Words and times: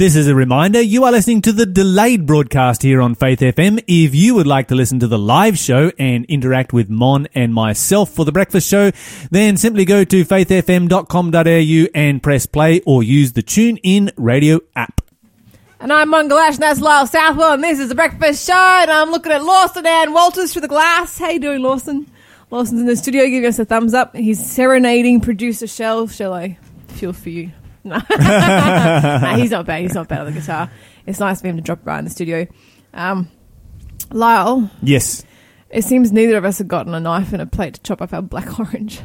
This 0.00 0.16
is 0.16 0.28
a 0.28 0.34
reminder 0.34 0.80
you 0.80 1.04
are 1.04 1.12
listening 1.12 1.42
to 1.42 1.52
the 1.52 1.66
delayed 1.66 2.24
broadcast 2.24 2.80
here 2.80 3.02
on 3.02 3.14
Faith 3.14 3.40
FM. 3.40 3.84
If 3.86 4.14
you 4.14 4.34
would 4.34 4.46
like 4.46 4.68
to 4.68 4.74
listen 4.74 4.98
to 5.00 5.06
the 5.06 5.18
live 5.18 5.58
show 5.58 5.92
and 5.98 6.24
interact 6.24 6.72
with 6.72 6.88
Mon 6.88 7.28
and 7.34 7.52
myself 7.52 8.08
for 8.08 8.24
the 8.24 8.32
breakfast 8.32 8.66
show, 8.66 8.92
then 9.30 9.58
simply 9.58 9.84
go 9.84 10.04
to 10.04 10.24
faithfm.com.au 10.24 11.90
and 11.94 12.22
press 12.22 12.46
play 12.46 12.80
or 12.86 13.02
use 13.02 13.34
the 13.34 13.42
Tune 13.42 13.76
In 13.82 14.10
radio 14.16 14.60
app. 14.74 15.02
And 15.80 15.92
I'm 15.92 16.08
Mon 16.08 16.30
Galash, 16.30 16.54
and 16.54 16.62
that's 16.62 16.80
Lyle 16.80 17.06
Southwell, 17.06 17.52
and 17.52 17.62
this 17.62 17.78
is 17.78 17.90
the 17.90 17.94
Breakfast 17.94 18.46
Show, 18.46 18.54
and 18.54 18.90
I'm 18.90 19.10
looking 19.10 19.32
at 19.32 19.44
Lawson 19.44 19.84
and 19.84 20.14
Walters 20.14 20.54
through 20.54 20.62
the 20.62 20.68
glass. 20.68 21.18
How 21.18 21.28
you 21.28 21.40
doing, 21.40 21.60
Lawson? 21.60 22.10
Lawson's 22.50 22.80
in 22.80 22.86
the 22.86 22.96
studio 22.96 23.26
giving 23.26 23.46
us 23.46 23.58
a 23.58 23.66
thumbs 23.66 23.92
up. 23.92 24.16
He's 24.16 24.42
serenading 24.50 25.20
producer 25.20 25.66
Shell. 25.66 26.06
Shall 26.06 26.32
I 26.32 26.56
feel 26.88 27.12
for 27.12 27.28
you? 27.28 27.52
No. 27.84 27.98
Nah, 28.18 29.36
he's 29.36 29.50
not 29.50 29.66
bad. 29.66 29.82
He's 29.82 29.94
not 29.94 30.08
bad 30.08 30.20
on 30.20 30.26
the 30.26 30.32
guitar. 30.40 30.70
It's 31.06 31.18
nice 31.20 31.40
for 31.40 31.48
him 31.48 31.56
to 31.56 31.62
drop 31.62 31.84
by 31.84 31.98
in 31.98 32.04
the 32.04 32.10
studio. 32.10 32.46
Um, 32.92 33.28
Lyle, 34.12 34.70
Yes. 34.82 35.24
it 35.70 35.84
seems 35.84 36.12
neither 36.12 36.36
of 36.36 36.44
us 36.44 36.58
have 36.58 36.68
gotten 36.68 36.94
a 36.94 37.00
knife 37.00 37.32
and 37.32 37.40
a 37.40 37.46
plate 37.46 37.74
to 37.74 37.82
chop 37.82 38.02
up 38.02 38.12
our 38.12 38.22
black 38.22 38.58
orange. 38.58 39.00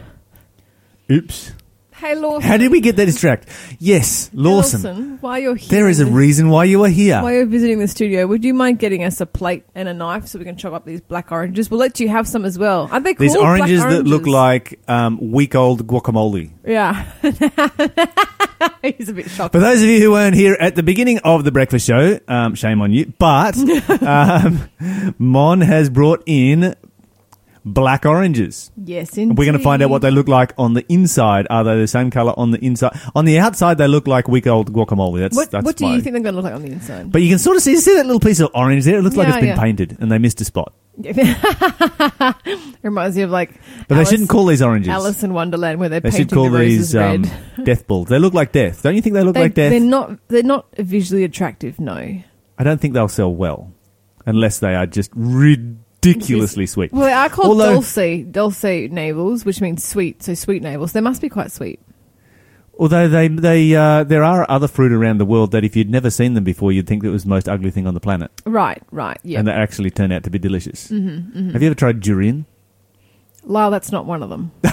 Oops. 1.11 1.53
Hey, 1.97 2.13
Lawson. 2.15 2.41
How 2.41 2.57
did 2.57 2.71
we 2.71 2.81
get 2.81 2.97
that 2.97 3.05
distracted? 3.05 3.49
Yes, 3.79 4.27
Hey, 4.27 4.37
Lawson. 4.37 5.17
while 5.21 5.39
you're 5.39 5.55
here, 5.55 5.69
There 5.69 5.87
is 5.87 6.01
a 6.01 6.05
reason 6.05 6.49
why 6.49 6.65
you 6.65 6.83
are 6.83 6.89
here. 6.89 7.21
While 7.21 7.31
you're 7.31 7.45
visiting 7.45 7.79
the 7.79 7.87
studio, 7.87 8.27
would 8.27 8.43
you 8.43 8.53
mind 8.53 8.79
getting 8.79 9.03
us 9.05 9.21
a 9.21 9.25
plate 9.25 9.63
and 9.75 9.87
a 9.87 9.93
knife 9.93 10.27
so 10.27 10.37
we 10.37 10.43
can 10.43 10.57
chop 10.57 10.73
up 10.73 10.85
these 10.85 10.99
black 10.99 11.31
oranges? 11.31 11.71
We'll 11.71 11.79
let 11.79 12.01
you 12.01 12.09
have 12.09 12.27
some 12.27 12.43
as 12.43 12.59
well. 12.59 12.89
Aren't 12.91 13.05
they 13.05 13.13
cool? 13.13 13.23
These 13.25 13.35
Black 13.35 13.45
oranges, 13.45 13.81
that 13.81 14.03
look 14.03 14.27
like 14.27 14.77
um, 14.89 15.31
week 15.31 15.55
old 15.55 15.87
guacamole. 15.87 16.51
Yeah. 16.65 17.05
He's 18.81 19.09
a 19.09 19.13
bit 19.13 19.29
shocked. 19.29 19.53
For 19.53 19.59
those 19.59 19.81
of 19.81 19.87
you 19.87 19.99
who 20.01 20.11
weren't 20.11 20.35
here 20.35 20.57
at 20.59 20.75
the 20.75 20.83
beginning 20.83 21.19
of 21.19 21.43
the 21.43 21.51
breakfast 21.51 21.87
show, 21.87 22.19
um, 22.27 22.55
shame 22.55 22.81
on 22.81 22.91
you. 22.91 23.11
But 23.17 23.57
um, 24.01 24.69
Mon 25.17 25.61
has 25.61 25.89
brought 25.89 26.23
in 26.25 26.75
black 27.65 28.05
oranges. 28.05 28.71
yes, 28.77 29.17
indeed. 29.17 29.37
We're 29.37 29.45
going 29.45 29.57
to 29.57 29.63
find 29.63 29.81
out 29.81 29.89
what 29.89 30.01
they 30.03 30.11
look 30.11 30.27
like 30.27 30.53
on 30.57 30.73
the 30.75 30.85
inside. 30.87 31.47
Are 31.49 31.63
they 31.63 31.75
the 31.79 31.87
same 31.87 32.11
color 32.11 32.33
on 32.37 32.51
the 32.51 32.59
inside? 32.63 32.97
On 33.15 33.25
the 33.25 33.39
outside, 33.39 33.77
they 33.79 33.87
look 33.87 34.07
like 34.07 34.27
week 34.27 34.45
old 34.47 34.71
guacamole. 34.71 35.19
That's 35.19 35.35
What, 35.35 35.49
that's 35.51 35.65
what 35.65 35.75
do 35.75 35.85
my- 35.85 35.95
you 35.95 36.01
think 36.01 36.13
they're 36.13 36.21
going 36.21 36.35
to 36.35 36.41
look 36.41 36.45
like 36.45 36.53
on 36.53 36.61
the 36.61 36.71
inside? 36.71 37.11
But 37.11 37.21
you 37.23 37.29
can 37.29 37.39
sort 37.39 37.57
of 37.57 37.63
see, 37.63 37.75
see 37.77 37.95
that 37.95 38.05
little 38.05 38.19
piece 38.19 38.39
of 38.39 38.51
orange 38.53 38.85
there. 38.85 38.99
It 38.99 39.01
looks 39.01 39.15
like 39.15 39.27
Yeah, 39.27 39.33
it's 39.35 39.39
been 39.41 39.49
yeah. 39.55 39.59
painted, 39.59 39.97
and 39.99 40.11
they 40.11 40.19
missed 40.19 40.39
a 40.41 40.45
spot. 40.45 40.73
Reminds 42.81 43.17
me 43.17 43.23
of 43.23 43.29
like. 43.31 43.51
But 43.87 43.95
Alice, 43.95 44.09
they 44.09 44.13
shouldn't 44.13 44.29
call 44.29 44.45
these 44.45 44.61
oranges. 44.61 44.89
Alice 44.89 45.23
in 45.23 45.33
Wonderland, 45.33 45.79
where 45.79 45.89
they're 45.89 45.99
they 45.99 46.11
painting 46.11 46.27
should 46.29 46.33
call 46.33 46.49
the 46.49 46.59
roses 46.59 46.91
these 46.91 46.95
um, 46.95 47.23
red. 47.57 47.65
death 47.65 47.87
balls. 47.87 48.07
They 48.07 48.19
look 48.19 48.33
like 48.33 48.51
death. 48.51 48.81
Don't 48.81 48.95
you 48.95 49.01
think 49.01 49.13
they 49.15 49.23
look 49.23 49.33
They, 49.33 49.41
like 49.41 49.53
death? 49.55 49.71
They're 49.71 49.79
not. 49.81 50.17
They're 50.29 50.43
not 50.43 50.67
visually 50.77 51.23
attractive. 51.23 51.79
No. 51.79 51.95
I 52.57 52.63
don't 52.63 52.79
think 52.79 52.93
they'll 52.93 53.07
sell 53.09 53.33
well 53.35 53.73
unless 54.25 54.59
they 54.59 54.73
are 54.75 54.85
just 54.85 55.11
ridiculously 56.05 56.65
sweet. 56.67 56.91
Well, 56.93 57.05
they 57.05 57.13
are 57.13 57.29
called 57.29 57.47
Although- 57.49 57.73
dulce, 57.81 58.23
dulce 58.31 58.63
navels, 58.91 59.45
which 59.45 59.61
means 59.61 59.83
sweet. 59.83 60.23
So 60.23 60.33
sweet 60.33 60.61
navels. 60.63 60.91
They 60.93 61.01
must 61.01 61.21
be 61.21 61.29
quite 61.29 61.51
sweet. 61.51 61.79
Although 62.77 63.07
they 63.07 63.29
they 63.29 63.73
uh, 63.73 64.03
there 64.03 64.23
are 64.23 64.45
other 64.49 64.67
fruit 64.67 64.91
around 64.91 65.17
the 65.19 65.25
world 65.25 65.51
that 65.51 65.63
if 65.63 65.77
you'd 65.77 65.89
never 65.89 66.09
seen 66.09 66.33
them 66.33 66.43
before, 66.43 66.73
you'd 66.73 66.87
think 66.87 67.05
it 67.05 67.09
was 67.09 67.23
the 67.23 67.29
most 67.29 67.47
ugly 67.47 67.71
thing 67.71 67.87
on 67.87 67.93
the 67.93 68.01
planet, 68.01 68.31
Right. 68.45 68.83
Right. 68.91 69.17
Yeah. 69.23 69.39
and 69.39 69.47
they 69.47 69.53
actually 69.53 69.91
turn 69.91 70.11
out 70.11 70.23
to 70.25 70.29
be 70.29 70.37
delicious. 70.39 70.89
Mm-hmm, 70.91 71.51
Have 71.51 71.61
you 71.61 71.67
ever 71.69 71.75
tried 71.75 72.01
durian? 72.01 72.45
Lyle, 73.47 73.69
that's 73.71 73.91
not 73.91 74.05
one 74.05 74.23
of 74.23 74.29
them. 74.29 74.51
I 74.63 74.71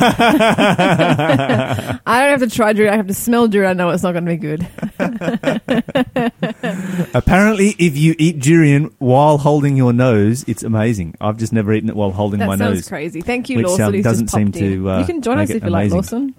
don't 2.07 2.41
have 2.41 2.41
to 2.41 2.49
try 2.55 2.73
durian. 2.73 2.95
I 2.95 2.97
have 2.97 3.07
to 3.09 3.15
smell 3.15 3.47
durian. 3.49 3.71
I 3.71 3.75
know 3.75 3.91
it's 3.91 4.03
not 4.03 4.13
going 4.13 4.25
to 4.25 4.31
be 4.31 4.37
good. 4.39 4.67
Apparently, 7.15 7.75
if 7.79 7.97
you 7.97 8.15
eat 8.19 8.41
durian 8.41 8.95
while 8.99 9.39
holding 9.39 9.77
your 9.77 9.93
nose, 9.93 10.45
it's 10.49 10.63
amazing. 10.63 11.15
I've 11.21 11.37
just 11.37 11.53
never 11.53 11.73
eaten 11.73 11.89
it 11.91 11.97
while 11.97 12.11
holding 12.13 12.41
That 12.41 12.47
my 12.47 12.57
sounds 12.57 12.77
nose. 12.79 12.89
crazy. 12.89 13.21
Thank 13.21 13.49
you, 13.51 13.59
Which, 13.59 13.67
Lawson. 13.67 13.85
um, 13.85 13.93
who's 13.95 14.05
doesn't 14.05 14.27
just 14.27 14.35
seem 14.35 14.47
in. 14.49 14.53
to, 14.53 14.91
uh, 14.91 14.99
you 15.01 15.05
can 15.07 15.23
join 15.23 15.39
us 15.39 15.51
if 15.51 15.63
you 15.63 15.71
like, 15.71 15.91
amazing. 15.91 15.97
Lawson. 15.97 16.35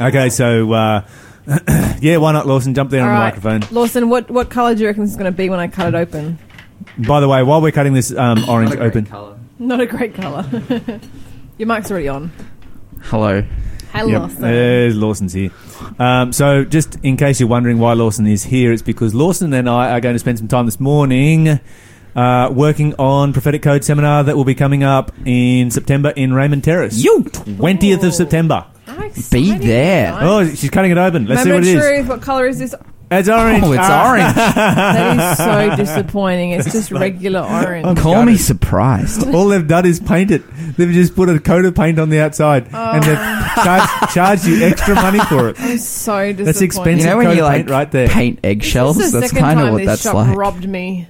Okay, 0.00 0.28
so 0.30 0.72
uh, 0.72 1.04
yeah, 2.00 2.18
why 2.18 2.32
not, 2.32 2.46
Lawson? 2.46 2.74
Jump 2.74 2.90
there 2.90 3.02
All 3.02 3.08
on 3.08 3.14
the 3.14 3.20
microphone. 3.20 3.62
Lawson, 3.74 4.08
what, 4.10 4.30
what 4.30 4.50
colour 4.50 4.74
do 4.74 4.82
you 4.82 4.86
reckon 4.88 5.02
this 5.04 5.10
is 5.12 5.16
going 5.16 5.32
to 5.32 5.36
be 5.36 5.48
when 5.48 5.58
I 5.58 5.68
cut 5.68 5.88
it 5.88 5.94
open? 5.96 6.38
By 6.98 7.20
the 7.20 7.28
way, 7.28 7.42
while 7.42 7.62
we're 7.62 7.72
cutting 7.72 7.94
this 7.94 8.12
um, 8.14 8.46
orange 8.48 8.68
Not 8.70 8.74
a 8.74 8.76
great 8.76 8.86
open, 8.88 9.06
colour. 9.06 9.38
Not 9.58 9.80
a 9.80 9.86
great 9.86 10.14
colour. 10.14 10.44
Your 11.60 11.66
mic's 11.66 11.90
already 11.90 12.08
on. 12.08 12.32
Hello. 13.02 13.42
Hey, 13.92 14.06
Yep, 14.08 14.20
Lawson. 14.22 14.40
there's 14.40 14.96
Lawson's 14.96 15.32
here. 15.34 15.50
Um, 15.98 16.32
so, 16.32 16.64
just 16.64 16.96
in 17.02 17.18
case 17.18 17.38
you're 17.38 17.50
wondering 17.50 17.78
why 17.78 17.92
Lawson 17.92 18.26
is 18.26 18.44
here, 18.44 18.72
it's 18.72 18.80
because 18.80 19.14
Lawson 19.14 19.52
and 19.52 19.68
I 19.68 19.90
are 19.90 20.00
going 20.00 20.14
to 20.14 20.18
spend 20.18 20.38
some 20.38 20.48
time 20.48 20.64
this 20.64 20.80
morning 20.80 21.60
uh, 22.16 22.50
working 22.50 22.94
on 22.94 23.34
prophetic 23.34 23.60
code 23.60 23.84
seminar 23.84 24.24
that 24.24 24.38
will 24.38 24.46
be 24.46 24.54
coming 24.54 24.82
up 24.84 25.12
in 25.26 25.70
September 25.70 26.08
in 26.16 26.32
Raymond 26.32 26.64
Terrace. 26.64 26.96
You 27.04 27.24
twentieth 27.24 28.02
of 28.04 28.14
September. 28.14 28.64
How 28.86 29.02
exciting, 29.02 29.58
Be 29.58 29.66
there. 29.66 30.12
guys. 30.12 30.22
Oh, 30.22 30.54
she's 30.54 30.70
cutting 30.70 30.92
it 30.92 30.96
open. 30.96 31.26
Let's 31.26 31.44
Moment 31.44 31.66
see 31.66 31.74
what 31.76 31.84
it 31.84 31.90
is. 31.90 31.98
truth. 31.98 32.08
What 32.08 32.22
colour 32.22 32.46
is 32.46 32.58
this? 32.58 32.74
It's 33.12 33.28
orange. 33.28 33.64
Oh, 33.64 33.72
it's 33.72 33.82
Ah. 33.84 34.08
orange. 34.08 34.34
That 34.36 35.32
is 35.32 35.38
so 35.38 35.76
disappointing. 35.76 36.50
It's 36.52 36.72
just 36.72 36.90
regular 36.92 37.40
orange. 37.40 37.84
I'm 37.86 37.96
Call 37.96 38.22
me 38.24 38.36
surprised. 38.36 39.26
All 39.34 39.48
they've 39.48 39.66
done 39.66 39.84
is 39.86 39.98
paint 39.98 40.30
it. 40.30 40.42
They've 40.76 40.92
just 40.92 41.16
put 41.16 41.28
a 41.28 41.40
coat 41.40 41.64
of 41.64 41.74
paint 41.74 41.98
on 41.98 42.08
the 42.10 42.20
outside, 42.20 42.68
and 42.72 43.02
they've 43.02 43.18
Oh. 43.20 43.62
charged, 43.64 44.14
charged 44.14 44.46
you 44.46 44.64
extra 44.64 44.94
money 44.94 45.18
for 45.20 45.48
it. 45.48 45.56
I'm 45.58 45.78
so 45.78 46.32
disappointed. 46.32 46.46
That's 46.46 46.60
expensive. 46.60 47.00
You 47.00 47.06
know 47.10 47.16
when 47.16 47.26
coat 47.26 47.36
you 47.36 47.42
of 47.42 47.46
like 47.48 47.56
paint 47.56 47.70
right 47.70 47.90
there. 47.90 48.08
paint 48.08 48.38
eggshells? 48.44 48.96
This 48.96 49.06
is 49.06 49.12
the 49.12 49.20
That's 49.20 49.32
second 49.32 49.44
kind 49.44 49.58
of 49.60 49.64
time 49.64 49.72
what 49.72 49.78
this 49.78 49.86
that's 49.86 50.02
shop 50.02 50.14
like. 50.14 50.36
robbed 50.36 50.68
me. 50.68 51.08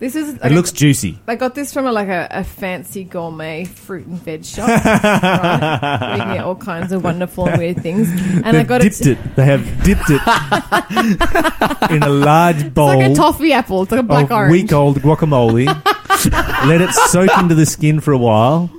This 0.00 0.14
is. 0.14 0.34
It 0.42 0.52
looks 0.52 0.70
juicy. 0.70 1.18
I 1.26 1.34
got 1.34 1.54
this 1.56 1.72
from 1.72 1.86
a, 1.86 1.92
like 1.92 2.06
a, 2.08 2.28
a 2.30 2.44
fancy 2.44 3.02
gourmet 3.02 3.64
fruit 3.64 4.06
and 4.06 4.16
veg 4.22 4.44
shop. 4.44 4.68
right? 4.84 6.28
We 6.28 6.34
get 6.36 6.44
all 6.44 6.54
kinds 6.54 6.92
of 6.92 7.02
wonderful 7.02 7.48
and 7.48 7.58
weird 7.58 7.82
things. 7.82 8.08
And 8.44 8.56
They've 8.56 8.66
got 8.66 8.80
dipped 8.80 9.00
it. 9.00 9.18
it. 9.18 9.36
They 9.36 9.44
have 9.44 9.64
dipped 9.82 10.08
it 10.08 10.20
in 11.90 12.02
a 12.04 12.08
large 12.08 12.72
bowl 12.72 12.90
It's 12.90 13.00
like 13.02 13.10
a 13.10 13.14
toffee 13.14 13.52
apple. 13.52 13.82
It's 13.82 13.90
like 13.90 14.00
a 14.00 14.04
black 14.04 14.26
of 14.26 14.32
orange. 14.32 14.52
week-old 14.52 14.98
guacamole. 15.00 15.66
Let 16.68 16.80
it 16.80 16.90
soak 16.92 17.30
into 17.38 17.54
the 17.56 17.66
skin 17.66 18.00
for 18.00 18.12
a 18.12 18.18
while, 18.18 18.70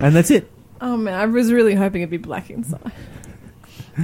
and 0.00 0.14
that's 0.14 0.30
it. 0.30 0.50
Oh 0.80 0.96
man, 0.96 1.14
I 1.14 1.24
was 1.26 1.52
really 1.52 1.74
hoping 1.74 2.02
it'd 2.02 2.10
be 2.10 2.16
black 2.18 2.50
inside. 2.50 2.92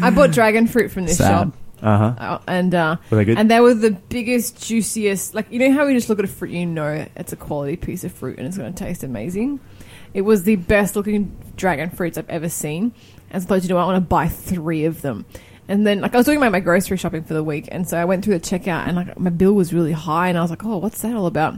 I 0.00 0.08
bought 0.10 0.30
dragon 0.30 0.66
fruit 0.66 0.90
from 0.90 1.04
this 1.04 1.18
Sad. 1.18 1.28
shop, 1.48 1.54
Uh 1.82 1.98
huh. 1.98 2.14
uh, 2.18 2.38
and 2.46 2.74
uh, 2.74 2.96
Were 3.10 3.16
they 3.16 3.24
good? 3.24 3.38
and 3.38 3.50
they 3.50 3.58
were 3.60 3.74
the 3.74 3.90
biggest, 3.90 4.62
juiciest. 4.64 5.34
Like 5.34 5.50
you 5.50 5.58
know 5.58 5.72
how 5.72 5.86
we 5.86 5.94
just 5.94 6.08
look 6.08 6.18
at 6.20 6.24
a 6.24 6.28
fruit, 6.28 6.52
you 6.52 6.64
know 6.64 7.06
it's 7.16 7.32
a 7.32 7.36
quality 7.36 7.76
piece 7.76 8.04
of 8.04 8.12
fruit 8.12 8.38
and 8.38 8.46
it's 8.46 8.56
going 8.56 8.72
to 8.72 8.84
taste 8.84 9.02
amazing. 9.02 9.60
It 10.14 10.22
was 10.22 10.44
the 10.44 10.56
best 10.56 10.94
looking 10.94 11.36
dragon 11.56 11.90
fruits 11.90 12.18
I've 12.18 12.28
ever 12.30 12.48
seen. 12.48 12.92
And 13.30 13.42
so 13.42 13.46
I 13.46 13.48
thought, 13.48 13.62
you 13.62 13.68
know, 13.70 13.76
what, 13.76 13.82
I 13.82 13.86
want 13.86 13.96
to 13.96 14.00
buy 14.08 14.28
three 14.28 14.84
of 14.84 15.00
them. 15.02 15.24
And 15.68 15.86
then, 15.86 16.00
like, 16.02 16.12
I 16.14 16.18
was 16.18 16.26
doing 16.26 16.38
my, 16.38 16.50
my 16.50 16.60
grocery 16.60 16.96
shopping 16.98 17.22
for 17.24 17.34
the 17.34 17.42
week, 17.42 17.68
and 17.70 17.88
so 17.88 17.96
I 17.96 18.04
went 18.04 18.24
through 18.24 18.38
the 18.38 18.44
checkout, 18.44 18.86
and 18.86 18.96
like 18.96 19.18
my 19.18 19.30
bill 19.30 19.54
was 19.54 19.72
really 19.72 19.92
high, 19.92 20.28
and 20.28 20.36
I 20.36 20.42
was 20.42 20.50
like, 20.50 20.64
oh, 20.64 20.76
what's 20.78 21.00
that 21.02 21.14
all 21.14 21.26
about? 21.26 21.54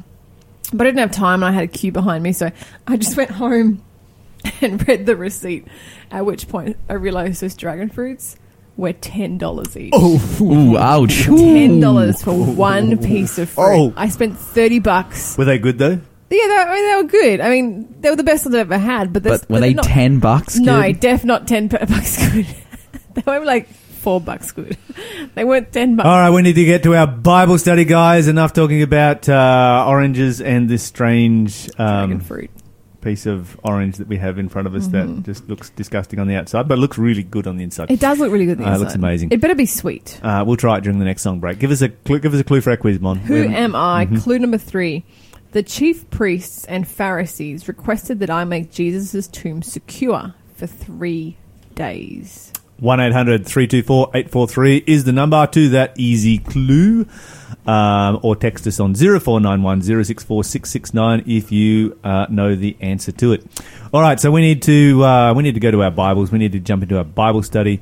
But 0.73 0.87
I 0.87 0.91
didn't 0.91 1.01
have 1.01 1.11
time, 1.11 1.43
and 1.43 1.47
I 1.47 1.53
had 1.53 1.65
a 1.65 1.69
queue 1.69 1.91
behind 1.91 2.23
me, 2.23 2.33
so 2.33 2.51
I 2.87 2.97
just 2.97 3.17
went 3.17 3.31
home 3.31 3.83
and 4.61 4.87
read 4.87 5.07
the 5.07 5.17
receipt. 5.17 5.67
At 6.11 6.27
which 6.27 6.49
point, 6.49 6.77
I 6.89 6.93
realized 6.95 7.41
those 7.41 7.57
dragon 7.57 7.89
fruits 7.89 8.37
were 8.77 8.93
ten 8.93 9.39
dollars 9.39 9.77
each. 9.77 9.95
Ooh, 9.95 10.77
ouch. 10.77 11.25
Ten 11.25 11.81
dollars 11.81 12.23
for 12.23 12.33
one 12.33 12.99
piece 12.99 13.39
of 13.39 13.51
fruit. 13.51 13.65
Oh. 13.65 13.93
I 13.97 14.09
spent 14.09 14.39
thirty 14.39 14.79
bucks. 14.79 15.37
Were 15.39 15.45
they 15.45 15.59
good 15.59 15.79
though? 15.79 16.01
Yeah, 16.31 16.47
they, 16.49 16.57
I 16.57 16.75
mean, 16.75 16.89
they 16.91 16.97
were 17.03 17.09
good. 17.09 17.41
I 17.41 17.51
mean, 17.51 17.95
they 18.01 18.11
were 18.11 18.17
the 18.17 18.25
best 18.25 18.45
ones 18.45 18.57
I've 18.57 18.73
ever 18.73 18.79
had. 18.79 19.13
But, 19.13 19.23
that's, 19.23 19.43
But 19.43 19.51
were 19.51 19.61
they're 19.61 19.69
they 19.69 19.75
not, 19.75 19.85
10 19.85 20.19
bucks? 20.19 20.57
No, 20.59 20.83
Kid? 20.83 20.99
def 21.01 21.25
not 21.25 21.47
ten 21.47 21.69
per- 21.69 21.79
bucks 21.87 22.29
good. 22.33 22.47
they 23.15 23.23
were 23.27 23.45
like 23.45 23.69
four 23.69 24.21
bucks 24.21 24.51
good. 24.51 24.77
they 25.35 25.45
weren't 25.45 25.73
ten 25.73 25.97
bucks. 25.97 26.07
All 26.07 26.19
right, 26.19 26.31
we 26.31 26.43
need 26.43 26.55
to 26.55 26.65
get 26.65 26.83
to 26.85 26.95
our 26.97 27.07
Bible 27.07 27.59
study, 27.59 27.85
guys. 27.85 28.27
Enough 28.27 28.53
talking 28.53 28.83
about 28.83 29.29
uh, 29.29 29.85
oranges 29.87 30.41
and 30.41 30.69
this 30.69 30.83
strange 30.83 31.69
Dragon 31.77 32.13
um, 32.13 32.21
fruit. 32.21 32.51
Piece 33.05 33.27
of 33.27 33.59
orange 33.63 33.99
that 33.99 34.09
we 34.09 34.17
have 34.17 34.39
in 34.39 34.49
front 34.49 34.67
of 34.67 34.75
us 34.75 34.89
Mhm. 34.89 34.93
that 34.93 35.23
just 35.25 35.49
looks 35.49 35.71
disgusting 35.71 36.19
on 36.19 36.27
the 36.27 36.35
outside, 36.35 36.67
but 36.67 36.79
looks 36.79 36.97
really 36.99 37.23
good 37.23 37.47
on 37.47 37.57
the 37.59 37.63
inside. 37.65 37.91
It 37.91 38.01
does 38.01 38.19
look 38.19 38.33
really 38.33 38.47
good. 38.47 38.59
on 38.59 38.65
the 38.65 38.71
Uh, 38.71 38.75
it 38.77 38.81
looks 38.81 38.95
amazing. 38.95 39.29
It 39.31 39.41
better 39.41 39.55
be 39.55 39.67
sweet. 39.67 40.19
Uh, 40.23 40.43
we'll 40.47 40.57
try 40.57 40.79
it 40.79 40.83
during 40.85 40.99
the 40.99 41.05
next 41.05 41.23
song 41.23 41.39
break. 41.41 41.59
Give 41.59 41.71
us 41.71 41.83
a 41.83 41.91
clue, 41.91 42.19
give 42.19 42.35
us 42.35 42.41
a 42.41 42.45
clue 42.45 42.61
for 42.61 42.71
our 42.71 42.77
quiz, 42.77 42.99
Mon. 43.01 43.17
Who 43.19 43.35
We 43.35 43.41
haven't- 43.41 43.55
am 43.57 43.77
I? 43.77 44.07
Mhm. 44.07 44.23
Clue 44.23 44.39
number 44.39 44.59
three. 44.59 45.05
The 45.53 45.63
chief 45.63 46.09
priests 46.11 46.65
and 46.65 46.87
Pharisees 46.89 47.69
requested 47.69 48.19
that 48.21 48.31
I 48.31 48.45
make 48.45 48.73
Jesus' 48.73 49.29
tomb 49.29 49.63
secure 49.63 50.35
for 50.57 50.67
three 50.67 51.37
days. 51.77 52.53
1 52.81 52.99
800 53.01 53.47
324 53.47 54.11
843 54.15 54.83
is 54.87 55.05
the 55.05 55.13
number 55.13 55.47
to 55.47 55.69
that 55.71 55.93
easy 55.97 56.39
clue. 56.39 57.07
Um, 57.67 58.21
or 58.23 58.37
text 58.37 58.67
us 58.67 58.79
on 58.79 58.95
0491 58.95 59.81
064 59.81 60.45
669 60.45 61.25
if 61.27 61.51
you 61.51 61.99
uh, 62.05 62.27
know 62.29 62.55
the 62.55 62.77
answer 62.81 63.11
to 63.13 63.33
it. 63.33 63.43
All 63.93 64.03
right, 64.03 64.21
so 64.21 64.31
we 64.31 64.43
need 64.43 64.61
to 64.63 65.03
uh, 65.03 65.33
we 65.35 65.43
need 65.43 65.55
to 65.55 65.61
go 65.61 65.71
to 65.71 65.83
our 65.83 65.91
Bibles. 65.91 66.31
We 66.31 66.39
need 66.39 66.53
to 66.53 66.61
jump 66.61 66.83
into 66.83 66.99
our 66.99 67.05
Bible 67.05 67.43
study. 67.43 67.81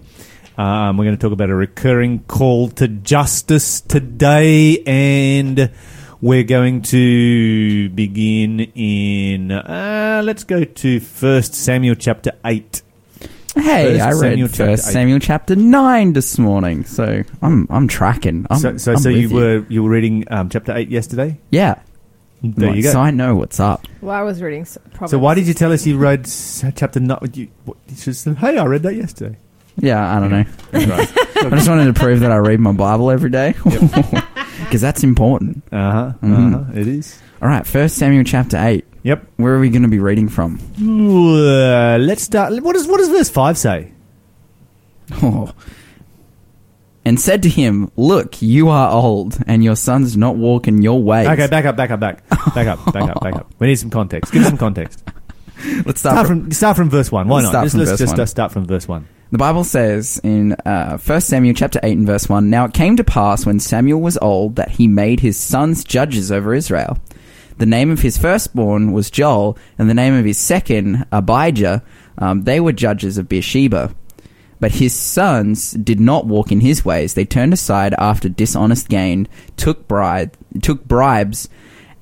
Um, 0.56 0.98
we're 0.98 1.04
going 1.04 1.16
to 1.16 1.20
talk 1.20 1.32
about 1.32 1.50
a 1.50 1.54
recurring 1.54 2.20
call 2.20 2.68
to 2.70 2.86
justice 2.86 3.80
today, 3.80 4.82
and 4.86 5.72
we're 6.20 6.44
going 6.44 6.82
to 6.82 7.88
begin 7.88 8.60
in. 8.60 9.50
Uh, 9.50 10.22
let's 10.24 10.44
go 10.44 10.62
to 10.62 11.00
First 11.00 11.54
Samuel 11.54 11.96
chapter 11.96 12.32
eight. 12.44 12.82
Hey, 13.54 13.98
First 13.98 14.02
I 14.02 14.10
read 14.12 14.18
Samuel 14.20 14.48
chapter 14.48 14.64
First 14.66 14.88
eight. 14.88 14.92
Samuel 14.92 15.18
chapter 15.18 15.56
nine 15.56 16.12
this 16.14 16.38
morning, 16.38 16.84
so 16.84 17.22
I'm 17.42 17.66
I'm 17.70 17.86
tracking. 17.88 18.46
I'm, 18.50 18.58
so, 18.58 18.76
so, 18.78 18.92
I'm 18.92 18.98
so 18.98 19.08
you 19.10 19.28
with 19.28 19.32
were 19.32 19.66
you 19.68 19.82
were 19.82 19.90
reading 19.90 20.24
um, 20.30 20.48
chapter 20.48 20.74
eight 20.76 20.88
yesterday. 20.88 21.38
yeah. 21.50 21.80
There 22.44 22.70
Like, 22.70 22.76
you 22.78 22.82
go. 22.82 22.90
So 22.92 22.98
I 23.00 23.12
know 23.12 23.36
what's 23.36 23.60
up. 23.60 23.86
Well, 24.00 24.16
I 24.16 24.22
was 24.22 24.42
reading. 24.42 24.62
s- 24.62 24.76
Proverbs. 24.94 25.12
So 25.12 25.18
why 25.20 25.34
did 25.34 25.46
you 25.46 25.54
tell 25.54 25.70
us 25.70 25.86
you 25.86 25.96
read 25.96 26.24
chapter 26.74 26.98
nine? 26.98 27.18
You, 27.34 27.46
what, 27.66 27.76
you 27.86 27.94
should 27.94 28.16
say, 28.16 28.34
hey, 28.34 28.58
I 28.58 28.64
read 28.64 28.82
that 28.82 28.96
yesterday. 28.96 29.38
Yeah, 29.76 30.16
I 30.16 30.18
don't 30.18 30.30
know. 30.30 30.44
Right. 30.72 31.12
I 31.36 31.50
just 31.50 31.68
wanted 31.68 31.84
to 31.84 31.92
prove 32.00 32.18
that 32.20 32.32
I 32.32 32.36
read 32.38 32.58
my 32.58 32.72
Bible 32.72 33.12
every 33.12 33.30
day 33.30 33.52
because 33.62 34.80
that's 34.80 35.04
important. 35.04 35.62
Uh 35.70 35.90
huh. 35.92 36.12
Mhm. 36.20 36.54
Uh 36.54 36.64
huh. 36.64 36.72
It 36.80 36.88
is. 36.88 37.20
All 37.40 37.46
right, 37.48 37.64
First 37.64 37.96
Samuel 37.96 38.24
chapter 38.24 38.56
eight. 38.58 38.86
Yep. 39.04 39.26
Where 39.36 39.54
are 39.54 39.58
we 39.60 39.68
going 39.70 39.82
to 39.82 39.88
be 39.88 39.98
reading 39.98 40.28
from? 40.28 40.60
Uh, 40.80 41.98
let's 41.98 42.22
start. 42.22 42.52
What 42.62 42.74
does 42.74 42.86
what 42.86 42.98
does 42.98 43.08
verse 43.08 43.30
five 43.30 43.58
say? 43.58 43.92
Oh. 45.22 45.52
And 47.04 47.18
said 47.20 47.42
to 47.42 47.48
him, 47.48 47.90
Look, 47.96 48.40
you 48.40 48.68
are 48.68 48.92
old, 48.92 49.36
and 49.48 49.64
your 49.64 49.74
sons 49.74 50.16
not 50.16 50.36
walk 50.36 50.68
in 50.68 50.82
your 50.82 51.02
ways. 51.02 51.26
Okay, 51.26 51.48
back 51.48 51.64
up, 51.64 51.74
back 51.76 51.90
up, 51.90 51.98
back, 51.98 52.26
back 52.54 52.68
up, 52.68 52.92
back 52.92 53.10
up, 53.10 53.20
back 53.20 53.34
up. 53.34 53.52
We 53.58 53.66
need 53.66 53.74
some 53.74 53.90
context. 53.90 54.32
Give 54.32 54.42
us 54.42 54.48
some 54.48 54.56
context. 54.56 55.02
Let's 55.84 55.98
Start 56.00 56.14
start 56.14 56.26
from, 56.28 56.42
from 56.42 56.50
start 56.52 56.76
from 56.76 56.90
verse 56.90 57.10
one. 57.10 57.26
Why 57.26 57.40
Let's 57.42 57.44
not? 57.44 57.50
start 57.50 57.64
Just, 57.64 57.76
let's 57.76 57.98
just 57.98 58.18
one. 58.18 58.26
start 58.28 58.52
from 58.52 58.66
verse 58.66 58.86
one. 58.86 59.08
The 59.32 59.38
Bible 59.38 59.64
says 59.64 60.20
in 60.22 60.52
uh, 60.52 60.98
1 60.98 61.20
Samuel 61.22 61.54
chapter 61.54 61.80
8 61.82 61.96
and 61.98 62.06
verse 62.06 62.28
1, 62.28 62.50
Now 62.50 62.66
it 62.66 62.74
came 62.74 62.96
to 62.98 63.04
pass 63.04 63.46
when 63.46 63.58
Samuel 63.60 64.00
was 64.00 64.18
old 64.18 64.56
that 64.56 64.70
he 64.72 64.86
made 64.88 65.20
his 65.20 65.38
sons 65.38 65.84
judges 65.84 66.30
over 66.30 66.52
Israel. 66.54 66.98
The 67.58 67.66
name 67.66 67.90
of 67.90 68.02
his 68.02 68.18
firstborn 68.18 68.92
was 68.92 69.10
Joel, 69.10 69.58
and 69.78 69.88
the 69.88 69.94
name 69.94 70.14
of 70.14 70.24
his 70.24 70.38
second, 70.38 71.06
Abijah. 71.12 71.82
Um, 72.18 72.42
they 72.42 72.60
were 72.60 72.72
judges 72.72 73.18
of 73.18 73.28
Beersheba. 73.28 73.94
But 74.60 74.72
his 74.72 74.94
sons 74.94 75.72
did 75.72 75.98
not 75.98 76.26
walk 76.26 76.52
in 76.52 76.60
his 76.60 76.84
ways. 76.84 77.14
They 77.14 77.24
turned 77.24 77.52
aside 77.52 77.94
after 77.98 78.28
dishonest 78.28 78.88
gain, 78.88 79.26
took, 79.56 79.88
bride, 79.88 80.36
took 80.62 80.84
bribes, 80.84 81.48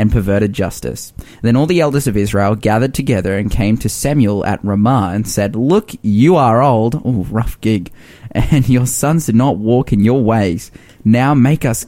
and 0.00 0.10
perverted 0.10 0.54
justice. 0.54 1.12
Then 1.42 1.56
all 1.56 1.66
the 1.66 1.80
elders 1.80 2.06
of 2.06 2.16
Israel 2.16 2.54
gathered 2.54 2.94
together 2.94 3.36
and 3.36 3.50
came 3.50 3.76
to 3.78 3.88
Samuel 3.90 4.46
at 4.46 4.64
Ramah 4.64 5.12
and 5.14 5.28
said, 5.28 5.54
Look, 5.54 5.90
you 6.00 6.36
are 6.36 6.62
old. 6.62 7.02
Oh, 7.04 7.26
rough 7.30 7.60
gig. 7.60 7.92
And 8.32 8.68
your 8.68 8.86
sons 8.86 9.26
did 9.26 9.34
not 9.34 9.58
walk 9.58 9.92
in 9.92 10.04
your 10.04 10.22
ways. 10.22 10.70
Now 11.04 11.34
make 11.34 11.64
us 11.64 11.84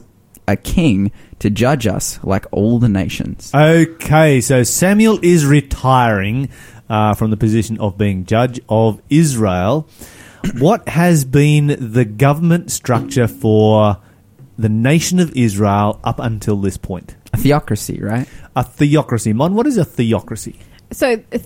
a 0.47 0.55
king 0.55 1.11
to 1.39 1.49
judge 1.49 1.87
us 1.87 2.19
like 2.23 2.45
all 2.51 2.79
the 2.79 2.89
nations. 2.89 3.51
Okay, 3.53 4.41
so 4.41 4.63
Samuel 4.63 5.19
is 5.21 5.45
retiring 5.45 6.49
uh, 6.89 7.13
from 7.13 7.31
the 7.31 7.37
position 7.37 7.79
of 7.79 7.97
being 7.97 8.25
judge 8.25 8.59
of 8.69 9.01
Israel. 9.09 9.87
What 10.59 10.87
has 10.89 11.25
been 11.25 11.75
the 11.79 12.05
government 12.05 12.71
structure 12.71 13.27
for 13.27 13.97
the 14.57 14.69
nation 14.69 15.19
of 15.19 15.35
Israel 15.35 15.99
up 16.03 16.19
until 16.19 16.57
this 16.57 16.77
point? 16.77 17.15
A 17.33 17.37
theocracy, 17.37 17.99
right? 18.01 18.27
A 18.55 18.63
theocracy. 18.63 19.33
Mon, 19.33 19.55
what 19.55 19.65
is 19.65 19.77
a 19.77 19.85
theocracy? 19.85 20.59
So, 20.91 21.15
the 21.31 21.43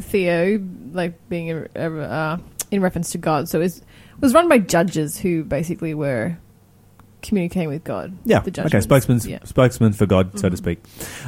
Theo, 0.00 0.64
like 0.92 1.28
being 1.28 1.52
a, 1.52 1.68
a, 1.76 2.00
uh, 2.00 2.38
in 2.70 2.80
reference 2.80 3.10
to 3.10 3.18
God, 3.18 3.48
so 3.48 3.60
it 3.60 3.80
was 4.20 4.34
run 4.34 4.48
by 4.48 4.58
judges 4.58 5.18
who 5.18 5.44
basically 5.44 5.94
were 5.94 6.36
communicating 7.28 7.68
with 7.68 7.84
God. 7.84 8.16
Yeah. 8.24 8.40
the 8.40 8.50
Okay. 8.50 8.62
judgments. 8.62 8.84
Spokesman, 8.84 9.20
Yeah. 9.24 9.38
spokesman 9.44 9.92
for 9.92 10.06
God, 10.06 10.38
so 10.38 10.48
to 10.48 10.56
speak. 10.56 10.78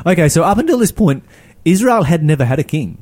Okay. 0.07 0.29
So 0.29 0.43
up 0.43 0.59
until 0.59 0.79
this 0.79 0.93
point, 0.93 1.23
Israel 1.65 2.05
had 2.05 2.23
never 2.25 2.45
had 2.45 2.59
a 2.59 2.65
king. 2.65 2.99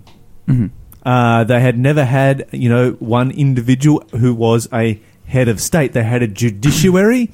hmm 0.47 0.67
Uh, 1.07 1.45
they 1.45 1.61
had 1.61 1.79
never 1.79 2.05
had, 2.05 2.45
you 2.53 2.69
know, 2.69 2.91
one 2.99 3.31
individual 3.31 4.03
who 4.17 4.35
was 4.35 4.69
a 4.73 5.01
head 5.27 5.49
of 5.49 5.61
state. 5.61 5.93
They 5.93 6.03
had 6.03 6.23
a 6.23 6.27
judiciary, 6.27 7.31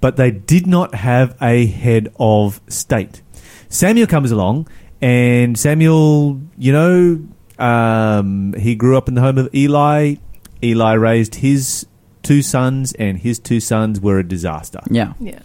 but 0.00 0.16
they 0.16 0.30
did 0.32 0.66
not 0.66 0.94
have 0.94 1.36
a 1.40 1.66
head 1.66 2.08
of 2.18 2.60
state. 2.66 3.20
Samuel 3.68 4.06
comes 4.08 4.30
along, 4.32 4.66
and 5.02 5.56
Samuel, 5.58 6.40
you 6.58 6.72
know, 6.72 7.20
um, 7.64 8.54
he 8.58 8.74
grew 8.74 8.96
up 8.96 9.06
in 9.06 9.14
the 9.14 9.20
home 9.20 9.38
of 9.38 9.48
Eli. 9.54 10.16
Eli 10.62 10.92
raised 10.94 11.36
his 11.36 11.86
two 12.24 12.42
sons, 12.42 12.92
and 12.94 13.18
his 13.18 13.38
two 13.38 13.60
sons 13.60 14.00
were 14.00 14.18
a 14.18 14.24
disaster. 14.26 14.80
Yeah. 14.90 15.14
Yeah. 15.20 15.40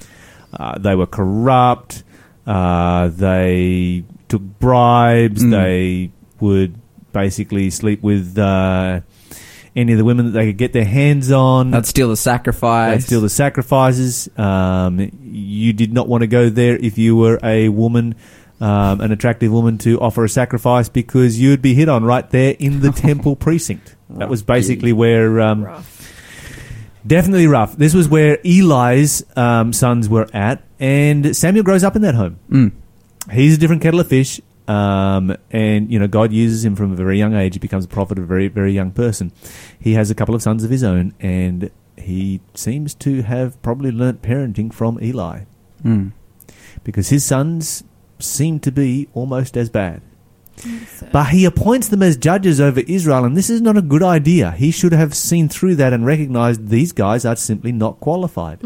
Uh, 0.51 0.79
they 0.79 0.95
were 0.95 1.05
corrupt. 1.05 2.03
Uh, 2.47 3.09
they 3.09 4.03
took 4.27 4.41
bribes. 4.41 5.43
Mm. 5.43 5.51
They 5.51 6.11
would 6.39 6.75
basically 7.11 7.69
sleep 7.69 8.01
with 8.01 8.37
uh, 8.37 9.01
any 9.75 9.91
of 9.91 9.97
the 9.97 10.05
women 10.05 10.27
that 10.27 10.31
they 10.31 10.47
could 10.47 10.57
get 10.57 10.73
their 10.73 10.85
hands 10.85 11.31
on. 11.31 11.71
That's 11.71 11.89
still 11.89 12.09
the 12.09 12.17
sacrifice. 12.17 13.01
They'd 13.01 13.07
steal 13.07 13.21
the 13.21 13.29
sacrifices. 13.29 14.29
Um, 14.37 15.11
you 15.23 15.73
did 15.73 15.93
not 15.93 16.07
want 16.07 16.21
to 16.21 16.27
go 16.27 16.49
there 16.49 16.75
if 16.75 16.97
you 16.97 17.15
were 17.15 17.39
a 17.43 17.69
woman, 17.69 18.15
um, 18.59 19.01
an 19.01 19.11
attractive 19.11 19.51
woman, 19.51 19.77
to 19.79 19.99
offer 19.99 20.23
a 20.23 20.29
sacrifice 20.29 20.89
because 20.89 21.39
you 21.39 21.49
would 21.49 21.61
be 21.61 21.73
hit 21.73 21.89
on 21.89 22.03
right 22.03 22.29
there 22.29 22.55
in 22.57 22.81
the 22.81 22.91
temple 22.95 23.35
precinct. 23.35 23.95
That 24.09 24.29
was 24.29 24.41
basically 24.41 24.91
where 24.91 25.39
um, 25.39 25.63
Rough. 25.65 25.98
Definitely 27.09 27.47
rough. 27.47 27.75
This 27.75 27.95
was 27.95 28.07
where 28.07 28.37
Eli's 28.45 29.23
um, 29.35 29.73
sons 29.73 30.07
were 30.07 30.27
at, 30.31 30.61
and 30.79 31.35
Samuel 31.35 31.63
grows 31.63 31.83
up 31.83 31.95
in 31.95 32.03
that 32.03 32.13
home. 32.13 32.37
Mm. 32.51 32.71
He's 33.31 33.55
a 33.55 33.59
different 33.59 33.81
kettle 33.81 33.99
of 33.99 34.07
fish, 34.07 34.39
um, 34.67 35.35
and 35.49 35.91
you 35.91 35.97
know 35.97 36.07
God 36.07 36.31
uses 36.31 36.63
him 36.63 36.75
from 36.75 36.91
a 36.91 36.95
very 36.95 37.17
young 37.17 37.33
age. 37.33 37.55
He 37.55 37.59
becomes 37.59 37.85
a 37.85 37.87
prophet 37.87 38.19
of 38.19 38.25
a 38.25 38.27
very, 38.27 38.47
very 38.47 38.73
young 38.73 38.91
person. 38.91 39.31
He 39.79 39.93
has 39.93 40.11
a 40.11 40.15
couple 40.15 40.35
of 40.35 40.43
sons 40.43 40.63
of 40.63 40.69
his 40.69 40.83
own, 40.83 41.15
and 41.19 41.71
he 41.97 42.41
seems 42.53 42.93
to 42.95 43.23
have 43.23 43.59
probably 43.63 43.91
learnt 43.91 44.21
parenting 44.21 44.71
from 44.71 44.99
Eli 45.01 45.45
Mm. 45.83 46.11
because 46.83 47.09
his 47.09 47.25
sons 47.25 47.83
seem 48.19 48.59
to 48.59 48.71
be 48.71 49.07
almost 49.15 49.57
as 49.57 49.69
bad. 49.69 50.01
So- 50.61 51.07
But 51.11 51.27
he 51.29 51.45
appoints 51.45 51.87
them 51.87 52.03
as 52.03 52.17
judges 52.17 52.59
over 52.59 52.81
Israel, 52.81 53.23
and 53.25 53.35
this 53.37 53.49
is 53.49 53.61
not 53.61 53.77
a 53.77 53.81
good 53.81 54.03
idea. 54.03 54.51
He 54.51 54.71
should 54.71 54.91
have 54.91 55.13
seen 55.15 55.47
through 55.49 55.75
that 55.75 55.93
and 55.93 56.05
recognized 56.05 56.67
these 56.67 56.91
guys 56.91 57.25
are 57.25 57.35
simply 57.35 57.71
not 57.71 57.99
qualified. 57.99 58.59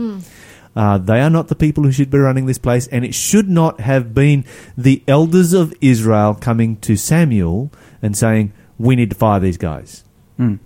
Uh, 0.75 0.97
they 0.97 1.21
are 1.21 1.29
not 1.29 1.49
the 1.49 1.55
people 1.55 1.83
who 1.83 1.91
should 1.91 2.09
be 2.09 2.17
running 2.17 2.47
this 2.47 2.57
place, 2.57 2.87
and 2.87 3.05
it 3.05 3.13
should 3.13 3.47
not 3.47 3.79
have 3.79 4.13
been 4.15 4.43
the 4.75 5.03
elders 5.07 5.53
of 5.53 5.71
Israel 5.81 6.33
coming 6.33 6.77
to 6.77 6.95
Samuel 6.95 7.71
and 8.01 8.17
saying, 8.17 8.51
We 8.79 8.95
need 8.95 9.11
to 9.11 9.15
fire 9.15 9.39
these 9.39 9.57
guys. 9.57 10.03
Mm. 10.39 10.57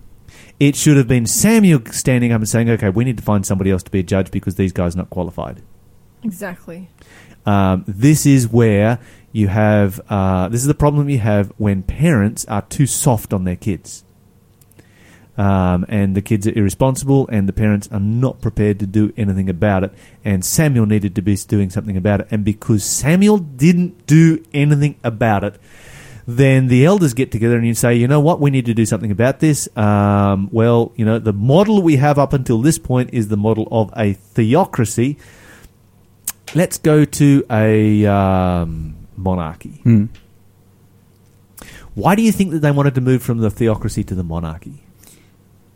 It 0.62 0.78
should 0.78 0.96
have 0.96 1.10
been 1.10 1.26
Samuel 1.26 1.82
standing 1.92 2.32
up 2.32 2.40
and 2.40 2.48
saying, 2.48 2.70
Okay, 2.70 2.90
we 2.90 3.04
need 3.04 3.18
to 3.18 3.24
find 3.24 3.46
somebody 3.46 3.70
else 3.70 3.84
to 3.84 3.92
be 3.92 4.00
a 4.00 4.04
judge 4.04 4.32
because 4.32 4.56
these 4.56 4.72
guys 4.72 4.96
are 4.96 5.00
not 5.00 5.10
qualified. 5.10 5.62
exactly. 6.24 6.90
Um, 7.46 7.84
this 7.88 8.26
is 8.26 8.48
where 8.50 9.00
you 9.32 9.48
have 9.50 10.00
uh, 10.10 10.48
this 10.50 10.62
is 10.62 10.68
the 10.68 10.74
problem 10.74 11.10
you 11.10 11.20
have 11.20 11.52
when 11.58 11.84
parents 11.84 12.46
are 12.46 12.64
too 12.64 12.86
soft 12.86 13.34
on 13.34 13.44
their 13.44 13.56
kids, 13.56 14.04
um, 15.38 15.86
and 15.88 16.16
the 16.16 16.22
kids 16.22 16.48
are 16.48 16.58
irresponsible, 16.58 17.28
and 17.28 17.48
the 17.48 17.54
parents 17.54 17.88
are 17.92 18.00
not 18.00 18.42
prepared 18.42 18.80
to 18.80 18.88
do 18.88 19.14
anything 19.18 19.50
about 19.50 19.84
it. 19.84 19.94
And 20.26 20.44
Samuel 20.44 20.86
needed 20.86 21.16
to 21.16 21.22
be 21.22 21.36
doing 21.36 21.70
something 21.70 21.98
about 21.98 22.22
it, 22.22 22.28
and 22.32 22.44
because 22.44 22.84
Samuel 22.84 23.38
didn't 23.38 24.08
do 24.08 24.44
anything 24.54 24.96
about 25.04 25.44
it, 25.44 25.60
then 26.28 26.68
the 26.68 26.86
elders 26.86 27.14
get 27.14 27.32
together 27.32 27.56
and 27.56 27.66
you 27.66 27.74
say, 27.74 27.96
you 27.96 28.06
know 28.06 28.20
what, 28.20 28.42
we 28.42 28.50
need 28.50 28.66
to 28.66 28.74
do 28.74 28.86
something 28.86 29.12
about 29.12 29.40
this. 29.40 29.70
Um, 29.78 30.50
well, 30.52 30.92
you 30.98 31.06
know, 31.06 31.20
the 31.20 31.32
model 31.32 31.82
we 31.82 31.96
have 31.96 32.20
up 32.20 32.34
until 32.34 32.62
this 32.62 32.78
point 32.78 33.12
is 33.14 33.30
the 33.30 33.38
model 33.38 33.66
of 33.72 33.92
a 33.96 34.14
theocracy. 34.14 35.18
Let's 36.54 36.78
go 36.78 37.06
to 37.06 37.46
a 37.50 38.06
um, 38.06 39.07
monarchy. 39.18 39.82
Mm. 39.86 40.10
Why 41.96 42.16
do 42.16 42.22
you 42.22 42.32
think 42.32 42.52
that 42.52 42.60
they 42.60 42.72
wanted 42.72 42.96
to 42.96 43.02
move 43.02 43.24
from 43.24 43.40
the 43.40 43.50
theocracy 43.50 44.04
to 44.06 44.16
the 44.16 44.24
monarchy? 44.24 44.84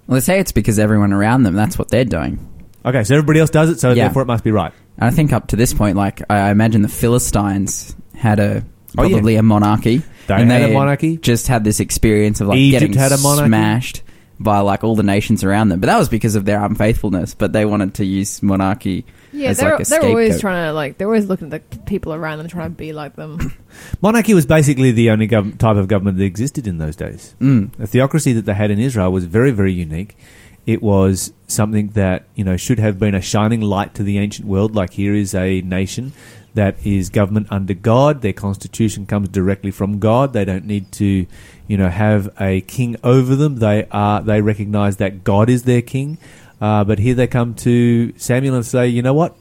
Well, 0.08 0.16
they 0.16 0.22
say 0.22 0.40
it's 0.40 0.52
because 0.52 0.78
everyone 0.78 1.14
around 1.14 1.44
them, 1.44 1.56
that's 1.56 1.78
what 1.80 1.90
they're 1.90 2.06
doing. 2.06 2.48
Okay, 2.86 3.04
so 3.04 3.16
everybody 3.16 3.40
else 3.40 3.50
does 3.50 3.70
it, 3.70 3.80
so 3.80 3.90
Yeah. 3.90 4.06
therefore 4.06 4.24
it 4.24 4.28
must 4.28 4.44
be 4.44 4.52
right. 4.52 4.72
And 4.98 5.06
I 5.08 5.12
think 5.12 5.34
up 5.34 5.48
to 5.48 5.56
this 5.56 5.74
point, 5.74 5.98
like, 5.98 6.22
I 6.30 6.52
imagine 6.52 6.82
the 6.82 6.88
Philistines 6.88 7.96
had 8.16 8.40
a 8.40 8.64
Oh, 8.98 9.04
yeah. 9.04 9.10
probably 9.10 9.36
a 9.38 9.44
monarchy. 9.44 10.02
They 10.28 10.34
and 10.36 10.52
had 10.52 10.64
a 10.64 10.68
they 10.68 10.74
monarchy. 10.74 11.18
Just 11.18 11.48
had 11.48 11.64
this 11.64 11.80
experience 11.80 12.42
of 12.42 12.50
like 12.50 12.58
Egypt 12.58 12.82
getting 12.82 12.98
had 12.98 13.12
a 13.14 13.18
monarchy. 13.18 13.48
smashed 13.48 14.04
by 14.44 14.60
like 14.60 14.84
all 14.84 14.96
the 14.96 15.04
nations 15.04 15.44
around 15.44 15.70
them. 15.70 15.80
But 15.80 15.88
that 15.88 15.98
was 15.98 16.10
because 16.10 16.36
of 16.36 16.46
their 16.46 16.64
unfaithfulness. 16.64 17.34
But 17.36 17.54
they 17.54 17.66
wanted 17.66 17.96
to 17.96 18.06
use 18.06 18.42
monarchy 18.44 19.06
Yeah, 19.32 19.50
as 19.50 19.58
they're, 19.60 19.72
like 19.72 19.82
a 19.82 19.90
they're 19.90 20.04
always 20.04 20.28
scapegoat. 20.34 20.42
trying 20.42 20.70
to 20.70 20.74
like 20.74 20.98
they're 20.98 21.08
always 21.08 21.26
looking 21.28 21.54
at 21.54 21.70
the 21.72 21.78
people 21.80 22.14
around 22.14 22.40
them 22.40 22.48
trying 22.48 22.72
to 22.72 22.76
be 22.76 22.94
like 22.94 23.16
them. 23.16 23.54
Monarchy 24.02 24.34
was 24.34 24.46
basically 24.46 24.92
the 24.92 25.10
only 25.12 25.28
gov- 25.28 25.58
type 25.58 25.78
of 25.78 25.88
government 25.88 26.18
that 26.18 26.24
existed 26.26 26.68
in 26.68 26.78
those 26.78 26.96
days. 26.96 27.36
Mm. 27.40 27.72
The 27.78 27.88
theocracy 27.88 28.34
that 28.34 28.46
they 28.46 28.54
had 28.54 28.72
in 28.72 28.80
Israel 28.80 29.12
was 29.12 29.26
very, 29.26 29.52
very 29.52 29.74
unique. 29.74 30.18
It 30.66 30.84
was 30.84 31.34
something 31.48 31.88
that 31.90 32.26
you 32.36 32.44
know 32.44 32.56
should 32.56 32.78
have 32.80 33.00
been 33.00 33.16
a 33.16 33.22
shining 33.22 33.62
light 33.62 33.96
to 33.96 34.04
the 34.04 34.20
ancient 34.20 34.48
world. 34.48 34.76
Like 34.76 34.92
here 34.94 35.16
is 35.16 35.34
a 35.34 35.62
nation 35.62 36.14
that 36.54 36.86
is 36.86 37.10
government 37.10 37.48
under 37.50 37.74
God. 37.74 38.22
Their 38.22 38.34
constitution 38.34 39.06
comes 39.06 39.30
directly 39.30 39.72
from 39.72 40.00
God. 40.00 40.34
They 40.34 40.46
don't 40.46 40.66
need 40.66 40.92
to, 40.94 41.26
you 41.68 41.78
know, 41.78 41.90
have 41.90 42.34
a 42.40 42.62
king 42.62 42.98
over 43.04 43.36
them. 43.36 43.58
They 43.58 43.88
are 43.92 44.22
they 44.22 44.42
recognize 44.42 44.98
that 44.98 45.24
God 45.24 45.50
is 45.50 45.64
their 45.64 45.82
king. 45.82 46.18
Uh, 46.60 46.84
but 46.84 47.00
here 47.00 47.16
they 47.16 47.28
come 47.28 47.56
to 47.56 48.14
Samuel 48.18 48.56
and 48.56 48.66
say, 48.66 48.88
you 48.88 49.02
know 49.02 49.14
what? 49.14 49.36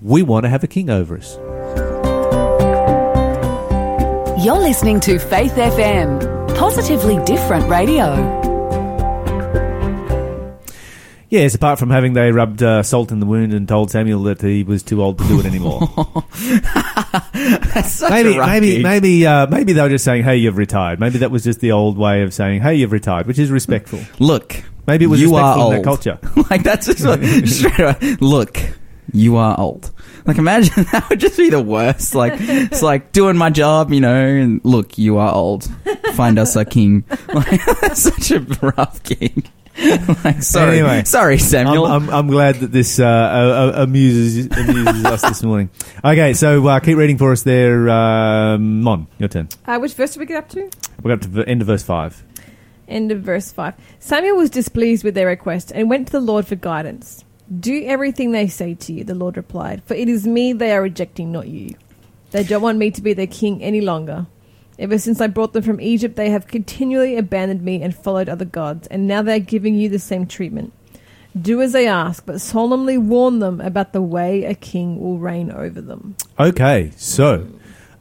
We 0.00 0.22
want 0.22 0.44
to 0.44 0.48
have 0.48 0.64
a 0.64 0.66
king 0.66 0.90
over 0.90 1.18
us. 1.18 1.36
You're 4.44 4.58
listening 4.58 5.00
to 5.00 5.18
Faith 5.18 5.52
FM, 5.52 6.54
positively 6.56 7.22
different 7.24 7.68
radio. 7.70 8.43
Yes, 11.34 11.52
apart 11.52 11.80
from 11.80 11.90
having 11.90 12.12
they 12.12 12.30
rubbed 12.30 12.62
uh, 12.62 12.84
salt 12.84 13.10
in 13.10 13.18
the 13.18 13.26
wound 13.26 13.52
and 13.52 13.66
told 13.66 13.90
Samuel 13.90 14.22
that 14.22 14.40
he 14.40 14.62
was 14.62 14.84
too 14.84 15.02
old 15.02 15.18
to 15.18 15.26
do 15.26 15.40
it 15.40 15.46
anymore. 15.46 15.80
That's 17.74 17.90
such 17.90 18.10
maybe, 18.10 18.36
a 18.36 18.38
rough 18.38 18.48
maybe, 18.48 18.80
maybe, 18.80 19.26
uh, 19.26 19.48
maybe 19.48 19.72
they 19.72 19.82
were 19.82 19.88
just 19.88 20.04
saying, 20.04 20.22
"Hey, 20.22 20.36
you've 20.36 20.56
retired." 20.56 21.00
Maybe 21.00 21.18
that 21.18 21.32
was 21.32 21.42
just 21.42 21.58
the 21.58 21.72
old 21.72 21.98
way 21.98 22.22
of 22.22 22.32
saying, 22.32 22.62
"Hey, 22.62 22.76
you've 22.76 22.92
retired," 22.92 23.26
which 23.26 23.40
is 23.40 23.50
respectful. 23.50 23.98
Look, 24.20 24.62
Maybe 24.86 25.06
it 25.06 25.08
was 25.08 25.20
you 25.20 25.34
are 25.34 25.58
old. 25.58 25.72
in 25.72 25.78
that 25.78 25.84
culture. 25.84 26.20
like 26.50 26.62
that's 26.62 26.86
just 26.86 27.04
what, 27.04 27.20
straight 27.48 27.80
away. 27.80 28.16
Look, 28.20 28.60
you 29.12 29.34
are 29.34 29.58
old. 29.58 29.90
Like 30.26 30.38
imagine 30.38 30.84
that 30.92 31.08
would 31.10 31.18
just 31.18 31.36
be 31.36 31.50
the 31.50 31.60
worst. 31.60 32.14
Like 32.14 32.34
it's 32.36 32.80
like 32.80 33.10
doing 33.10 33.36
my 33.36 33.50
job, 33.50 33.92
you 33.92 34.00
know. 34.00 34.24
And 34.24 34.60
look, 34.64 34.98
you 34.98 35.18
are 35.18 35.34
old. 35.34 35.68
Find 36.14 36.38
us 36.38 36.54
a 36.54 36.64
king. 36.64 37.02
Like 37.34 37.60
that's 37.80 38.02
such 38.02 38.30
a 38.30 38.38
rough 38.76 39.02
gig. 39.02 39.50
like 40.24 40.42
sorry, 40.42 40.78
Anyway, 40.78 41.02
sorry, 41.04 41.38
Samuel. 41.38 41.86
I'm, 41.86 42.08
I'm, 42.08 42.14
I'm 42.14 42.26
glad 42.28 42.56
that 42.56 42.70
this 42.70 43.00
uh, 43.00 43.04
uh, 43.04 43.06
uh, 43.06 43.82
amuses 43.82 44.46
amuses 44.56 45.04
us 45.04 45.22
this 45.22 45.42
morning. 45.42 45.68
Okay, 46.04 46.32
so 46.34 46.66
uh, 46.66 46.78
keep 46.80 46.96
reading 46.96 47.18
for 47.18 47.32
us 47.32 47.42
there, 47.42 47.88
um, 47.90 48.82
Mon. 48.82 49.08
Your 49.18 49.28
turn. 49.28 49.48
Uh, 49.66 49.78
which 49.78 49.94
verse 49.94 50.12
did 50.12 50.20
we 50.20 50.26
get 50.26 50.36
up 50.36 50.48
to? 50.50 50.70
We 51.02 51.08
got 51.08 51.22
to 51.22 51.28
the 51.28 51.48
end 51.48 51.60
of 51.60 51.66
verse 51.66 51.82
five. 51.82 52.22
End 52.86 53.10
of 53.10 53.22
verse 53.22 53.50
5. 53.50 53.74
Samuel 53.98 54.36
was 54.36 54.50
displeased 54.50 55.04
with 55.04 55.14
their 55.14 55.26
request 55.26 55.72
and 55.74 55.88
went 55.88 56.08
to 56.08 56.12
the 56.12 56.20
Lord 56.20 56.46
for 56.46 56.54
guidance. 56.54 57.24
Do 57.60 57.82
everything 57.84 58.32
they 58.32 58.46
say 58.46 58.74
to 58.74 58.92
you, 58.92 59.04
the 59.04 59.14
Lord 59.14 59.36
replied, 59.36 59.82
for 59.84 59.94
it 59.94 60.08
is 60.08 60.26
me 60.26 60.52
they 60.52 60.72
are 60.72 60.82
rejecting, 60.82 61.32
not 61.32 61.48
you. 61.48 61.76
They 62.30 62.44
don't 62.44 62.62
want 62.62 62.78
me 62.78 62.90
to 62.90 63.02
be 63.02 63.12
their 63.12 63.26
king 63.26 63.62
any 63.62 63.80
longer. 63.80 64.26
Ever 64.78 64.98
since 64.98 65.20
I 65.20 65.28
brought 65.28 65.52
them 65.52 65.62
from 65.62 65.80
Egypt, 65.80 66.16
they 66.16 66.30
have 66.30 66.48
continually 66.48 67.16
abandoned 67.16 67.62
me 67.62 67.80
and 67.82 67.94
followed 67.94 68.28
other 68.28 68.44
gods, 68.44 68.88
and 68.88 69.06
now 69.06 69.22
they 69.22 69.36
are 69.36 69.40
giving 69.40 69.76
you 69.76 69.88
the 69.88 70.00
same 70.00 70.26
treatment. 70.26 70.72
Do 71.40 71.60
as 71.62 71.72
they 71.72 71.86
ask, 71.86 72.24
but 72.26 72.40
solemnly 72.40 72.98
warn 72.98 73.38
them 73.38 73.60
about 73.60 73.92
the 73.92 74.02
way 74.02 74.44
a 74.44 74.54
king 74.54 75.00
will 75.00 75.18
reign 75.18 75.50
over 75.50 75.80
them. 75.80 76.16
Okay, 76.38 76.92
so 76.96 77.46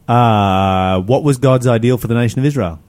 uh, 0.08 1.00
what 1.02 1.24
was 1.24 1.38
God's 1.38 1.68
ideal 1.68 1.98
for 1.98 2.08
the 2.08 2.16
nation 2.16 2.40
of 2.40 2.46
Israel? 2.46 2.80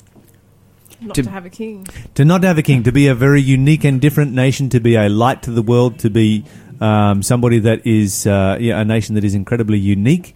Not 1.01 1.15
To- 1.15 1.23
to, 1.23 1.31
have 1.31 1.45
a 1.45 1.51
king. 1.51 1.87
To 2.15 2.25
not 2.25 2.43
have 2.43 2.57
a 2.57 2.63
king, 2.63 2.83
to 2.85 2.93
be 2.93 3.09
a 3.09 3.15
very 3.15 3.43
unique 3.43 3.85
and 3.85 4.01
different 4.01 4.33
nation, 4.33 4.69
to 4.71 4.81
be 4.81 4.97
a 4.97 5.09
light 5.09 5.43
to 5.43 5.51
the 5.51 5.63
world, 5.63 5.99
to 6.01 6.11
be 6.11 6.45
um, 6.81 7.23
somebody 7.23 7.59
that 7.61 7.87
is 7.87 8.27
uh, 8.27 8.57
yeah, 8.61 8.81
a 8.81 8.85
nation 8.85 9.15
that 9.15 9.25
is 9.25 9.35
incredibly 9.35 9.79
unique, 9.79 10.35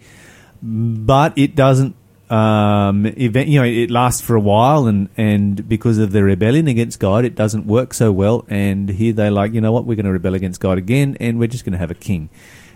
but 0.61 1.35
it 1.37 1.55
doesn't. 1.55 1.95
Um, 2.29 3.07
event, 3.07 3.47
you 3.49 3.59
know, 3.59 3.65
it 3.65 3.89
lasts 3.89 4.21
for 4.21 4.35
a 4.35 4.39
while, 4.39 4.85
and, 4.85 5.09
and 5.17 5.67
because 5.67 5.97
of 5.97 6.11
the 6.11 6.23
rebellion 6.23 6.67
against 6.67 6.99
God, 6.99 7.25
it 7.25 7.33
doesn't 7.33 7.65
work 7.65 7.93
so 7.93 8.11
well. 8.11 8.45
And 8.49 8.87
here 8.89 9.13
they're 9.13 9.31
like, 9.31 9.53
you 9.53 9.61
know 9.61 9.71
what, 9.71 9.85
we're 9.85 9.95
going 9.95 10.05
to 10.05 10.11
rebel 10.11 10.35
against 10.35 10.59
God 10.59 10.77
again, 10.77 11.17
and 11.19 11.39
we're 11.39 11.47
just 11.47 11.65
going 11.65 11.73
to 11.73 11.79
have 11.79 11.89
a 11.89 11.95
king. 11.95 12.29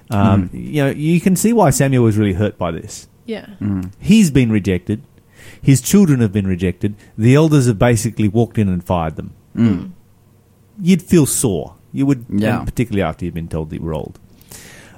Um, 0.09 0.49
You 0.53 0.83
know, 0.85 0.89
you 0.89 1.21
can 1.21 1.35
see 1.35 1.53
why 1.53 1.69
Samuel 1.69 2.03
was 2.03 2.17
really 2.17 2.33
hurt 2.33 2.57
by 2.57 2.71
this. 2.71 3.07
Yeah. 3.25 3.45
Mm. 3.61 3.91
He's 3.99 4.31
been 4.31 4.51
rejected. 4.51 5.03
His 5.61 5.81
children 5.81 6.19
have 6.21 6.33
been 6.33 6.47
rejected. 6.47 6.95
The 7.17 7.35
elders 7.35 7.67
have 7.67 7.77
basically 7.79 8.27
walked 8.27 8.57
in 8.57 8.67
and 8.67 8.83
fired 8.83 9.15
them. 9.17 9.33
Mm. 9.55 9.91
You'd 10.81 11.01
feel 11.03 11.25
sore. 11.27 11.75
You 11.91 12.05
would, 12.07 12.25
Yeah. 12.29 12.63
particularly 12.65 13.03
after 13.03 13.23
you've 13.23 13.35
been 13.35 13.47
told 13.47 13.69
that 13.69 13.75
you 13.77 13.83
were 13.83 13.93
old. 13.93 14.19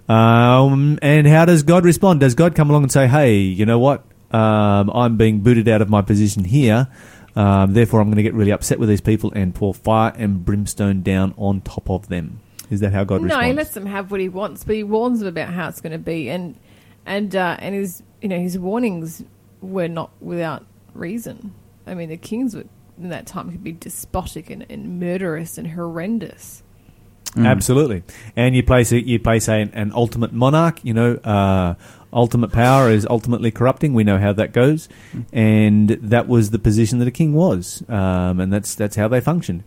Um, 0.08 0.98
and 1.02 1.28
how 1.28 1.46
does 1.46 1.64
God 1.64 1.84
respond? 1.84 2.20
Does 2.22 2.36
God 2.36 2.56
come 2.56 2.70
along 2.70 2.84
and 2.84 2.92
say, 2.92 3.08
"Hey, 3.08 3.38
you 3.40 3.66
know 3.66 3.80
what? 3.80 4.06
Um, 4.32 4.89
I'm 4.89 5.17
being 5.17 5.41
booted 5.41 5.67
out 5.67 5.82
of 5.82 5.89
my 5.89 6.01
position 6.01 6.44
here. 6.44 6.88
Um, 7.36 7.74
therefore, 7.74 8.00
I'm 8.00 8.08
going 8.08 8.17
to 8.17 8.24
get 8.24 8.34
really 8.34 8.51
upset 8.51 8.79
with 8.79 8.89
these 8.89 9.01
people 9.01 9.32
and 9.34 9.53
pour 9.53 9.74
fire 9.74 10.13
and 10.15 10.44
brimstone 10.44 11.01
down 11.01 11.34
on 11.38 11.62
top 11.62 11.89
of 11.89 12.08
them." 12.08 12.39
Is 12.70 12.79
that 12.79 12.94
how 12.94 13.03
God 13.03 13.22
no, 13.22 13.25
responds? 13.25 13.48
he 13.48 13.53
lets 13.53 13.72
them 13.72 13.86
have 13.86 14.12
what 14.12 14.20
he 14.20 14.29
wants, 14.29 14.63
but 14.63 14.75
he 14.75 14.84
warns 14.84 15.20
them 15.20 15.27
about 15.27 15.53
how 15.53 15.67
it's 15.67 15.82
going 15.82 15.91
to 15.91 16.00
be, 16.00 16.29
and 16.29 16.55
and 17.05 17.36
uh, 17.36 17.58
and 17.60 17.75
his 17.75 18.01
you 18.22 18.29
know 18.29 18.39
his 18.39 18.58
warnings 18.58 19.24
were 19.62 19.88
not 19.88 20.12
without 20.22 20.65
reason. 20.94 21.53
I 21.86 21.94
mean, 21.94 22.10
the 22.10 22.17
kings 22.17 22.55
would, 22.55 22.70
in 22.98 23.10
that 23.10 23.27
time 23.27 23.51
could 23.51 23.63
be 23.63 23.74
despotic 23.74 24.50
and, 24.50 24.65
and 24.70 25.00
murderous 25.00 25.58
and 25.58 25.67
horrendous. 25.67 26.63
Mm. 27.36 27.46
Absolutely, 27.46 28.04
and 28.36 28.56
you 28.56 28.63
place 28.63 28.92
a, 28.92 29.06
you 29.06 29.20
place 29.20 29.50
a, 29.50 29.70
an 29.74 29.92
ultimate 29.94 30.32
monarch. 30.32 30.80
You 30.84 30.94
know, 30.94 31.15
uh, 31.15 31.75
ultimate 32.13 32.51
power 32.51 32.89
is 32.89 33.06
ultimately 33.10 33.51
corrupting. 33.51 33.94
We 33.94 34.04
know 34.04 34.18
how 34.18 34.34
that 34.34 34.54
goes, 34.54 34.88
and 35.34 35.89
that 35.89 36.27
was 36.27 36.51
the 36.51 36.60
position 36.60 37.00
that 37.00 37.08
a 37.08 37.12
king 37.12 37.34
was, 37.34 37.84
um, 37.89 38.39
and 38.39 38.54
that's 38.54 38.74
that's 38.75 38.96
how 38.96 39.08
they 39.08 39.20
functioned. 39.20 39.63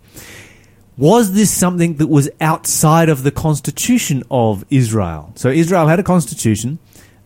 Was 0.96 1.32
this 1.32 1.50
something 1.50 1.96
that 1.98 2.08
was 2.08 2.28
outside 2.40 3.08
of 3.08 3.22
the 3.22 3.30
constitution 3.30 4.25
of 4.30 4.64
Israel? 4.68 5.32
So 5.37 5.48
Israel 5.48 5.87
had 5.87 6.00
a 6.00 6.02
constitution 6.02 6.80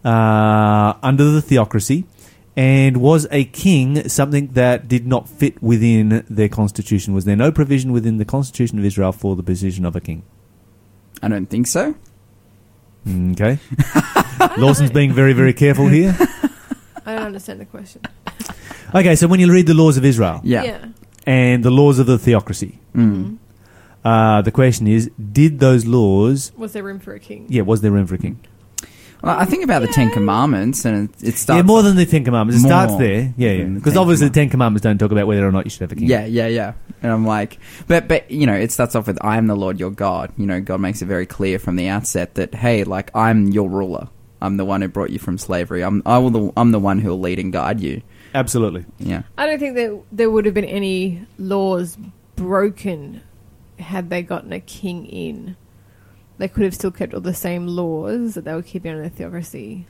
uh, 0.04 0.94
under 1.02 1.24
the 1.30 1.40
theocracy, 1.40 2.04
and 2.56 2.98
was 2.98 3.26
a 3.30 3.44
king 3.44 4.08
something 4.08 4.48
that 4.48 4.88
did 4.88 5.06
not 5.06 5.28
fit 5.28 5.62
within 5.62 6.24
their 6.28 6.48
constitution? 6.48 7.14
Was 7.14 7.24
there 7.24 7.36
no 7.36 7.50
provision 7.52 7.92
within 7.92 8.18
the 8.18 8.24
constitution 8.24 8.78
of 8.78 8.84
Israel 8.84 9.12
for 9.12 9.36
the 9.36 9.42
position 9.42 9.84
of 9.84 9.96
a 9.96 10.00
king? 10.00 10.22
I 11.22 11.28
don't 11.28 11.46
think 11.46 11.66
so. 11.66 11.94
Okay. 13.08 13.58
Lawson's 14.58 14.90
being 14.90 15.12
very, 15.12 15.32
very 15.32 15.52
careful 15.52 15.88
here. 15.88 16.16
I 17.06 17.14
don't 17.16 17.26
understand 17.26 17.60
the 17.60 17.64
question. 17.64 18.02
Okay, 18.94 19.16
so 19.16 19.26
when 19.26 19.40
you 19.40 19.50
read 19.52 19.66
the 19.66 19.74
laws 19.74 19.96
of 19.96 20.04
Israel 20.04 20.40
Yeah. 20.44 20.86
and 21.26 21.64
the 21.64 21.70
laws 21.70 21.98
of 21.98 22.06
the 22.06 22.18
theocracy, 22.18 22.78
Mm. 22.94 23.38
uh, 24.04 24.42
the 24.42 24.50
question 24.52 24.86
is, 24.86 25.10
did 25.32 25.58
those 25.60 25.86
laws, 25.86 26.52
Was 26.56 26.72
there 26.74 26.82
room 26.82 27.00
for 27.00 27.14
a 27.14 27.18
king? 27.18 27.46
yeah, 27.48 27.62
was 27.62 27.80
there 27.80 27.90
room 27.90 28.06
for 28.06 28.14
a 28.16 28.18
king? 28.18 28.38
Well, 29.22 29.38
I 29.38 29.44
think 29.44 29.62
about 29.62 29.82
the 29.82 29.88
Ten 29.88 30.10
Commandments, 30.10 30.84
and 30.84 31.08
it, 31.08 31.22
it 31.22 31.34
starts. 31.36 31.58
yeah, 31.58 31.62
more 31.62 31.82
than 31.82 31.94
the 31.96 32.06
Ten 32.06 32.24
Commandments. 32.24 32.60
It 32.60 32.68
More 32.68 32.72
starts 32.72 32.96
there. 32.96 33.32
Yeah, 33.36 33.50
yeah. 33.52 33.58
than 33.58 33.74
the 33.74 33.80
Because 33.80 33.92
Ten 33.92 34.02
obviously 34.02 34.28
the 34.28 34.34
Ten 34.34 34.50
Commandments 34.50 34.82
don't 34.82 34.98
talk 34.98 35.12
about 35.12 35.26
whether 35.26 35.46
or 35.46 35.52
not 35.52 35.64
you 35.64 35.70
should 35.70 35.82
have 35.82 35.92
a 35.92 35.94
king. 35.94 36.08
Yeah, 36.08 36.24
yeah, 36.26 36.48
yeah. 36.48 36.72
And 37.02 37.12
I'm 37.12 37.24
like, 37.24 37.58
but 37.86 38.08
but 38.08 38.30
you 38.30 38.46
know, 38.46 38.54
it 38.54 38.72
starts 38.72 38.94
off 38.94 39.06
with 39.06 39.18
"I 39.24 39.36
am 39.36 39.46
the 39.46 39.54
Lord 39.56 39.78
your 39.78 39.90
God." 39.90 40.32
You 40.36 40.46
know, 40.46 40.60
God 40.60 40.80
makes 40.80 41.02
it 41.02 41.06
very 41.06 41.26
clear 41.26 41.58
from 41.58 41.76
the 41.76 41.88
outset 41.88 42.34
that 42.34 42.54
hey, 42.54 42.84
like 42.84 43.14
I'm 43.14 43.48
your 43.48 43.68
ruler. 43.68 44.08
I'm 44.40 44.56
the 44.56 44.64
one 44.64 44.82
who 44.82 44.88
brought 44.88 45.10
you 45.10 45.20
from 45.20 45.38
slavery. 45.38 45.82
I'm 45.84 46.02
I 46.04 46.18
will 46.18 46.30
the, 46.30 46.52
I'm 46.56 46.72
the 46.72 46.80
one 46.80 46.98
who 46.98 47.10
will 47.10 47.20
lead 47.20 47.38
and 47.38 47.52
guide 47.52 47.80
you. 47.80 48.02
Absolutely. 48.34 48.84
Yeah. 48.98 49.22
I 49.38 49.46
don't 49.46 49.58
think 49.58 49.76
that 49.76 50.02
there 50.10 50.30
would 50.30 50.46
have 50.46 50.54
been 50.54 50.64
any 50.64 51.24
laws 51.38 51.96
broken 52.34 53.20
had 53.78 54.10
they 54.10 54.22
gotten 54.22 54.52
a 54.52 54.60
king 54.60 55.06
in. 55.06 55.56
They 56.38 56.48
could 56.48 56.64
have 56.64 56.74
still 56.74 56.90
kept 56.90 57.14
all 57.14 57.20
the 57.20 57.34
same 57.34 57.66
laws 57.66 58.34
that 58.34 58.44
they 58.44 58.52
were 58.54 58.62
keeping 58.62 58.90
under 58.92 59.04
the 59.04 59.10
theocracy. 59.10 59.86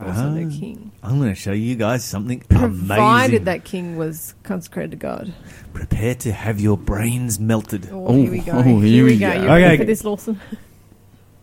Also, 0.00 0.34
the 0.34 0.44
Ah. 0.46 0.58
king. 0.58 0.90
I'm 1.04 1.18
going 1.18 1.28
to 1.30 1.36
show 1.36 1.52
you 1.52 1.76
guys 1.76 2.04
something 2.04 2.40
Provided 2.48 3.28
amazing. 3.42 3.44
that 3.44 3.64
king 3.64 3.96
was 3.96 4.34
consecrated 4.42 4.90
to 4.90 4.96
God. 4.96 5.32
Prepare 5.72 6.16
to 6.16 6.32
have 6.32 6.58
your 6.60 6.76
brains 6.76 7.38
melted. 7.38 7.88
Oh, 7.92 8.06
Oh, 8.08 8.14
here 8.16 8.30
we 8.30 8.40
go. 8.40 8.52
oh, 8.52 8.62
here, 8.62 8.80
here 8.80 9.04
we 9.04 9.12
we 9.12 9.18
go. 9.18 9.32
go. 9.32 9.40
You 9.42 9.46
ready 9.46 9.64
Okay. 9.66 9.76
for 9.78 9.84
this, 9.84 10.02
Lawson? 10.04 10.40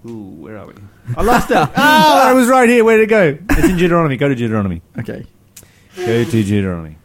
Ooh, 0.05 0.17
where 0.37 0.57
are 0.57 0.67
we? 0.67 0.73
I 1.17 1.23
lost 1.23 1.49
it. 1.49 1.55
oh, 1.57 2.31
it 2.31 2.35
was 2.35 2.47
right 2.49 2.67
here. 2.67 2.83
Where 2.83 2.97
did 2.97 3.03
it 3.03 3.09
go? 3.09 3.37
It's 3.51 3.69
in 3.69 3.77
Deuteronomy. 3.77 4.17
Go 4.17 4.27
to 4.27 4.35
Deuteronomy. 4.35 4.81
Okay. 4.99 5.23
Go 5.95 6.23
to 6.25 6.29
Deuteronomy. 6.43 6.97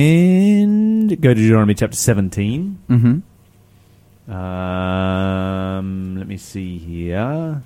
And 0.00 1.08
go 1.20 1.28
to 1.30 1.34
Deuteronomy 1.34 1.74
chapter 1.74 1.96
17. 1.96 2.78
Mm-hmm. 2.88 3.18
Um, 4.30 6.16
let 6.16 6.26
me 6.28 6.36
see 6.36 6.78
here. 6.78 7.62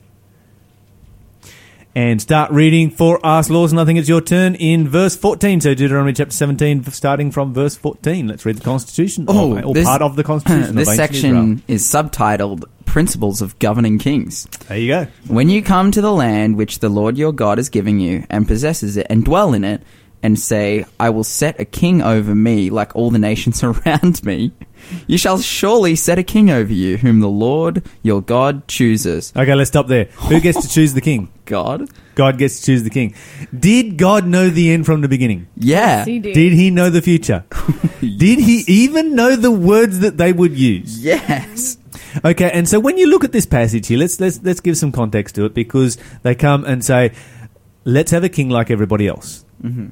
And 1.97 2.21
start 2.21 2.51
reading 2.51 2.91
for 2.91 3.25
us, 3.25 3.49
Lawson. 3.51 3.79
I 3.79 3.85
think 3.85 4.01
it's 4.01 4.09
your 4.09 4.21
turn 4.21 4.57
in 4.57 4.89
verse 4.89 5.15
14. 5.15 5.61
So 5.61 5.75
Deuteronomy 5.75 6.13
chapter 6.13 6.35
17, 6.35 6.83
starting 6.87 7.31
from 7.31 7.55
verse 7.55 7.77
14. 7.77 8.27
Let's 8.27 8.45
read 8.45 8.57
the 8.57 8.65
Constitution. 8.65 9.27
Oh, 9.29 9.61
or 9.61 9.75
this- 9.75 9.87
part 9.87 10.03
of 10.03 10.17
the 10.17 10.25
Constitution. 10.25 10.75
this 10.77 10.97
section 10.97 11.63
is 11.69 11.85
subtitled 11.85 12.65
"Principles 12.85 13.41
of 13.43 13.57
Governing 13.61 13.99
Kings." 13.99 14.47
There 14.69 14.79
you 14.79 14.89
go. 14.89 15.07
When 15.29 15.49
you 15.49 15.63
come 15.63 15.93
to 15.93 16.01
the 16.01 16.13
land 16.13 16.57
which 16.57 16.81
the 16.81 16.89
Lord 16.89 17.17
your 17.17 17.33
God 17.33 17.61
is 17.61 17.69
giving 17.69 18.01
you, 18.01 18.25
and 18.29 18.49
possesses 18.49 18.97
it, 18.97 19.07
and 19.09 19.25
dwell 19.25 19.55
in 19.55 19.63
it, 19.63 19.81
and 20.21 20.37
say, 20.37 20.87
I 20.99 21.11
will 21.11 21.23
set 21.23 21.61
a 21.61 21.65
king 21.67 22.01
over 22.03 22.35
me 22.35 22.71
like 22.71 22.97
all 22.97 23.11
the 23.11 23.19
nations 23.21 23.63
around 23.63 24.25
me, 24.25 24.51
you 25.07 25.19
shall 25.19 25.39
surely 25.39 25.97
set 25.97 26.19
a 26.19 26.23
king 26.23 26.51
over 26.51 26.73
you, 26.73 26.97
whom 26.99 27.21
the 27.21 27.29
Lord 27.29 27.85
your 28.03 28.23
God 28.23 28.67
chooses. 28.69 29.33
Okay, 29.37 29.55
let's 29.55 29.69
stop 29.69 29.87
there. 29.87 30.05
Who 30.29 30.41
gets 30.41 30.63
to 30.63 30.69
choose 30.69 30.95
the 30.95 31.01
king? 31.01 31.31
God? 31.45 31.89
God 32.15 32.39
gets 32.39 32.61
to 32.61 32.67
choose 32.67 32.83
the 32.83 32.91
king. 32.91 33.15
Did 33.59 33.97
God 33.97 34.27
know 34.27 34.49
the 34.49 34.71
end 34.71 34.87
from 34.87 35.01
the 35.01 35.09
beginning? 35.09 35.49
Yeah. 35.57 36.05
He 36.05 36.19
did. 36.19 36.35
Did 36.35 36.53
he 36.53 36.71
know 36.71 36.91
the 36.91 37.03
future? 37.03 37.45
Did 38.01 38.39
he 38.39 38.65
even 38.67 39.15
know 39.15 39.37
the 39.37 39.51
words 39.51 40.01
that 40.01 40.17
they 40.17 40.33
would 40.33 40.57
use? 40.57 41.05
Yes. 41.05 41.79
Okay, 42.25 42.51
and 42.51 42.69
so 42.69 42.79
when 42.79 42.97
you 42.97 43.09
look 43.09 43.25
at 43.25 43.33
this 43.33 43.47
passage 43.47 43.89
here, 43.89 43.99
let's 43.99 44.21
let's 44.21 44.41
let's 44.43 44.61
give 44.61 44.77
some 44.77 44.93
context 44.93 45.35
to 45.35 45.47
it 45.47 45.55
because 45.55 45.99
they 46.23 46.35
come 46.35 46.65
and 46.65 46.85
say, 46.85 47.13
"Let's 47.85 48.13
have 48.13 48.23
a 48.23 48.29
king 48.29 48.51
like 48.51 48.71
everybody 48.71 49.09
else." 49.09 49.45
Mm-hmm. 49.63 49.89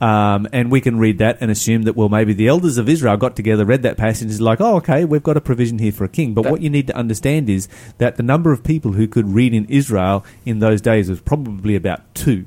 Um, 0.00 0.48
and 0.52 0.70
we 0.70 0.80
can 0.80 0.98
read 0.98 1.18
that 1.18 1.38
and 1.42 1.50
assume 1.50 1.82
that 1.82 1.94
well, 1.94 2.08
maybe 2.08 2.32
the 2.32 2.48
elders 2.48 2.78
of 2.78 2.88
Israel 2.88 3.16
got 3.18 3.36
together, 3.36 3.64
read 3.66 3.82
that 3.82 3.98
passage, 3.98 4.22
and 4.22 4.30
is 4.30 4.40
like, 4.40 4.60
"Oh, 4.60 4.76
okay, 4.76 5.04
we've 5.04 5.22
got 5.22 5.36
a 5.36 5.42
provision 5.42 5.78
here 5.78 5.92
for 5.92 6.04
a 6.04 6.08
king." 6.08 6.32
But 6.32 6.44
That- 6.44 6.52
what 6.52 6.62
you 6.62 6.70
need 6.70 6.86
to 6.86 6.96
understand 6.96 7.50
is 7.50 7.68
that 7.98 8.16
the 8.16 8.22
number 8.22 8.50
of 8.50 8.64
people 8.64 8.92
who 8.92 9.06
could 9.06 9.34
read 9.34 9.52
in 9.52 9.66
Israel 9.66 10.24
in 10.46 10.60
those 10.60 10.80
days 10.80 11.10
was 11.10 11.20
probably 11.20 11.76
about 11.76 12.14
two. 12.14 12.46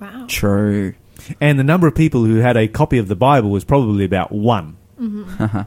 Wow. 0.00 0.24
True. 0.28 0.94
and 1.40 1.58
the 1.58 1.64
number 1.64 1.86
of 1.86 1.94
people 1.94 2.24
who 2.24 2.36
had 2.36 2.56
a 2.56 2.66
copy 2.66 2.96
of 2.96 3.08
the 3.08 3.14
Bible 3.14 3.50
was 3.50 3.62
probably 3.62 4.04
about 4.06 4.32
one. 4.32 4.76
Uh-huh. 4.98 5.64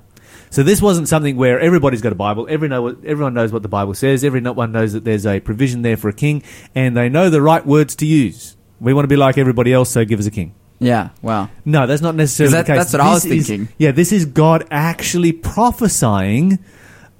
So 0.50 0.64
this 0.64 0.82
wasn't 0.82 1.08
something 1.08 1.36
where 1.38 1.60
everybody's 1.60 2.02
got 2.02 2.12
a 2.12 2.16
Bible. 2.16 2.48
Every 2.50 2.68
know, 2.68 2.96
everyone 3.06 3.34
knows 3.36 3.52
what 3.52 3.62
the 3.62 3.68
Bible 3.70 3.94
says. 3.94 4.24
Everyone 4.24 4.72
knows 4.72 4.94
that 4.94 5.04
there's 5.04 5.26
a 5.28 5.40
provision 5.40 5.84
there 5.84 5.96
for 5.98 6.10
a 6.10 6.14
king, 6.14 6.42
and 6.74 6.98
they 6.98 7.08
know 7.10 7.30
the 7.30 7.42
right 7.42 7.64
words 7.66 7.96
to 7.98 8.06
use. 8.08 8.56
We 8.80 8.94
want 8.94 9.04
to 9.04 9.08
be 9.08 9.16
like 9.16 9.38
everybody 9.38 9.72
else, 9.74 9.92
so 9.92 10.04
give 10.06 10.20
us 10.20 10.26
a 10.26 10.32
king. 10.32 10.54
Yeah. 10.80 11.10
Wow. 11.22 11.50
No, 11.66 11.88
that's 11.88 12.02
not 12.02 12.16
necessarily 12.16 12.54
that- 12.54 12.66
the 12.66 12.74
case. 12.74 12.78
that's 12.80 12.94
what 12.94 13.02
I 13.02 13.14
This 13.14 13.24
was 13.24 13.32
is- 13.32 13.48
thinking. 13.48 13.68
yeah, 13.78 13.92
this 13.92 14.12
is 14.12 14.26
God 14.26 14.66
actually 14.72 15.32
prophesying 15.32 16.60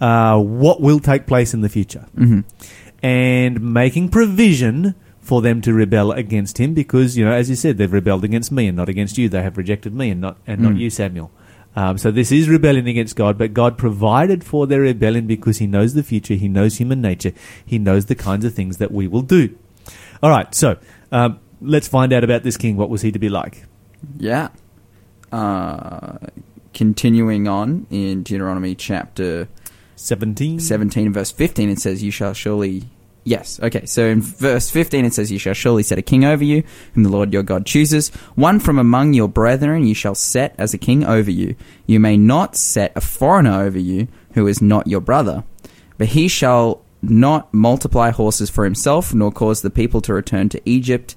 uh, 0.02 0.38
what 0.40 0.82
will 0.82 1.00
take 1.00 1.26
place 1.28 1.54
in 1.54 1.62
the 1.62 1.70
future 1.70 2.06
hmm 2.16 2.42
and 3.02 3.62
making 3.62 4.08
provision 4.10 4.96
for 5.20 5.42
them 5.42 5.60
to 5.62 5.74
rebel 5.74 6.12
against 6.14 6.58
him 6.58 6.74
because 6.74 7.18
you 7.18 7.24
know 7.26 7.32
as 7.32 7.50
you 7.50 7.56
said 7.56 7.78
they've 7.78 7.92
rebelled 7.94 8.24
against 8.24 8.52
me 8.52 8.68
and 8.68 8.76
not 8.78 8.88
against 8.90 9.18
you 9.18 9.28
they 9.30 9.42
have 9.42 9.58
rejected 9.58 9.94
me 9.94 10.10
and 10.10 10.20
not 10.22 10.38
and 10.48 10.62
not 10.62 10.74
Mm. 10.74 10.80
you 10.80 10.90
Samuel 10.90 11.32
um, 11.76 11.98
so 11.98 12.12
this 12.12 12.32
is 12.32 12.48
rebellion 12.50 12.88
against 12.88 13.16
God 13.16 13.38
but 13.38 13.54
God 13.54 13.78
provided 13.78 14.44
for 14.44 14.68
their 14.68 14.82
rebellion 14.82 15.28
because 15.28 15.58
he 15.58 15.68
knows 15.68 15.94
the 15.94 16.04
future 16.04 16.34
he 16.36 16.48
knows 16.48 16.78
human 16.78 17.02
nature 17.02 17.32
he 17.66 17.78
knows 17.78 18.06
the 18.06 18.16
kinds 18.16 18.46
of 18.46 18.54
things 18.54 18.78
that 18.78 18.92
we 18.92 19.08
will 19.08 19.22
do 19.22 19.56
all 20.22 20.30
right 20.30 20.54
so 20.56 20.78
um, 21.12 21.40
let's 21.64 21.88
find 21.88 22.14
out 22.14 22.24
about 22.24 22.44
this 22.44 22.58
king. 22.58 22.78
What 22.78 22.90
was 22.90 23.02
he 23.02 23.12
to 23.12 23.20
be 23.20 23.30
like? 23.30 23.66
Yeah. 24.18 24.50
Uh, 25.32 26.18
continuing 26.74 27.48
on 27.48 27.88
in 27.90 28.24
Deuteronomy 28.24 28.76
chapter 28.76 29.48
17 29.96 30.60
17 30.60 31.14
verse 31.14 31.32
15 31.32 31.70
it 31.70 31.80
says 31.80 32.04
you 32.04 32.12
shall 32.12 32.34
surely 32.34 32.84
yes 33.24 33.60
okay 33.62 33.86
so 33.86 34.06
in 34.06 34.22
verse 34.22 34.70
15 34.70 35.06
it 35.06 35.14
says 35.14 35.32
you 35.32 35.40
shall 35.40 35.54
surely 35.54 35.84
set 35.84 35.98
a 35.98 36.02
king 36.02 36.26
over 36.26 36.44
you 36.44 36.64
whom 36.94 37.04
the 37.04 37.10
lord 37.10 37.32
your 37.32 37.44
god 37.44 37.66
chooses. 37.66 38.10
One 38.36 38.60
from 38.60 38.78
among 38.80 39.14
your 39.14 39.30
brethren 39.30 39.86
you 39.86 39.96
shall 39.96 40.16
set 40.16 40.56
as 40.58 40.74
a 40.74 40.78
king 40.78 41.04
over 41.04 41.32
you. 41.32 41.56
You 41.86 42.00
may 42.00 42.18
not 42.18 42.56
set 42.56 42.92
a 42.96 43.02
foreigner 43.02 43.62
over 43.62 43.80
you 43.80 44.08
who 44.34 44.48
is 44.48 44.62
not 44.62 44.88
your 44.88 45.02
brother. 45.02 45.44
But 45.98 46.10
he 46.10 46.28
shall 46.28 46.84
not 47.02 47.54
multiply 47.54 48.10
horses 48.10 48.50
for 48.50 48.64
himself 48.64 49.14
nor 49.14 49.32
cause 49.32 49.62
the 49.62 49.70
people 49.70 50.02
to 50.02 50.14
return 50.14 50.50
to 50.50 50.62
egypt 50.70 51.16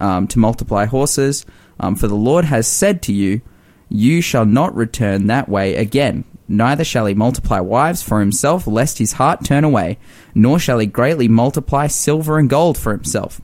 um, 0.00 0.26
to 0.28 0.38
multiply 0.38 0.84
horses 0.84 1.44
um, 1.80 1.94
for 1.94 2.08
the 2.08 2.14
lord 2.14 2.44
has 2.44 2.66
said 2.66 3.02
to 3.02 3.12
you 3.12 3.40
you 3.88 4.20
shall 4.20 4.44
not 4.44 4.74
return 4.74 5.26
that 5.26 5.48
way 5.48 5.74
again. 5.74 6.24
Neither 6.46 6.84
shall 6.84 7.06
he 7.06 7.14
multiply 7.14 7.60
wives 7.60 8.02
for 8.02 8.20
himself, 8.20 8.66
lest 8.66 8.98
his 8.98 9.14
heart 9.14 9.44
turn 9.44 9.64
away, 9.64 9.98
nor 10.34 10.58
shall 10.58 10.78
he 10.78 10.86
greatly 10.86 11.28
multiply 11.28 11.86
silver 11.86 12.38
and 12.38 12.48
gold 12.48 12.78
for 12.78 12.92
himself. 12.92 13.40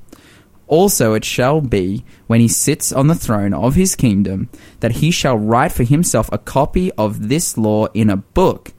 Also 0.66 1.12
it 1.12 1.24
shall 1.24 1.60
be, 1.60 2.04
when 2.26 2.40
he 2.40 2.48
sits 2.48 2.92
on 2.92 3.06
the 3.08 3.14
throne 3.14 3.52
of 3.52 3.74
his 3.74 3.94
kingdom, 3.94 4.48
that 4.80 4.92
he 4.92 5.10
shall 5.10 5.36
write 5.36 5.72
for 5.72 5.84
himself 5.84 6.30
a 6.32 6.38
copy 6.38 6.90
of 6.92 7.28
this 7.28 7.58
law 7.58 7.86
in 7.92 8.08
a 8.08 8.16
book 8.16 8.72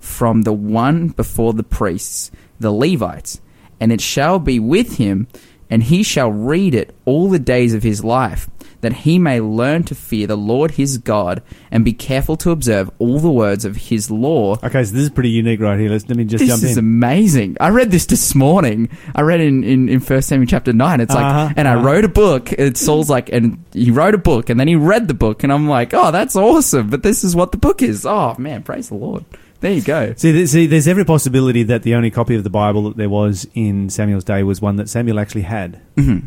from 0.00 0.42
the 0.42 0.52
one 0.52 1.08
before 1.08 1.52
the 1.52 1.62
priests, 1.62 2.32
the 2.58 2.72
Levites, 2.72 3.40
and 3.78 3.92
it 3.92 4.00
shall 4.00 4.40
be 4.40 4.58
with 4.58 4.96
him, 4.96 5.28
and 5.70 5.84
he 5.84 6.02
shall 6.02 6.30
read 6.30 6.74
it 6.74 6.94
all 7.04 7.28
the 7.28 7.38
days 7.38 7.74
of 7.74 7.82
his 7.82 8.02
life, 8.04 8.48
that 8.80 8.92
he 8.92 9.18
may 9.18 9.40
learn 9.40 9.82
to 9.84 9.94
fear 9.94 10.26
the 10.26 10.36
Lord 10.36 10.72
his 10.72 10.98
God, 10.98 11.42
and 11.70 11.84
be 11.84 11.92
careful 11.92 12.36
to 12.38 12.50
observe 12.50 12.90
all 12.98 13.18
the 13.18 13.30
words 13.30 13.64
of 13.64 13.76
his 13.76 14.10
law. 14.10 14.54
okay 14.62 14.84
so 14.84 14.92
this 14.92 15.02
is 15.02 15.10
pretty 15.10 15.30
unique 15.30 15.60
right 15.60 15.78
here 15.78 15.90
let's 15.90 16.08
let 16.08 16.16
me 16.16 16.24
just 16.24 16.40
This 16.40 16.48
jump 16.48 16.62
is 16.62 16.76
amazing. 16.76 17.56
I 17.60 17.68
read 17.70 17.90
this 17.90 18.06
this 18.06 18.34
morning. 18.34 18.88
I 19.14 19.22
read 19.22 19.40
in, 19.40 19.64
in, 19.64 19.88
in 19.88 20.00
1 20.00 20.22
Samuel 20.22 20.46
chapter 20.46 20.72
9. 20.72 21.00
It's 21.00 21.14
like, 21.14 21.24
Uh-huh, 21.24 21.54
and 21.56 21.66
I 21.68 21.74
uh-huh. 21.74 21.84
wrote 21.84 22.04
a 22.04 22.08
book. 22.08 22.52
It's 22.52 22.80
Saul's 22.80 23.10
like, 23.10 23.30
and 23.32 23.62
he 23.72 23.90
wrote 23.90 24.14
a 24.14 24.18
book, 24.18 24.48
and 24.50 24.58
then 24.58 24.68
he 24.68 24.76
read 24.76 25.08
the 25.08 25.14
book, 25.14 25.42
and 25.42 25.52
I'm 25.52 25.68
like, 25.68 25.92
oh, 25.94 26.10
that's 26.10 26.36
awesome. 26.36 26.88
But 26.90 27.02
this 27.02 27.24
is 27.24 27.34
what 27.36 27.52
the 27.52 27.58
book 27.58 27.82
is. 27.82 28.06
Oh, 28.06 28.34
man, 28.38 28.62
praise 28.62 28.88
the 28.88 28.94
Lord. 28.94 29.24
There 29.60 29.72
you 29.72 29.82
go. 29.82 30.14
See, 30.16 30.32
th- 30.32 30.48
see, 30.48 30.66
there's 30.66 30.86
every 30.86 31.04
possibility 31.04 31.62
that 31.64 31.82
the 31.82 31.94
only 31.94 32.10
copy 32.10 32.34
of 32.36 32.44
the 32.44 32.50
Bible 32.50 32.84
that 32.84 32.96
there 32.96 33.08
was 33.08 33.46
in 33.54 33.90
Samuel's 33.90 34.24
day 34.24 34.42
was 34.44 34.62
one 34.62 34.76
that 34.76 34.88
Samuel 34.88 35.18
actually 35.18 35.42
had. 35.42 35.80
Mhm. 35.96 36.24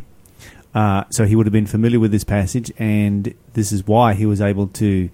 Uh, 0.75 1.03
so 1.09 1.25
he 1.25 1.35
would 1.35 1.45
have 1.45 1.53
been 1.53 1.65
familiar 1.65 1.99
with 1.99 2.11
this 2.11 2.23
passage, 2.23 2.71
and 2.77 3.33
this 3.53 3.71
is 3.71 3.87
why 3.87 4.13
he 4.13 4.25
was 4.25 4.39
able 4.41 4.67
to 4.67 5.09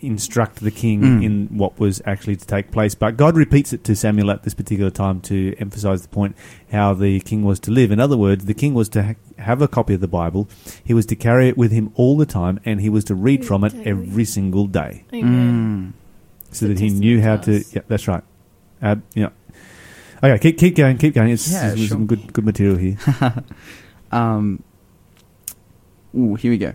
instruct 0.00 0.56
the 0.60 0.70
king 0.70 1.00
Mm. 1.02 1.24
in 1.24 1.48
what 1.52 1.78
was 1.78 2.02
actually 2.04 2.34
to 2.36 2.44
take 2.46 2.72
place. 2.72 2.94
But 2.94 3.16
God 3.16 3.36
repeats 3.36 3.72
it 3.72 3.84
to 3.84 3.94
Samuel 3.94 4.30
at 4.32 4.42
this 4.42 4.52
particular 4.52 4.90
time 4.90 5.20
to 5.20 5.54
emphasize 5.60 6.02
the 6.02 6.08
point 6.08 6.34
how 6.72 6.92
the 6.92 7.20
king 7.20 7.42
was 7.44 7.60
to 7.60 7.70
live. 7.70 7.92
In 7.92 8.00
other 8.00 8.16
words, 8.16 8.46
the 8.46 8.54
king 8.54 8.74
was 8.74 8.88
to 8.90 9.02
ha- 9.02 9.14
have 9.38 9.62
a 9.62 9.68
copy 9.68 9.94
of 9.94 10.00
the 10.00 10.08
Bible, 10.08 10.48
he 10.82 10.92
was 10.92 11.06
to 11.06 11.14
carry 11.14 11.48
it 11.48 11.56
with 11.56 11.70
him 11.70 11.92
all 11.94 12.16
the 12.16 12.26
time, 12.26 12.58
and 12.64 12.80
he 12.80 12.88
was 12.88 13.04
to 13.04 13.14
read 13.14 13.44
from 13.44 13.62
it 13.62 13.72
Daily. 13.74 13.86
every 13.86 14.24
single 14.24 14.66
day 14.66 15.04
Amen. 15.14 15.94
Mm. 15.94 16.01
So 16.52 16.68
that 16.68 16.78
he 16.78 16.90
knew 16.90 17.20
how 17.20 17.36
to. 17.38 17.64
Yeah, 17.72 17.82
that's 17.88 18.06
right. 18.06 18.22
Uh, 18.80 18.96
yeah. 19.14 19.30
Okay, 20.22 20.38
keep 20.38 20.58
keep 20.58 20.76
going, 20.76 20.98
keep 20.98 21.14
going. 21.14 21.30
It's, 21.30 21.50
Yeah, 21.50 21.74
sure. 21.74 21.88
some 21.88 22.06
good 22.06 22.32
good 22.32 22.44
material 22.44 22.76
here. 22.76 22.96
Um, 24.12 24.62
ooh, 26.14 26.34
here 26.34 26.50
we 26.50 26.58
go. 26.58 26.74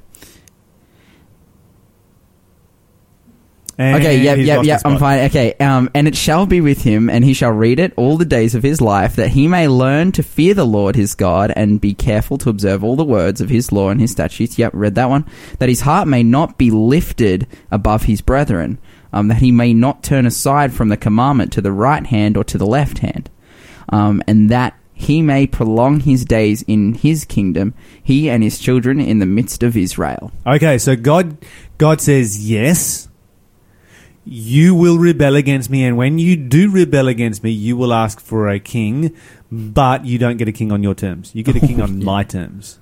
And 3.79 3.97
okay, 3.97 4.19
yep, 4.19 4.39
yep, 4.39 4.65
yep. 4.65 4.81
I'm 4.85 4.97
fine. 4.97 5.25
Okay, 5.25 5.53
um, 5.59 5.91
and 5.93 6.07
it 6.07 6.15
shall 6.15 6.47
be 6.47 6.61
with 6.61 6.81
him, 6.81 7.11
and 7.11 7.23
he 7.23 7.35
shall 7.35 7.51
read 7.51 7.79
it 7.79 7.93
all 7.95 8.17
the 8.17 8.25
days 8.25 8.55
of 8.55 8.63
his 8.63 8.81
life, 8.81 9.15
that 9.17 9.29
he 9.29 9.47
may 9.47 9.67
learn 9.67 10.11
to 10.13 10.23
fear 10.23 10.55
the 10.55 10.65
Lord 10.65 10.95
his 10.95 11.13
God, 11.13 11.53
and 11.55 11.79
be 11.79 11.93
careful 11.93 12.39
to 12.39 12.49
observe 12.49 12.83
all 12.83 12.95
the 12.95 13.03
words 13.05 13.39
of 13.39 13.49
his 13.49 13.71
law 13.71 13.89
and 13.89 14.01
his 14.01 14.09
statutes. 14.09 14.57
Yep, 14.57 14.71
read 14.73 14.95
that 14.95 15.11
one. 15.11 15.27
That 15.59 15.69
his 15.69 15.81
heart 15.81 16.07
may 16.07 16.23
not 16.23 16.57
be 16.57 16.71
lifted 16.71 17.45
above 17.69 18.03
his 18.03 18.19
brethren, 18.19 18.79
um, 19.13 19.27
that 19.27 19.37
he 19.37 19.51
may 19.51 19.73
not 19.73 20.03
turn 20.03 20.25
aside 20.25 20.73
from 20.73 20.89
the 20.89 20.97
commandment 20.97 21.51
to 21.53 21.61
the 21.61 21.71
right 21.71 22.05
hand 22.05 22.37
or 22.37 22.43
to 22.45 22.57
the 22.57 22.65
left 22.65 22.99
hand, 22.99 23.29
um, 23.89 24.21
and 24.27 24.49
that 24.49 24.77
he 24.93 25.21
may 25.21 25.45
prolong 25.45 25.99
his 25.99 26.25
days 26.25 26.63
in 26.63 26.95
his 26.95 27.23
kingdom, 27.23 27.75
he 28.01 28.29
and 28.29 28.41
his 28.41 28.57
children 28.57 28.99
in 28.99 29.19
the 29.19 29.27
midst 29.27 29.61
of 29.61 29.77
Israel. 29.77 30.31
Okay, 30.45 30.79
so 30.79 30.95
God 30.95 31.37
God 31.77 32.01
says 32.01 32.49
yes. 32.49 33.07
You 34.29 34.75
will 34.75 34.97
rebel 34.97 35.35
against 35.35 35.69
me, 35.69 35.85
and 35.85 35.95
when 35.95 36.19
you 36.19 36.35
do 36.35 36.69
rebel 36.69 37.07
against 37.07 37.43
me, 37.43 37.51
you 37.51 37.77
will 37.77 37.93
ask 37.93 38.19
for 38.19 38.49
a 38.49 38.59
king, 38.59 39.15
but 39.49 40.05
you 40.05 40.17
don't 40.17 40.35
get 40.35 40.49
a 40.49 40.51
king 40.51 40.69
on 40.71 40.83
your 40.83 40.95
terms. 40.95 41.33
You 41.33 41.43
get 41.43 41.55
a 41.55 41.59
king 41.65 41.81
on 41.81 42.03
my 42.03 42.23
terms. 42.23 42.79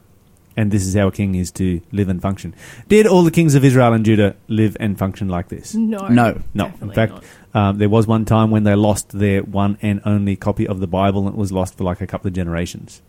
And 0.57 0.71
this 0.71 0.85
is 0.85 0.95
how 0.95 1.07
a 1.07 1.11
king 1.11 1.35
is 1.35 1.51
to 1.53 1.81
live 1.91 2.07
and 2.07 2.21
function. 2.21 2.55
Did 2.87 3.07
all 3.07 3.23
the 3.23 3.31
kings 3.31 3.55
of 3.55 3.65
Israel 3.65 3.91
and 3.93 4.05
Judah 4.05 4.35
live 4.47 4.77
and 4.79 4.97
function 4.97 5.27
like 5.27 5.49
this? 5.49 5.75
No. 5.75 6.07
No. 6.07 6.41
No. 6.53 6.65
In 6.65 6.71
definitely 6.71 6.95
fact, 6.95 7.13
not. 7.53 7.69
um, 7.69 7.77
there 7.77 7.89
was 7.89 8.07
one 8.07 8.23
time 8.25 8.51
when 8.51 8.63
they 8.63 8.73
lost 8.75 9.09
their 9.09 9.41
one 9.43 9.77
and 9.81 10.01
only 10.05 10.35
copy 10.37 10.65
of 10.67 10.79
the 10.79 10.87
Bible, 10.87 11.25
and 11.27 11.35
it 11.35 11.37
was 11.37 11.51
lost 11.51 11.77
for 11.77 11.83
like 11.83 11.99
a 12.01 12.07
couple 12.07 12.27
of 12.29 12.33
generations. 12.33 13.01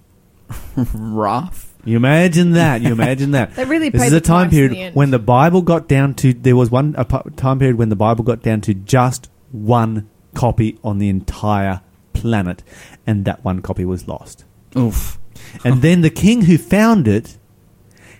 Rough. 0.94 1.72
You 1.84 1.96
imagine 1.96 2.52
that. 2.52 2.80
You 2.80 2.92
imagine 2.92 3.30
that. 3.32 3.52
They 3.54 3.64
really 3.64 3.90
This 3.90 4.00
paid 4.00 4.06
is 4.06 4.12
the 4.12 4.16
a 4.18 4.20
time 4.20 4.48
price 4.48 4.58
in 4.58 4.62
the 4.62 4.68
period 4.68 4.86
end. 4.88 4.96
when 4.96 5.10
the 5.10 5.18
Bible 5.18 5.62
got 5.62 5.86
down 5.88 6.14
to. 6.14 6.32
There 6.32 6.56
was 6.56 6.70
one 6.70 6.94
a 6.98 7.04
pu- 7.04 7.30
time 7.30 7.58
period 7.60 7.78
when 7.78 7.88
the 7.90 7.96
Bible 7.96 8.24
got 8.24 8.42
down 8.42 8.60
to 8.62 8.74
just 8.74 9.30
one 9.52 10.08
copy 10.34 10.78
on 10.82 10.98
the 10.98 11.08
entire 11.08 11.80
planet, 12.12 12.62
and 13.06 13.24
that 13.24 13.44
one 13.44 13.60
copy 13.62 13.84
was 13.84 14.08
lost. 14.08 14.44
Oof. 14.76 15.18
And 15.64 15.82
then 15.82 16.00
the 16.00 16.10
king 16.10 16.42
who 16.42 16.58
found 16.58 17.08
it 17.08 17.38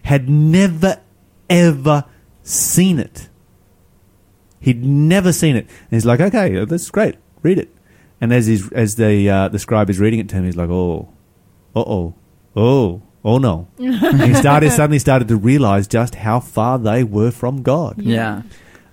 had 0.02 0.28
never 0.28 1.00
ever 1.48 2.04
seen 2.42 2.98
it. 2.98 3.28
He'd 4.60 4.84
never 4.84 5.32
seen 5.32 5.56
it. 5.56 5.66
And 5.68 5.90
he's 5.90 6.06
like, 6.06 6.20
okay, 6.20 6.64
that's 6.64 6.90
great. 6.90 7.16
Read 7.42 7.58
it. 7.58 7.74
And 8.20 8.32
as 8.32 8.46
he's, 8.46 8.72
as 8.72 8.96
the 8.96 9.28
uh, 9.28 9.48
the 9.48 9.58
scribe 9.58 9.90
is 9.90 10.00
reading 10.00 10.20
it 10.20 10.28
to 10.30 10.36
him, 10.36 10.44
he's 10.44 10.56
like, 10.56 10.70
oh, 10.70 11.08
uh 11.74 11.80
oh, 11.80 12.14
oh, 12.56 13.02
Oh 13.26 13.38
no! 13.38 13.66
and 13.78 14.22
he 14.22 14.34
started 14.34 14.70
suddenly 14.70 15.00
started 15.00 15.26
to 15.26 15.36
realize 15.36 15.88
just 15.88 16.14
how 16.14 16.38
far 16.38 16.78
they 16.78 17.02
were 17.02 17.32
from 17.32 17.64
God. 17.64 18.00
Yeah. 18.00 18.42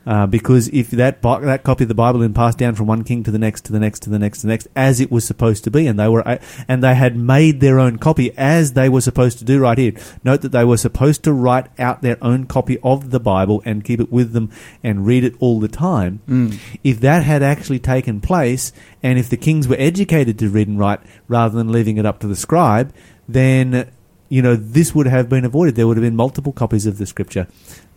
Uh, 0.05 0.27
because 0.27 0.67
if 0.69 0.91
that 0.91 1.21
Bi- 1.21 1.39
that 1.39 1.63
copy 1.63 1.85
of 1.85 1.87
the 1.87 1.95
Bible 1.95 2.19
had 2.19 2.25
been 2.25 2.33
passed 2.33 2.57
down 2.57 2.75
from 2.75 2.87
one 2.87 3.03
king 3.03 3.23
to 3.23 3.31
the 3.31 3.39
next 3.39 3.63
to 3.65 3.71
the 3.71 3.79
next 3.79 4.01
to 4.01 4.09
the 4.09 4.19
next 4.19 4.39
to 4.39 4.47
the 4.47 4.51
next 4.51 4.67
as 4.75 4.99
it 4.99 5.09
was 5.09 5.23
supposed 5.23 5.63
to 5.63 5.71
be, 5.71 5.87
and 5.87 5.97
they 5.97 6.09
were 6.09 6.27
uh, 6.27 6.37
and 6.67 6.83
they 6.83 6.95
had 6.95 7.15
made 7.15 7.61
their 7.61 7.79
own 7.79 7.97
copy 7.97 8.35
as 8.37 8.73
they 8.73 8.89
were 8.89 9.01
supposed 9.01 9.39
to 9.39 9.45
do 9.45 9.59
right 9.59 9.77
here. 9.77 9.93
Note 10.23 10.41
that 10.41 10.51
they 10.51 10.65
were 10.65 10.77
supposed 10.77 11.23
to 11.23 11.31
write 11.31 11.67
out 11.79 12.01
their 12.01 12.17
own 12.21 12.45
copy 12.45 12.77
of 12.83 13.11
the 13.11 13.19
Bible 13.19 13.61
and 13.65 13.85
keep 13.85 14.01
it 14.01 14.11
with 14.11 14.33
them 14.33 14.51
and 14.83 15.05
read 15.05 15.23
it 15.23 15.35
all 15.39 15.59
the 15.59 15.69
time. 15.69 16.19
Mm. 16.27 16.59
If 16.83 16.99
that 16.99 17.23
had 17.23 17.41
actually 17.41 17.79
taken 17.79 18.19
place, 18.19 18.73
and 19.01 19.17
if 19.17 19.29
the 19.29 19.37
kings 19.37 19.67
were 19.67 19.77
educated 19.79 20.37
to 20.39 20.49
read 20.49 20.67
and 20.67 20.77
write 20.77 20.99
rather 21.29 21.55
than 21.55 21.71
leaving 21.71 21.97
it 21.97 22.05
up 22.05 22.19
to 22.19 22.27
the 22.27 22.35
scribe, 22.35 22.93
then 23.27 23.89
you 24.27 24.41
know 24.41 24.57
this 24.57 24.93
would 24.93 25.07
have 25.07 25.29
been 25.29 25.45
avoided. 25.45 25.75
There 25.75 25.87
would 25.87 25.95
have 25.95 26.03
been 26.03 26.15
multiple 26.15 26.51
copies 26.51 26.85
of 26.85 26.97
the 26.97 27.05
scripture 27.05 27.47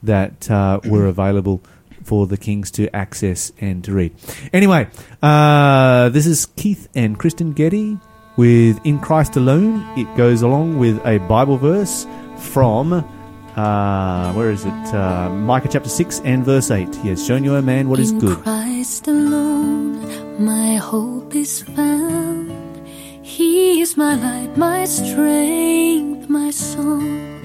that 0.04 0.48
uh, 0.48 0.78
were 0.84 1.06
available 1.06 1.62
for 2.06 2.26
the 2.26 2.36
kings 2.36 2.70
to 2.72 2.94
access 2.94 3.52
and 3.60 3.82
to 3.84 3.92
read. 3.92 4.14
Anyway, 4.52 4.86
uh, 5.22 6.08
this 6.10 6.26
is 6.26 6.46
Keith 6.56 6.88
and 6.94 7.18
Kristen 7.18 7.52
Getty 7.52 7.98
with 8.36 8.78
In 8.84 8.98
Christ 9.00 9.36
Alone. 9.36 9.82
It 9.98 10.06
goes 10.16 10.42
along 10.42 10.78
with 10.78 11.04
a 11.04 11.18
Bible 11.26 11.56
verse 11.58 12.06
from, 12.38 12.92
uh, 12.92 14.32
where 14.34 14.50
is 14.50 14.64
it? 14.64 14.94
Uh, 14.94 15.30
Micah 15.30 15.68
chapter 15.68 15.88
6 15.88 16.20
and 16.24 16.44
verse 16.44 16.70
8. 16.70 16.94
He 16.96 17.08
has 17.08 17.26
shown 17.26 17.42
you, 17.42 17.56
a 17.56 17.62
man, 17.62 17.88
what 17.88 17.98
is 17.98 18.12
In 18.12 18.20
good. 18.20 18.38
Christ 18.38 19.08
alone, 19.08 20.44
my 20.44 20.76
hope 20.76 21.34
is 21.34 21.62
found. 21.62 22.52
He 23.22 23.80
is 23.80 23.96
my 23.96 24.14
light, 24.14 24.56
my 24.56 24.84
strength, 24.84 26.28
my 26.28 26.50
song. 26.50 27.35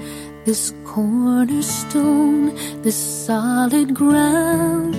This 0.44 0.74
cornerstone, 0.84 2.52
this 2.82 2.96
solid 2.96 3.94
ground, 3.94 4.96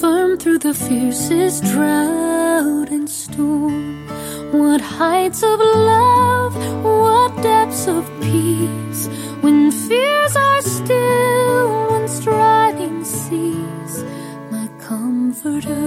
firm 0.00 0.36
through 0.38 0.58
the 0.58 0.74
fiercest 0.74 1.62
drought 1.66 2.90
and 2.90 3.08
storm. 3.08 4.08
What 4.50 4.80
heights 4.80 5.44
of 5.44 5.60
love, 5.60 6.56
what 6.84 7.40
depths 7.44 7.86
of 7.86 8.10
peace, 8.20 9.06
when 9.40 9.70
fears 9.70 10.34
are 10.34 10.62
still, 10.62 11.90
when 11.92 12.08
striving 12.08 13.04
cease 13.04 14.02
my 14.50 14.68
comforter, 14.80 15.86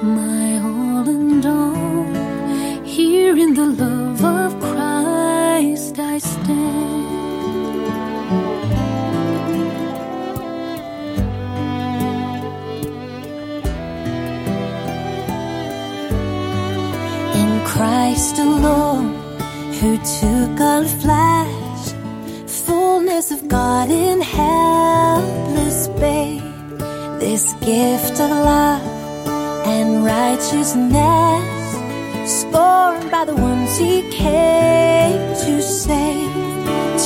my 0.00 0.58
all 0.64 1.06
and 1.10 1.44
all. 1.44 2.84
Here 2.86 3.36
in 3.36 3.52
the 3.52 3.66
love 3.66 4.24
of 4.24 4.58
Christ 4.62 5.98
I 5.98 6.16
stand. 6.16 7.01
Christ 18.12 18.38
alone, 18.40 19.14
who 19.80 19.96
took 19.96 20.60
on 20.60 20.84
flesh, 20.84 21.94
fullness 22.46 23.30
of 23.30 23.48
God 23.48 23.88
in 23.90 24.20
helpless 24.20 25.88
babe. 25.98 26.42
This 27.20 27.54
gift 27.64 28.20
of 28.20 28.28
love 28.28 28.82
and 29.66 30.04
righteousness, 30.04 31.70
scorned 32.30 33.10
by 33.10 33.24
the 33.24 33.34
ones 33.34 33.78
he 33.78 34.02
came 34.10 35.34
to 35.46 35.62
save. 35.62 36.34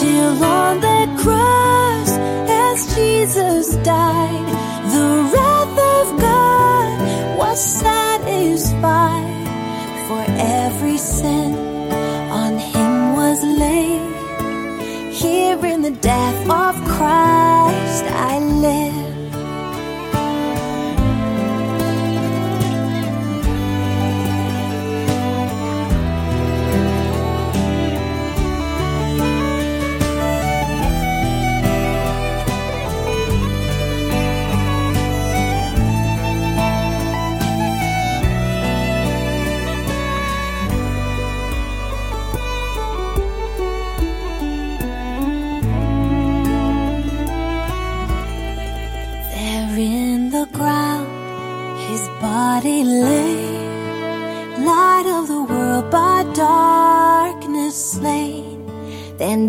Till 0.00 0.42
on 0.42 0.80
that 0.80 1.08
cross, 1.22 2.10
as 2.50 2.96
Jesus 2.96 3.76
died, 3.84 4.48
the 4.90 5.08
wrath 5.32 5.78
of 5.98 6.20
God 6.20 7.38
was 7.38 7.60
sin 11.20 11.54
on 12.42 12.58
him 12.58 13.14
was 13.14 13.42
laid. 13.42 14.02
Here 15.12 15.64
in 15.72 15.80
the 15.82 15.94
death 16.12 16.42
of 16.64 16.74
Christ 16.94 18.04
I 18.32 18.38
live. 18.38 18.95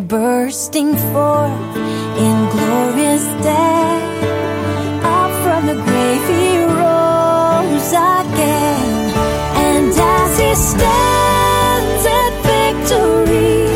Bursting 0.07 0.95
forth 1.11 1.75
in 2.25 2.35
glorious 2.55 3.25
day, 3.43 3.99
up 5.03 5.31
from 5.43 5.67
the 5.67 5.73
grave 5.73 6.25
he 6.31 6.63
rose 6.63 7.91
again, 7.91 9.11
and 9.67 9.91
as 9.91 10.39
he 10.39 10.55
stands 10.55 12.03
at 12.19 12.33
victory, 12.53 13.67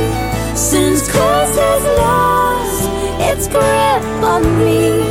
since 0.55 1.01
Christ 1.11 1.55
has 1.59 1.83
lost 1.99 2.83
its 3.29 3.47
grip 3.47 4.23
on 4.23 4.43
me. 4.59 5.03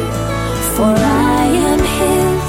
For 0.75 0.95
I 0.97 1.45
am 1.69 1.81
his 2.01 2.47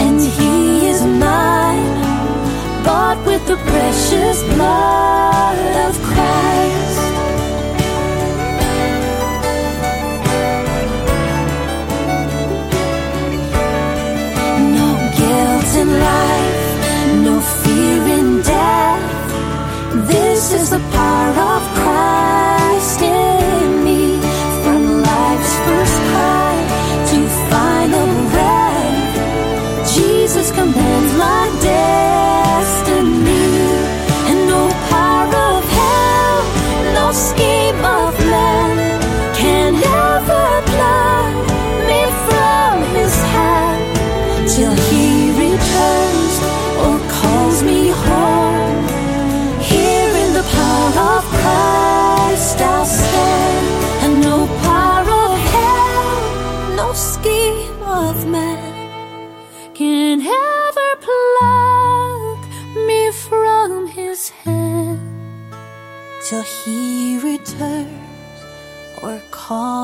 and 0.00 0.20
he 0.20 0.86
is 0.88 1.02
mine, 1.04 2.82
bought 2.82 3.18
with 3.26 3.46
the 3.46 3.56
precious 3.56 4.42
blood 4.54 5.88
of 5.88 6.02
Christ. 6.02 6.95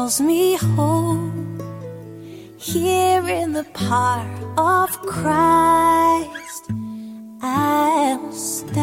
Calls 0.02 0.20
me 0.20 0.56
home. 0.56 1.60
Here 2.58 3.24
in 3.28 3.52
the 3.52 3.62
power 3.72 4.26
of 4.58 4.90
Christ, 5.02 6.72
I'll 7.40 8.32
stand. 8.32 8.82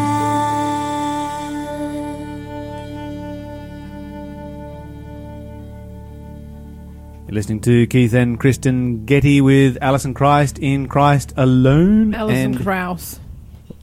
You're 7.27 7.35
listening 7.35 7.59
to 7.61 7.85
Keith 7.87 8.13
and 8.13 8.39
Kristen 8.39 9.03
Getty 9.03 9.41
with 9.41 9.77
Alison 9.81 10.13
Christ 10.13 10.57
in 10.57 10.87
Christ 10.87 11.33
Alone. 11.35 12.13
Alison 12.13 12.53
and 12.53 12.63
Krauss. 12.63 13.19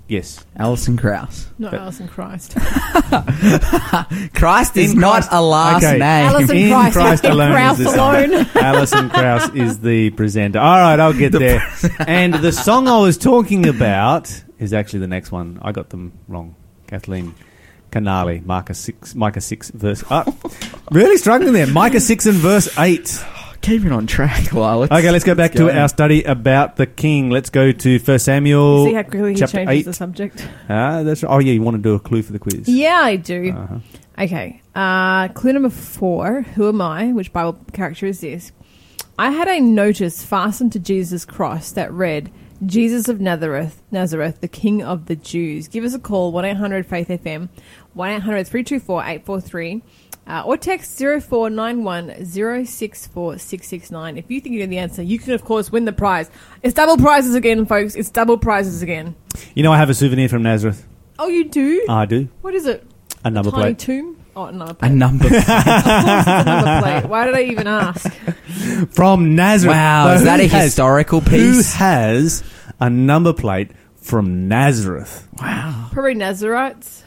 Yes. 0.09 0.45
Alison 0.57 0.97
Krauss. 0.97 1.49
Not 1.59 1.73
But- 1.73 1.81
Alison 1.81 2.07
Christ. 2.09 2.57
Christ 4.35 4.77
is 4.77 4.93
In 4.93 5.01
not 5.01 5.27
a 5.33 5.41
last 5.43 5.83
Okay. 5.85 5.95
name. 5.99 6.27
Alison 6.27 6.57
In 6.57 6.71
Christ, 6.73 6.93
Christ 6.97 7.25
alone 7.25 7.53
Krauss 7.53 7.79
is 7.81 7.93
the 7.93 8.01
alone. 8.01 8.47
Alison 8.55 9.11
Krauss 9.11 9.49
is 9.55 9.81
the 9.81 10.11
presenter. 10.11 10.59
All 10.61 10.79
right, 10.79 10.99
I'll 11.01 11.13
get 11.13 11.33
there. 11.33 11.63
and 12.07 12.35
the 12.35 12.53
song 12.53 12.89
I 12.89 12.99
was 12.99 13.19
talking 13.19 13.67
about 13.69 14.31
is 14.59 14.73
actually 14.73 15.01
the 15.01 15.09
next 15.09 15.33
one. 15.33 15.59
I 15.63 15.73
got 15.73 15.91
them 15.91 16.13
wrong. 16.29 16.55
Kathleen 16.87 17.35
Canali, 17.91 18.45
Micah 18.47 18.75
six, 18.75 19.15
Micah 19.15 19.41
six, 19.41 19.71
verse. 19.71 20.05
Ah, 20.11 20.25
really 20.93 21.17
struggling 21.17 21.53
there. 21.53 21.67
Micah 21.67 22.01
six 22.01 22.27
and 22.27 22.37
verse 22.37 22.69
eight. 22.79 23.21
Keeping 23.67 23.91
on 23.91 24.07
track. 24.07 24.53
Well, 24.53 24.79
let's, 24.79 24.93
Okay, 24.93 25.11
let's 25.11 25.25
go 25.25 25.35
back 25.35 25.51
to 25.53 25.59
go. 25.67 25.71
our 25.71 25.89
study 25.89 26.23
about 26.23 26.77
the 26.77 26.87
king. 26.87 27.31
Let's 27.31 27.51
go 27.51 27.73
to 27.73 27.99
First 27.99 28.25
Samuel. 28.25 28.87
See 28.87 28.93
how 28.95 29.03
quickly 29.03 29.33
he 29.33 29.39
chapter 29.41 29.57
changes 29.57 29.75
eight. 29.75 29.85
the 29.85 29.93
subject. 29.93 30.49
Ah, 30.71 31.03
that's 31.03 31.25
right. 31.25 31.33
Oh 31.33 31.39
yeah, 31.41 31.53
you 31.53 31.63
want 31.63 31.77
to 31.77 31.83
do 31.83 31.95
a 31.95 31.99
clue 31.99 32.23
for 32.23 32.33
the 32.33 32.39
quiz? 32.39 32.69
Yeah, 32.69 33.01
I 33.03 33.17
do. 33.17 33.51
Uh-huh. 33.53 33.79
Okay. 34.21 34.63
Uh, 34.75 35.29
clue 35.29 35.53
number 35.53 35.71
four. 35.71 36.43
Who 36.43 36.69
am 36.69 36.81
I? 36.81 37.13
Which 37.13 37.33
Bible 37.33 37.59
character 37.73 38.07
is 38.07 38.21
this? 38.21 38.53
I 39.19 39.31
had 39.33 39.49
a 39.49 39.59
notice 39.61 40.23
fastened 40.25 40.73
to 40.73 40.79
Jesus' 40.79 41.25
cross 41.25 41.73
that 41.73 41.91
read, 41.93 42.31
Jesus 42.65 43.09
of 43.09 43.21
Nazareth, 43.21 43.83
Nazareth, 43.91 44.41
the 44.43 44.49
King 44.49 44.83
of 44.83 45.07
the 45.07 45.17
Jews. 45.17 45.67
Give 45.69 45.85
us 45.85 45.93
a 45.95 45.99
call, 45.99 46.31
1 46.33 46.45
800 46.45 46.87
Faith 46.87 47.09
FM, 47.09 47.49
1 47.95 48.11
800 48.11 48.47
324 48.47 49.01
843, 49.03 49.83
uh, 50.27 50.43
or 50.45 50.57
text 50.57 50.99
0491 50.99 52.25
064 52.25 53.39
669. 53.39 54.17
If 54.19 54.31
you 54.31 54.41
think 54.41 54.55
you 54.55 54.61
know 54.61 54.67
the 54.67 54.79
answer, 54.79 55.03
you 55.03 55.19
can, 55.19 55.33
of 55.33 55.45
course, 55.45 55.71
win 55.71 55.85
the 55.85 55.93
prize. 55.93 56.31
It's 56.63 56.75
double 56.75 56.97
prizes 56.97 57.35
again, 57.35 57.67
folks. 57.67 57.95
It's 57.95 58.11
double 58.11 58.39
prizes 58.39 58.83
again. 58.83 59.15
You 59.55 59.63
know, 59.63 59.73
I 59.73 59.79
have 59.79 59.91
a 59.91 59.95
souvenir 59.95 60.29
from 60.29 60.43
Nazareth. 60.43 60.87
Oh, 61.19 61.29
you 61.29 61.45
do? 61.49 61.85
I 61.89 62.07
do. 62.07 62.29
what 62.43 62.55
is 62.55 62.67
it? 62.67 62.87
A 63.25 63.31
number 63.31 63.51
Tiny 63.51 63.63
plate. 63.63 63.79
tomb? 63.79 64.17
Oh, 64.37 64.51
no. 64.51 64.77
a 64.81 64.89
number. 64.91 65.25
Of 65.27 65.33
course 65.33 65.45
it's 65.49 65.49
a 65.49 66.45
number 66.45 66.81
plate. 66.83 67.07
Why 67.07 67.25
did 67.25 67.35
I 67.35 67.43
even 67.45 67.67
ask? 67.67 68.13
from 68.91 69.35
Nazareth. 69.35 69.75
wow, 69.75 70.07
But 70.09 70.17
is 70.19 70.25
that 70.25 70.41
a 70.41 70.47
has- 70.49 70.65
historical 70.65 71.21
Who 71.21 71.31
piece? 71.31 71.73
has 71.75 72.45
a 72.79 72.91
number 72.91 73.33
plate 73.33 73.71
from 73.97 74.47
Nazareth? 74.49 75.27
wow. 75.41 75.89
Probably 75.93 76.15
Nazarites. 76.15 77.03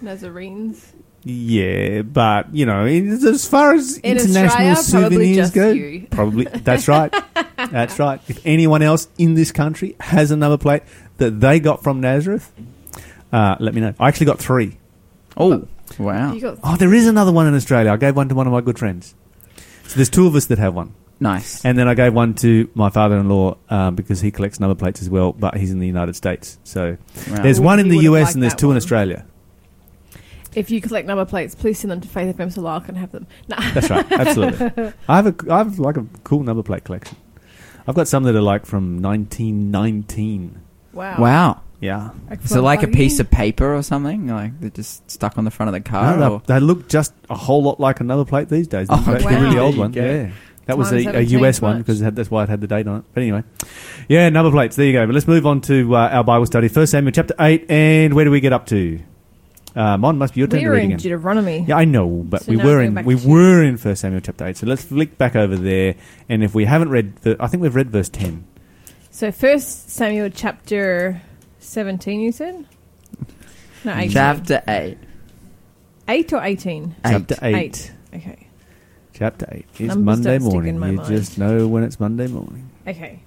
Nazarenes. 0.00 0.92
Yeah, 1.24 2.02
but 2.02 2.54
you 2.54 2.66
know, 2.66 2.84
in- 2.86 3.08
as 3.12 3.46
far 3.48 3.72
as 3.74 3.96
In 3.98 4.18
international 4.18 4.68
Australia, 4.72 4.74
probably 5.08 5.34
souvenirs 5.34 5.36
just 5.36 5.54
go, 5.54 5.70
you. 5.70 6.06
probably 6.10 6.44
that's 6.44 6.86
right. 6.86 7.14
that's 7.56 7.98
right. 7.98 8.20
If 8.28 8.44
anyone 8.46 8.82
else 8.82 9.08
in 9.18 9.34
this 9.34 9.50
country 9.50 9.96
has 10.00 10.30
another 10.30 10.58
plate 10.58 10.82
that 11.16 11.40
they 11.40 11.60
got 11.60 11.82
from 11.82 12.00
Nazareth, 12.00 12.52
uh, 13.32 13.56
let 13.58 13.74
me 13.74 13.80
know. 13.80 13.94
I 13.98 14.08
actually 14.08 14.26
got 14.26 14.38
three. 14.38 14.76
Oh, 15.36 15.66
wow. 15.98 16.32
You 16.32 16.40
got 16.40 16.58
Oh, 16.62 16.76
there 16.76 16.92
is 16.92 17.06
another 17.06 17.32
one 17.32 17.46
in 17.46 17.54
Australia. 17.54 17.90
I 17.92 17.96
gave 17.96 18.14
one 18.16 18.28
to 18.28 18.34
one 18.34 18.46
of 18.46 18.52
my 18.52 18.60
good 18.60 18.78
friends. 18.78 19.14
So 19.86 19.96
there's 19.96 20.10
two 20.10 20.26
of 20.26 20.34
us 20.34 20.46
that 20.46 20.58
have 20.58 20.74
one. 20.74 20.94
Nice. 21.20 21.64
And 21.64 21.78
then 21.78 21.88
I 21.88 21.94
gave 21.94 22.12
one 22.12 22.34
to 22.34 22.68
my 22.74 22.90
father-in-law 22.90 23.56
um, 23.70 23.94
because 23.94 24.20
he 24.20 24.30
collects 24.30 24.60
number 24.60 24.74
plates 24.74 25.00
as 25.00 25.08
well, 25.08 25.32
but 25.32 25.56
he's 25.56 25.70
in 25.70 25.78
the 25.78 25.86
United 25.86 26.16
States. 26.16 26.58
So 26.64 26.96
Wow. 27.30 27.42
there's 27.42 27.60
Ooh, 27.60 27.62
one 27.62 27.78
in 27.78 27.86
he 27.86 27.90
the 27.92 27.96
would've 28.08 28.12
US 28.14 28.24
liked 28.26 28.34
and 28.34 28.42
there's 28.42 28.52
that 28.52 28.58
two 28.58 28.66
in 28.66 28.70
one. 28.70 28.76
Australia. 28.76 29.24
If 30.54 30.70
you 30.70 30.80
collect 30.80 31.06
number 31.06 31.24
plates, 31.24 31.54
please 31.54 31.78
send 31.78 31.90
them 31.90 32.00
to 32.00 32.08
Faith 32.08 32.36
FM 32.36 32.52
so 32.52 32.60
Lyle 32.62 32.80
can 32.80 32.94
have 32.94 33.10
them. 33.12 33.26
Nah. 33.48 33.70
That's 33.72 33.90
right, 33.90 34.10
absolutely. 34.12 34.92
I 35.08 35.16
have 35.16 35.26
a 35.26 35.52
I 35.52 35.58
have 35.58 35.78
like 35.78 35.96
a 35.96 36.06
cool 36.24 36.42
number 36.42 36.62
plate 36.62 36.84
collection. 36.84 37.16
I've 37.86 37.94
got 37.94 38.08
some 38.08 38.22
that 38.24 38.34
are 38.34 38.40
like 38.40 38.64
from 38.66 39.02
1919. 39.02 40.60
Wow. 40.92 41.16
Wow. 41.18 41.60
Yeah, 41.80 42.12
Is 42.30 42.52
it 42.56 42.62
like 42.62 42.82
a 42.82 42.88
piece 42.88 43.20
of 43.20 43.30
paper 43.30 43.74
or 43.74 43.82
something? 43.82 44.28
Like 44.28 44.58
they're 44.58 44.70
just 44.70 45.10
stuck 45.10 45.36
on 45.36 45.44
the 45.44 45.50
front 45.50 45.68
of 45.68 45.74
the 45.74 45.80
car? 45.86 46.16
No, 46.16 46.32
or? 46.34 46.42
they, 46.46 46.54
they 46.54 46.60
look 46.60 46.88
just 46.88 47.12
a 47.28 47.34
whole 47.34 47.62
lot 47.62 47.78
like 47.78 48.00
a 48.00 48.04
number 48.04 48.24
plate 48.24 48.48
these 48.48 48.66
days. 48.66 48.86
Oh, 48.88 48.96
the, 49.02 49.16
okay. 49.16 49.38
really 49.38 49.56
Wow. 49.56 49.62
old 49.64 49.74
There 49.74 49.80
one. 49.80 49.92
you 49.92 50.00
go. 50.00 50.06
Yeah. 50.06 50.30
That 50.64 50.78
was 50.78 50.88
Times 50.88 51.04
a, 51.06 51.08
a 51.10 51.12
haven't 51.12 51.28
US 51.28 51.30
changed 51.56 51.62
one 51.62 51.72
much. 51.76 51.84
because 51.84 52.00
it 52.00 52.04
had, 52.04 52.16
that's 52.16 52.30
why 52.30 52.44
it 52.44 52.48
had 52.48 52.62
the 52.62 52.66
date 52.68 52.86
on 52.86 53.00
it. 53.00 53.04
But 53.12 53.22
anyway, 53.22 53.42
yeah, 54.08 54.30
number 54.30 54.50
plates. 54.50 54.76
There 54.76 54.86
you 54.86 54.94
go. 54.94 55.04
But 55.04 55.12
let's 55.12 55.28
move 55.28 55.44
on 55.46 55.60
to 55.62 55.94
uh, 55.94 56.08
our 56.08 56.24
Bible 56.24 56.46
study. 56.46 56.68
First 56.68 56.92
Samuel 56.92 57.12
chapter 57.12 57.34
eight, 57.38 57.70
and 57.70 58.14
where 58.14 58.24
do 58.24 58.30
we 58.30 58.40
get 58.40 58.54
up 58.54 58.64
to? 58.68 58.98
Uh, 59.76 59.98
Mon, 59.98 60.16
must 60.18 60.34
be 60.34 60.40
your 60.40 60.46
turn 60.48 60.58
We 60.58 60.64
to 60.64 60.68
were 60.68 60.74
read 60.76 60.84
in 60.84 60.90
again. 60.92 60.98
Deuteronomy. 60.98 61.64
Yeah, 61.66 61.76
I 61.76 61.84
know, 61.84 62.06
but 62.08 62.44
So 62.44 62.50
we 62.52 62.56
now 62.58 62.64
were 62.64 62.70
going 62.76 62.86
in 62.88 62.94
back 62.94 63.06
we 63.06 63.16
to- 63.18 63.28
were 63.28 63.62
in 63.64 63.76
First 63.76 64.02
Samuel 64.02 64.20
chapter 64.20 64.46
eight. 64.46 64.56
So 64.56 64.66
let's 64.66 64.84
flick 64.84 65.18
back 65.18 65.34
over 65.34 65.56
there, 65.56 65.96
and 66.28 66.44
if 66.44 66.54
we 66.54 66.64
haven't 66.64 66.90
read, 66.90 67.16
the, 67.22 67.36
I 67.40 67.48
think 67.48 67.62
we've 67.62 67.74
read 67.74 67.90
verse 67.90 68.08
ten. 68.08 68.44
So 69.10 69.32
First 69.32 69.90
Samuel 69.90 70.30
chapter 70.30 71.20
17, 71.60 72.20
you 72.20 72.30
said? 72.32 72.66
No, 73.84 73.92
18. 73.94 74.10
Chapter 74.10 74.62
8. 74.66 74.98
8 76.08 76.32
or 76.32 76.42
18? 76.42 76.94
Chapter 77.04 77.36
eight. 77.42 77.54
Eight. 77.56 77.92
Okay. 78.14 78.46
Chapter 79.12 79.46
eight 79.52 79.66
is 79.78 79.88
Numbers 79.88 80.04
Monday 80.04 80.30
don't 80.38 80.40
stick 80.40 80.52
morning. 80.52 80.74
in 80.74 80.80
my 80.80 80.90
You 80.90 80.96
mind. 80.96 81.08
just 81.08 81.38
know 81.38 81.66
when 81.68 81.82
it's 81.84 82.00
Monday 82.00 82.26
morning. 82.26 82.68
Okay. 82.86 83.20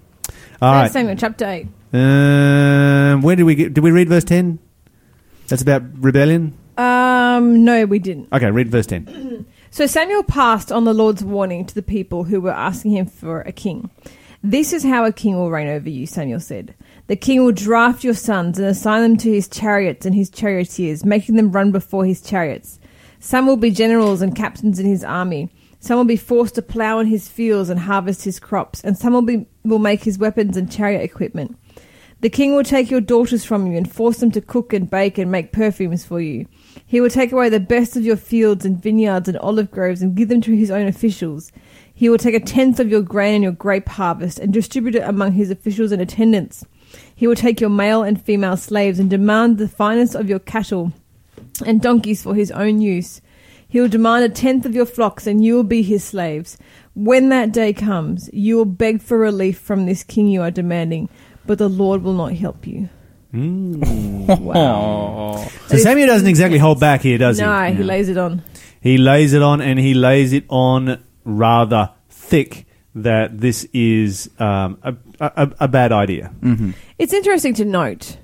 All 0.62 0.74
First 0.74 0.84
right. 0.84 0.92
Samuel 0.92 1.16
chapter 1.16 1.46
8. 1.46 1.68
Um, 1.94 3.22
where 3.22 3.36
did 3.36 3.44
we 3.44 3.56
get? 3.56 3.74
Did 3.74 3.84
we 3.84 3.92
read 3.92 4.10
verse 4.10 4.24
ten? 4.26 4.60
That's 5.48 5.62
about 5.62 5.84
rebellion. 5.98 6.58
Um, 6.78 7.64
no, 7.64 7.86
we 7.86 8.00
didn't. 8.00 8.32
Okay, 8.32 8.52
read 8.52 8.70
verse 8.70 8.86
ten. 8.86 9.46
So 9.70 9.86
Samuel 9.86 10.24
passed 10.24 10.72
on 10.72 10.86
the 10.86 10.94
Lord's 10.94 11.24
warning 11.24 11.66
to 11.66 11.76
the 11.76 11.84
people 11.84 12.24
who 12.24 12.40
were 12.42 12.52
asking 12.52 12.92
him 12.92 13.06
for 13.06 13.42
a 13.42 13.52
king. 13.52 13.92
This 14.42 14.72
is 14.72 14.84
how 14.84 15.06
a 15.06 15.12
king 15.12 15.36
will 15.36 15.52
reign 15.52 15.68
over 15.68 15.90
you, 15.90 16.08
Samuel 16.08 16.40
said. 16.40 16.74
The 17.08 17.16
king 17.16 17.44
will 17.44 17.52
draft 17.52 18.04
your 18.04 18.14
sons 18.14 18.58
and 18.58 18.68
assign 18.68 19.02
them 19.02 19.18
to 19.18 19.32
his 19.32 19.48
chariots 19.48 20.06
and 20.06 20.16
his 20.16 20.30
charioteers, 20.30 21.06
making 21.06 21.36
them 21.36 21.52
run 21.52 21.72
before 21.72 22.06
his 22.06 22.22
chariots. 22.22 22.80
Some 23.20 23.46
will 23.46 23.58
be 23.58 23.70
generals 23.70 24.22
and 24.22 24.36
captains 24.36 24.80
in 24.80 24.86
his 24.86 25.04
army. 25.04 25.50
Some 25.80 25.98
will 25.98 26.06
be 26.06 26.18
forced 26.18 26.56
to 26.56 26.62
plow 26.62 27.00
in 27.00 27.08
his 27.08 27.28
fields 27.28 27.70
and 27.70 27.80
harvest 27.82 28.24
his 28.24 28.40
crops, 28.40 28.82
and 28.82 28.98
some 28.98 29.14
will 29.14 29.22
be 29.22 29.46
will 29.64 29.80
make 29.80 30.04
his 30.04 30.18
weapons 30.18 30.58
and 30.58 30.72
chariot 30.72 31.04
equipment. 31.04 31.58
The 32.22 32.30
king 32.30 32.56
will 32.56 32.64
take 32.64 32.90
your 32.90 33.02
daughters 33.02 33.46
from 33.46 33.68
you 33.68 33.78
and 33.78 33.92
force 33.92 34.18
them 34.18 34.32
to 34.32 34.42
cook 34.42 34.74
and 34.74 34.90
bake 34.90 35.20
and 35.20 35.32
make 35.32 35.52
perfumes 35.52 36.04
for 36.04 36.20
you. 36.20 36.48
He 36.86 37.00
will 37.00 37.12
take 37.12 37.32
away 37.32 37.50
the 37.50 37.60
best 37.60 37.96
of 37.96 38.04
your 38.04 38.18
fields 38.18 38.66
and 38.66 38.82
vineyards 38.82 39.28
and 39.28 39.38
olive 39.38 39.70
groves 39.70 40.02
and 40.02 40.16
give 40.16 40.30
them 40.30 40.42
to 40.42 40.56
his 40.56 40.72
own 40.72 40.88
officials. 40.88 41.52
He 41.94 42.10
will 42.10 42.18
take 42.18 42.34
a 42.34 42.40
tenth 42.40 42.80
of 42.80 42.90
your 42.90 43.02
grain 43.02 43.36
and 43.36 43.44
your 43.44 43.52
grape 43.52 43.88
harvest 43.88 44.40
and 44.40 44.52
distribute 44.52 44.96
it 44.96 45.04
among 45.04 45.34
his 45.34 45.52
officials 45.52 45.92
and 45.92 46.02
attendants. 46.02 46.66
He 47.16 47.28
will 47.28 47.36
take 47.36 47.62
your 47.62 47.70
male 47.70 48.02
and 48.02 48.22
female 48.22 48.58
slaves 48.58 49.00
and 49.00 49.10
demand 49.10 49.58
the 49.58 49.68
finest 49.68 50.16
of 50.16 50.30
your 50.30 50.40
cattle 50.40 50.94
and 51.66 51.82
donkeys 51.82 52.24
for 52.24 52.34
his 52.34 52.52
own 52.52 52.82
use. 52.82 53.22
He 53.68 53.82
will 53.82 53.90
demand 53.90 54.24
a 54.24 54.30
tenth 54.30 54.66
of 54.66 54.74
your 54.74 54.86
flocks, 54.86 55.28
and 55.28 55.44
you 55.44 55.56
will 55.56 55.64
be 55.64 55.82
his 55.82 56.04
slaves. 56.04 56.58
When 56.94 57.30
that 57.30 57.52
day 57.52 57.74
comes, 57.74 58.30
you 58.32 58.56
will 58.56 58.66
beg 58.66 59.02
for 59.02 59.18
relief 59.18 59.60
from 59.60 59.86
this 59.86 60.04
king 60.04 60.28
you 60.28 60.42
are 60.42 60.52
demanding, 60.52 61.10
but 61.48 61.58
the 61.58 61.70
Lord 61.70 62.04
will 62.04 62.14
not 62.14 62.34
help 62.34 62.68
you. 62.68 62.90
Mm. 63.34 64.08
Wow. 64.28 65.48
So 65.68 65.78
Samuel 65.78 66.08
doesn't 66.08 66.28
exactly 66.28 66.58
hold 66.58 66.82
back 66.82 67.02
here, 67.02 67.18
does 67.18 67.40
no, 67.40 67.46
he? 67.46 67.72
No, 67.72 67.78
he 67.78 67.84
lays 67.84 68.10
it 68.10 68.18
on. 68.18 68.44
He 68.82 68.98
lays 68.98 69.34
it 69.34 69.42
on, 69.42 69.62
and 69.62 69.80
he 69.80 69.94
lays 69.94 70.34
it 70.34 70.44
on 70.50 71.02
rather 71.24 71.92
thick. 72.10 72.66
That 72.94 73.40
this 73.40 73.64
is 73.74 74.30
um, 74.40 74.80
a, 74.82 74.96
a, 75.22 75.52
a 75.62 75.68
bad 75.68 75.92
idea. 75.92 76.34
Mm-hmm. 76.42 76.72
It's 76.98 77.14
interesting 77.14 77.54
to 77.56 77.66
note 77.66 78.18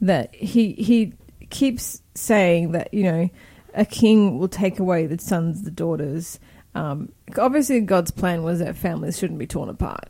that 0.00 0.34
he 0.34 0.72
he 0.72 1.12
keeps 1.50 2.02
saying 2.14 2.72
that 2.72 2.92
you 2.92 3.04
know 3.04 3.30
a 3.74 3.84
king 3.84 4.38
will 4.38 4.48
take 4.48 4.78
away 4.78 5.06
the 5.06 5.18
sons, 5.18 5.62
the 5.62 5.70
daughters. 5.70 6.40
Um, 6.74 7.12
obviously, 7.36 7.80
God's 7.80 8.10
plan 8.10 8.42
was 8.42 8.60
that 8.60 8.76
families 8.76 9.18
shouldn't 9.18 9.38
be 9.38 9.46
torn 9.46 9.68
apart; 9.68 10.08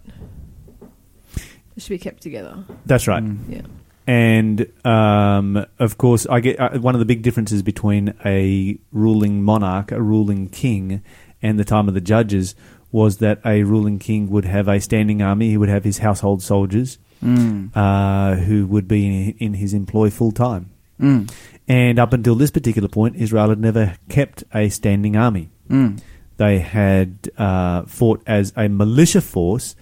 they 1.74 1.80
should 1.80 1.90
be 1.90 1.98
kept 1.98 2.22
together. 2.22 2.64
That's 2.87 3.06
right. 3.08 3.22
Mm. 3.22 3.38
Yeah. 3.48 3.62
And 4.06 4.70
um, 4.87 5.64
of 5.78 5.96
course, 5.98 6.26
I 6.26 6.40
get 6.40 6.60
uh, 6.60 6.78
one 6.78 6.94
of 6.94 6.98
the 6.98 7.06
big 7.06 7.22
differences 7.22 7.62
between 7.62 8.14
a 8.24 8.78
ruling 8.92 9.42
monarch, 9.42 9.92
a 9.92 10.02
ruling 10.02 10.48
king, 10.48 11.02
and 11.42 11.58
the 11.58 11.64
time 11.64 11.88
of 11.88 11.94
the 11.94 12.00
judges 12.02 12.54
was 12.92 13.18
that 13.18 13.40
a 13.44 13.62
ruling 13.64 13.98
king 13.98 14.30
would 14.30 14.44
have 14.44 14.68
a 14.68 14.80
standing 14.80 15.22
army. 15.22 15.48
He 15.50 15.56
would 15.56 15.68
have 15.68 15.84
his 15.84 15.98
household 15.98 16.42
soldiers 16.42 16.98
Mm. 17.22 17.70
uh, 17.74 18.34
who 18.37 18.66
would 18.66 18.87
be 18.87 19.06
in, 19.06 19.34
in 19.38 19.54
his 19.54 19.72
employ 19.72 20.10
full 20.10 20.30
time. 20.30 20.68
Mm. 21.00 21.32
And 21.66 21.98
up 21.98 22.12
until 22.12 22.34
this 22.34 22.50
particular 22.50 22.88
point, 22.88 23.16
Israel 23.16 23.48
had 23.48 23.58
never 23.60 23.96
kept 24.10 24.44
a 24.52 24.68
standing 24.68 25.16
army. 25.16 25.48
Mm. 25.70 26.02
They 26.37 26.58
had 26.58 27.30
uh, 27.38 27.84
fought 27.87 28.22
as 28.26 28.52
a 28.56 28.68
militia 28.68 29.22
force, 29.22 29.74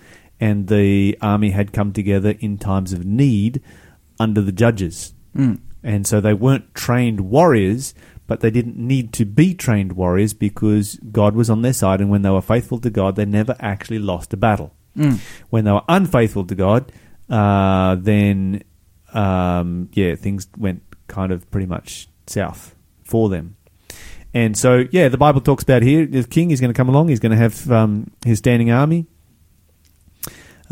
and 0.42 0.66
the 0.66 1.16
army 1.22 1.50
had 1.50 1.72
come 1.72 1.92
together 1.92 2.34
in 2.40 2.58
times 2.58 2.92
of 2.92 3.04
need 3.06 3.62
under 4.18 4.40
the 4.40 4.50
judges. 4.50 5.14
Mm. 5.36 5.60
And 5.84 6.04
so 6.04 6.20
they 6.20 6.34
weren't 6.34 6.74
trained 6.74 7.20
warriors, 7.20 7.94
but 8.26 8.40
they 8.40 8.50
didn't 8.50 8.76
need 8.76 9.12
to 9.12 9.24
be 9.24 9.54
trained 9.54 9.92
warriors 9.92 10.34
because 10.34 10.98
God 11.12 11.36
was 11.36 11.48
on 11.48 11.62
their 11.62 11.72
side, 11.72 12.00
and 12.00 12.10
when 12.10 12.22
they 12.22 12.30
were 12.30 12.42
faithful 12.42 12.80
to 12.80 12.90
God, 12.90 13.14
they 13.14 13.24
never 13.24 13.54
actually 13.60 14.00
lost 14.00 14.32
a 14.32 14.36
battle. 14.36 14.74
Mm. 14.96 15.20
When 15.50 15.64
they 15.64 15.70
were 15.70 15.84
unfaithful 15.88 16.44
to 16.46 16.56
God, 16.56 16.90
uh, 17.30 17.94
then 18.00 18.64
um, 19.12 19.90
yeah, 19.92 20.16
things 20.16 20.48
went 20.58 20.82
kind 21.06 21.30
of 21.30 21.48
pretty 21.52 21.68
much 21.68 22.08
south 22.26 22.74
for 23.04 23.28
them. 23.28 23.56
And 24.34 24.58
so, 24.58 24.86
yeah, 24.90 25.08
the 25.08 25.18
Bible 25.18 25.40
talks 25.40 25.62
about 25.62 25.82
here 25.82 26.04
the 26.04 26.24
king 26.24 26.50
is 26.50 26.60
going 26.60 26.72
to 26.72 26.76
come 26.76 26.88
along. 26.88 27.08
He's 27.08 27.20
going 27.20 27.32
to 27.32 27.38
have 27.38 27.70
um, 27.70 28.10
his 28.24 28.38
standing 28.38 28.72
army. 28.72 29.06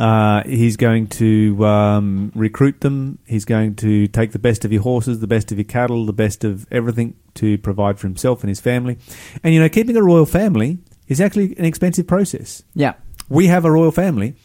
Uh, 0.00 0.42
he's 0.44 0.78
going 0.78 1.06
to 1.06 1.62
um, 1.66 2.32
recruit 2.34 2.80
them. 2.80 3.18
He's 3.26 3.44
going 3.44 3.74
to 3.76 4.06
take 4.08 4.32
the 4.32 4.38
best 4.38 4.64
of 4.64 4.72
your 4.72 4.80
horses, 4.80 5.20
the 5.20 5.26
best 5.26 5.52
of 5.52 5.58
your 5.58 5.66
cattle, 5.66 6.06
the 6.06 6.14
best 6.14 6.42
of 6.42 6.66
everything 6.72 7.16
to 7.34 7.58
provide 7.58 7.98
for 7.98 8.06
himself 8.06 8.42
and 8.42 8.48
his 8.48 8.60
family. 8.60 8.96
And 9.44 9.52
you 9.52 9.60
know, 9.60 9.68
keeping 9.68 9.98
a 9.98 10.02
royal 10.02 10.24
family 10.24 10.78
is 11.06 11.20
actually 11.20 11.54
an 11.58 11.66
expensive 11.66 12.06
process. 12.06 12.62
Yeah. 12.74 12.94
We 13.28 13.48
have 13.48 13.66
a 13.66 13.70
royal 13.70 13.92
family, 13.92 14.36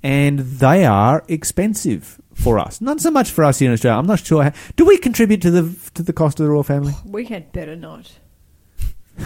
and 0.00 0.38
they 0.38 0.84
are 0.84 1.24
expensive 1.26 2.20
for 2.32 2.60
us. 2.60 2.80
Not 2.80 3.00
so 3.00 3.10
much 3.10 3.32
for 3.32 3.42
us 3.42 3.58
here 3.58 3.68
in 3.68 3.72
Australia. 3.72 3.98
I'm 3.98 4.06
not 4.06 4.20
sure. 4.20 4.44
How, 4.44 4.52
do 4.76 4.84
we 4.84 4.96
contribute 4.96 5.42
to 5.42 5.50
the 5.50 5.90
to 5.94 6.04
the 6.04 6.12
cost 6.12 6.38
of 6.38 6.44
the 6.46 6.50
royal 6.50 6.62
family? 6.62 6.94
We 7.04 7.24
had 7.24 7.50
better 7.50 7.74
not. 7.74 8.12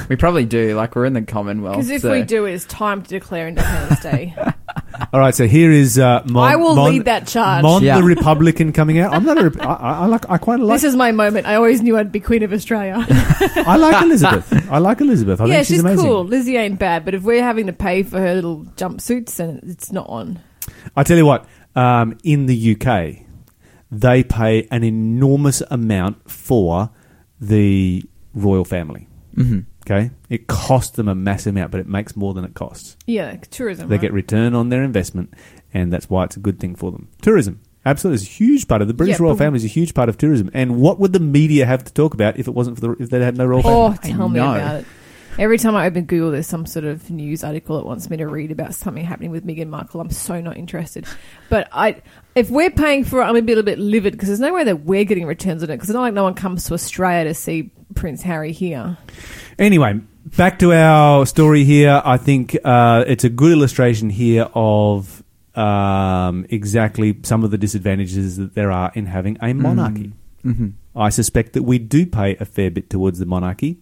We 0.08 0.16
probably 0.16 0.46
do. 0.46 0.74
Like 0.74 0.96
we're 0.96 1.04
in 1.04 1.12
the 1.12 1.22
Commonwealth. 1.22 1.76
Because 1.76 1.90
if 1.90 2.02
so- 2.02 2.10
we 2.10 2.22
do, 2.22 2.46
it's 2.46 2.64
time 2.64 3.02
to 3.02 3.08
declare 3.08 3.48
Independence 3.48 4.00
Day. 4.00 4.34
All 5.12 5.20
right, 5.20 5.34
so 5.34 5.46
here 5.46 5.70
is 5.70 5.98
uh, 5.98 6.22
Mon, 6.26 6.44
I 6.50 6.56
will 6.56 6.74
Mon- 6.76 6.90
lead 6.90 7.04
that 7.06 7.26
charge. 7.26 7.62
Mon 7.62 7.82
Yeah. 7.82 7.96
the 7.98 8.04
Republican 8.04 8.72
coming 8.72 8.98
out. 8.98 9.12
I'm 9.12 9.24
not 9.24 9.38
a. 9.38 9.44
Rep- 9.50 9.60
I, 9.60 9.74
I 9.74 9.92
I 10.02 10.06
like. 10.06 10.28
I 10.30 10.38
quite 10.38 10.60
like. 10.60 10.74
This 10.76 10.84
is 10.84 10.94
my 10.96 11.10
moment. 11.12 11.46
I 11.46 11.54
always 11.56 11.82
knew 11.82 11.96
I'd 11.96 12.12
be 12.12 12.20
Queen 12.20 12.42
of 12.42 12.52
Australia. 12.52 13.04
I 13.08 13.76
like 13.76 14.02
Elizabeth. 14.02 14.70
I 14.70 14.78
like 14.78 15.00
Elizabeth. 15.00 15.40
I 15.40 15.46
yeah, 15.46 15.54
think 15.54 15.66
she's, 15.66 15.74
she's 15.76 15.80
amazing. 15.80 16.04
cool. 16.06 16.24
Lizzie 16.24 16.56
ain't 16.56 16.78
bad, 16.78 17.04
but 17.04 17.14
if 17.14 17.22
we're 17.22 17.42
having 17.42 17.66
to 17.66 17.72
pay 17.72 18.02
for 18.02 18.18
her 18.20 18.34
little 18.34 18.64
jumpsuits, 18.76 19.36
then 19.36 19.60
it's 19.64 19.90
not 19.92 20.08
on. 20.08 20.38
I 20.96 21.02
tell 21.02 21.16
you 21.16 21.26
what. 21.26 21.46
Um, 21.76 22.16
in 22.22 22.46
the 22.46 22.76
UK, 22.80 23.26
they 23.90 24.22
pay 24.22 24.68
an 24.70 24.84
enormous 24.84 25.60
amount 25.70 26.30
for 26.30 26.90
the 27.40 28.02
royal 28.32 28.64
family. 28.64 29.08
Mhm. 29.36 29.64
Okay, 29.86 30.10
it 30.30 30.46
costs 30.46 30.96
them 30.96 31.08
a 31.08 31.14
massive 31.14 31.54
amount, 31.54 31.70
but 31.70 31.80
it 31.80 31.86
makes 31.86 32.16
more 32.16 32.32
than 32.32 32.44
it 32.44 32.54
costs. 32.54 32.96
Yeah, 33.06 33.36
tourism. 33.36 33.88
They 33.88 33.96
right? 33.96 34.02
get 34.02 34.12
return 34.14 34.54
on 34.54 34.70
their 34.70 34.82
investment, 34.82 35.34
and 35.74 35.92
that's 35.92 36.08
why 36.08 36.24
it's 36.24 36.36
a 36.36 36.40
good 36.40 36.58
thing 36.58 36.74
for 36.74 36.90
them. 36.90 37.08
Tourism, 37.20 37.60
absolutely, 37.84 38.22
is 38.22 38.28
a 38.28 38.32
huge 38.32 38.66
part 38.66 38.80
of 38.80 38.88
the 38.88 38.94
British 38.94 39.18
Yeah, 39.18 39.24
royal 39.24 39.36
family. 39.36 39.58
Is 39.58 39.64
a 39.64 39.68
huge 39.68 39.92
part 39.92 40.08
of 40.08 40.16
tourism. 40.16 40.50
And 40.54 40.80
what 40.80 40.98
would 41.00 41.12
the 41.12 41.20
media 41.20 41.66
have 41.66 41.84
to 41.84 41.92
talk 41.92 42.14
about 42.14 42.38
if 42.38 42.48
it 42.48 42.52
wasn't 42.52 42.78
for 42.78 42.80
the 42.80 43.02
if 43.02 43.10
they 43.10 43.20
had 43.20 43.36
no 43.36 43.44
royal 43.44 43.60
oh, 43.66 43.92
family? 43.92 43.98
Oh, 44.02 44.16
tell 44.16 44.28
me 44.30 44.40
about 44.40 44.80
it. 44.80 44.86
Every 45.36 45.58
time 45.58 45.74
I 45.74 45.86
open 45.86 46.04
Google, 46.04 46.30
there's 46.30 46.46
some 46.46 46.64
sort 46.64 46.84
of 46.84 47.10
news 47.10 47.42
article 47.42 47.76
that 47.78 47.84
wants 47.84 48.08
me 48.08 48.16
to 48.18 48.26
read 48.26 48.52
about 48.52 48.72
something 48.72 49.04
happening 49.04 49.32
with 49.32 49.44
Meghan 49.44 49.66
Markle. 49.66 50.00
I'm 50.00 50.10
so 50.10 50.40
not 50.40 50.56
interested. 50.56 51.06
But 51.50 51.68
I, 51.72 52.02
if 52.34 52.50
we're 52.50 52.70
paying 52.70 53.04
for 53.04 53.20
it, 53.20 53.24
I'm 53.24 53.36
a 53.36 53.40
bit 53.42 53.52
a 53.52 53.56
little 53.56 53.62
bit 53.64 53.78
livid 53.78 54.12
because 54.12 54.28
there's 54.28 54.40
no 54.40 54.52
way 54.52 54.64
that 54.64 54.84
we're 54.84 55.04
getting 55.04 55.26
returns 55.26 55.62
on 55.62 55.70
it. 55.70 55.74
Because 55.74 55.90
it's 55.90 55.94
not 55.94 56.02
like 56.02 56.14
no 56.14 56.24
one 56.24 56.34
comes 56.34 56.64
to 56.66 56.74
Australia 56.74 57.24
to 57.24 57.34
see 57.34 57.70
Prince 57.94 58.22
Harry 58.22 58.52
here. 58.52 58.96
Anyway, 59.58 60.00
back 60.36 60.58
to 60.60 60.72
our 60.72 61.26
story 61.26 61.64
here. 61.64 62.02
I 62.04 62.16
think 62.16 62.56
uh, 62.64 63.04
it's 63.06 63.24
a 63.24 63.28
good 63.28 63.52
illustration 63.52 64.10
here 64.10 64.48
of 64.54 65.22
um, 65.54 66.46
exactly 66.50 67.16
some 67.22 67.44
of 67.44 67.50
the 67.52 67.58
disadvantages 67.58 68.36
that 68.38 68.54
there 68.54 68.72
are 68.72 68.90
in 68.94 69.06
having 69.06 69.38
a 69.40 69.52
monarchy. 69.52 70.12
Mhm. 70.44 70.72
I 70.96 71.08
suspect 71.08 71.52
that 71.54 71.62
we 71.62 71.78
do 71.78 72.06
pay 72.06 72.36
a 72.36 72.44
fair 72.44 72.70
bit 72.70 72.88
towards 72.90 73.18
the 73.18 73.26
monarchy, 73.26 73.78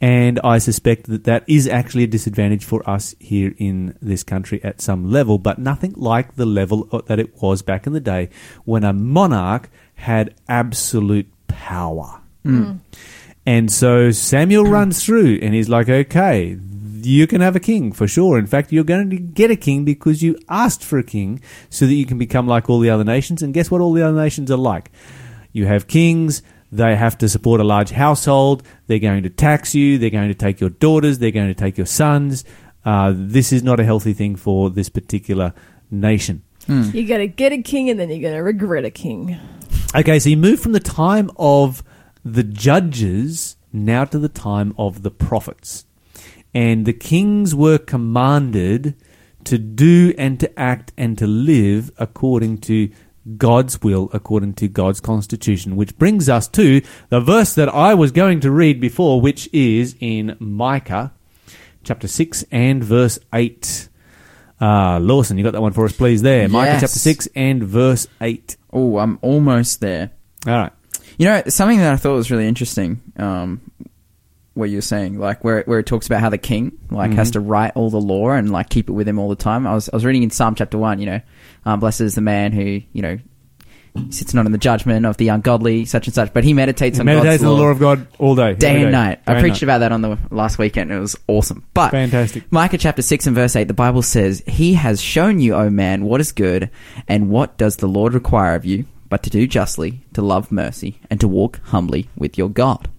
and 0.00 0.40
I 0.44 0.58
suspect 0.58 1.06
that 1.08 1.24
that 1.24 1.44
is 1.46 1.66
actually 1.66 2.04
a 2.04 2.08
disadvantage 2.08 2.64
for 2.64 2.88
us 2.88 3.14
here 3.18 3.54
in 3.58 3.96
this 4.00 4.22
country 4.22 4.62
at 4.62 4.80
some 4.80 5.10
level, 5.10 5.38
but 5.38 5.58
nothing 5.58 5.94
like 5.96 6.36
the 6.36 6.46
level 6.46 6.84
that 7.06 7.18
it 7.18 7.42
was 7.42 7.62
back 7.62 7.86
in 7.86 7.92
the 7.92 8.00
day 8.00 8.28
when 8.64 8.84
a 8.84 8.92
monarch 8.92 9.68
had 9.96 10.34
absolute 10.48 11.28
power. 11.48 12.20
Mm. 12.44 12.64
Mm. 12.64 12.80
And 13.46 13.70
so 13.70 14.10
Samuel 14.10 14.64
runs 14.64 15.04
through 15.04 15.38
and 15.42 15.54
he's 15.54 15.68
like, 15.68 15.88
okay, 15.88 16.58
you 17.02 17.26
can 17.26 17.40
have 17.40 17.56
a 17.56 17.60
king 17.60 17.92
for 17.92 18.08
sure. 18.08 18.38
In 18.38 18.46
fact, 18.46 18.72
you're 18.72 18.84
going 18.84 19.10
to 19.10 19.16
get 19.16 19.50
a 19.50 19.56
king 19.56 19.84
because 19.84 20.22
you 20.22 20.38
asked 20.48 20.82
for 20.82 20.98
a 20.98 21.04
king 21.04 21.42
so 21.68 21.86
that 21.86 21.94
you 21.94 22.06
can 22.06 22.18
become 22.18 22.46
like 22.46 22.70
all 22.70 22.80
the 22.80 22.90
other 22.90 23.04
nations. 23.04 23.42
And 23.42 23.52
guess 23.52 23.70
what 23.70 23.80
all 23.80 23.92
the 23.92 24.02
other 24.02 24.16
nations 24.16 24.50
are 24.50 24.56
like? 24.56 24.90
You 25.54 25.66
have 25.66 25.86
kings. 25.86 26.42
They 26.70 26.96
have 26.96 27.16
to 27.18 27.28
support 27.28 27.60
a 27.60 27.64
large 27.64 27.90
household. 27.90 28.64
They're 28.88 28.98
going 28.98 29.22
to 29.22 29.30
tax 29.30 29.74
you. 29.74 29.96
They're 29.96 30.10
going 30.10 30.28
to 30.28 30.34
take 30.34 30.60
your 30.60 30.70
daughters. 30.70 31.20
They're 31.20 31.30
going 31.30 31.48
to 31.48 31.54
take 31.54 31.78
your 31.78 31.86
sons. 31.86 32.44
Uh, 32.84 33.14
this 33.14 33.52
is 33.52 33.62
not 33.62 33.80
a 33.80 33.84
healthy 33.84 34.12
thing 34.12 34.36
for 34.36 34.68
this 34.68 34.88
particular 34.90 35.54
nation. 35.90 36.42
You 36.66 37.06
got 37.06 37.18
to 37.18 37.28
get 37.28 37.52
a 37.52 37.62
king, 37.62 37.90
and 37.90 38.00
then 38.00 38.10
you're 38.10 38.20
going 38.20 38.34
to 38.34 38.42
regret 38.42 38.84
a 38.84 38.90
king. 38.90 39.38
Okay, 39.94 40.18
so 40.18 40.30
you 40.30 40.36
move 40.36 40.60
from 40.60 40.72
the 40.72 40.80
time 40.80 41.30
of 41.36 41.82
the 42.24 42.42
judges 42.42 43.56
now 43.72 44.04
to 44.06 44.18
the 44.18 44.28
time 44.28 44.74
of 44.76 45.02
the 45.02 45.10
prophets. 45.10 45.84
And 46.54 46.86
the 46.86 46.92
kings 46.92 47.54
were 47.54 47.78
commanded 47.78 48.96
to 49.44 49.58
do 49.58 50.14
and 50.16 50.40
to 50.40 50.58
act 50.58 50.92
and 50.96 51.18
to 51.18 51.26
live 51.26 51.90
according 51.98 52.58
to 52.58 52.90
God's 53.36 53.80
will, 53.82 54.10
according 54.12 54.54
to 54.54 54.68
God's 54.68 55.00
constitution, 55.00 55.76
which 55.76 55.96
brings 55.96 56.28
us 56.28 56.46
to 56.48 56.82
the 57.08 57.20
verse 57.20 57.54
that 57.54 57.68
I 57.68 57.94
was 57.94 58.12
going 58.12 58.40
to 58.40 58.50
read 58.50 58.80
before, 58.80 59.20
which 59.20 59.48
is 59.52 59.96
in 60.00 60.36
Micah 60.38 61.12
chapter 61.82 62.08
6 62.08 62.44
and 62.50 62.84
verse 62.84 63.18
8. 63.32 63.88
Uh, 64.60 64.98
Lawson, 65.00 65.38
you 65.38 65.44
got 65.44 65.52
that 65.52 65.62
one 65.62 65.72
for 65.72 65.84
us, 65.84 65.92
please, 65.92 66.22
there. 66.22 66.48
Micah 66.48 66.78
chapter 66.80 66.98
6 66.98 67.28
and 67.34 67.62
verse 67.62 68.06
8. 68.20 68.56
Oh, 68.72 68.98
I'm 68.98 69.18
almost 69.22 69.80
there. 69.80 70.10
All 70.46 70.54
right. 70.54 70.72
You 71.18 71.26
know, 71.26 71.42
something 71.48 71.78
that 71.78 71.92
I 71.92 71.96
thought 71.96 72.14
was 72.14 72.30
really 72.30 72.48
interesting. 72.48 73.00
Um, 73.16 73.60
what 74.54 74.70
you're 74.70 74.82
saying, 74.82 75.18
like 75.18 75.44
where 75.44 75.62
where 75.64 75.80
it 75.80 75.86
talks 75.86 76.06
about 76.06 76.20
how 76.20 76.30
the 76.30 76.38
king 76.38 76.78
like 76.90 77.12
has 77.12 77.32
to 77.32 77.40
write 77.40 77.72
all 77.74 77.90
the 77.90 78.00
law 78.00 78.30
and 78.30 78.50
like 78.50 78.68
keep 78.68 78.88
it 78.88 78.92
with 78.92 79.06
him 79.06 79.18
all 79.18 79.28
the 79.28 79.36
time. 79.36 79.66
I 79.66 79.74
was 79.74 79.88
I 79.88 79.96
was 79.96 80.04
reading 80.04 80.22
in 80.22 80.30
Psalm 80.30 80.54
chapter 80.54 80.78
one. 80.78 81.00
You 81.00 81.06
know, 81.06 81.20
um, 81.64 81.80
blessed 81.80 82.02
is 82.02 82.14
the 82.14 82.20
man 82.20 82.52
who 82.52 82.80
you 82.92 83.02
know 83.02 83.18
sits 84.10 84.34
not 84.34 84.46
in 84.46 84.52
the 84.52 84.58
judgment 84.58 85.06
of 85.06 85.16
the 85.16 85.28
ungodly, 85.28 85.84
such 85.84 86.06
and 86.06 86.14
such, 86.14 86.32
but 86.32 86.44
he 86.44 86.52
meditates 86.52 86.98
on 86.98 87.06
meditates 87.06 87.42
God's 87.42 87.44
on 87.44 87.48
the 87.48 87.54
law 87.54 87.62
law 87.62 87.70
of 87.70 87.78
God 87.78 88.06
all 88.18 88.34
day, 88.34 88.54
day 88.54 88.76
and 88.76 88.86
day. 88.86 88.90
night. 88.90 89.24
Day 89.24 89.32
I 89.32 89.40
preached 89.40 89.62
night. 89.62 89.62
about 89.62 89.78
that 89.78 89.92
on 89.92 90.02
the 90.02 90.18
last 90.30 90.58
weekend. 90.58 90.90
It 90.90 90.98
was 90.98 91.16
awesome. 91.28 91.64
But 91.74 91.90
Fantastic. 91.90 92.50
Micah 92.50 92.78
chapter 92.78 93.02
6 93.02 93.26
and 93.26 93.36
verse 93.36 93.54
8, 93.54 93.68
the 93.68 93.74
Bible 93.74 94.02
says, 94.02 94.42
He 94.46 94.74
has 94.74 95.00
shown 95.00 95.38
you, 95.38 95.54
O 95.54 95.70
man, 95.70 96.04
what 96.04 96.20
is 96.20 96.32
good, 96.32 96.70
and 97.06 97.30
what 97.30 97.56
does 97.56 97.76
the 97.76 97.86
Lord 97.86 98.14
require 98.14 98.54
of 98.56 98.64
you, 98.64 98.86
but 99.08 99.22
to 99.24 99.30
do 99.30 99.46
justly, 99.46 100.00
to 100.14 100.22
love 100.22 100.50
mercy, 100.50 100.98
and 101.08 101.20
to 101.20 101.28
walk 101.28 101.60
humbly 101.66 102.08
with 102.16 102.36
your 102.36 102.48
God. 102.48 102.90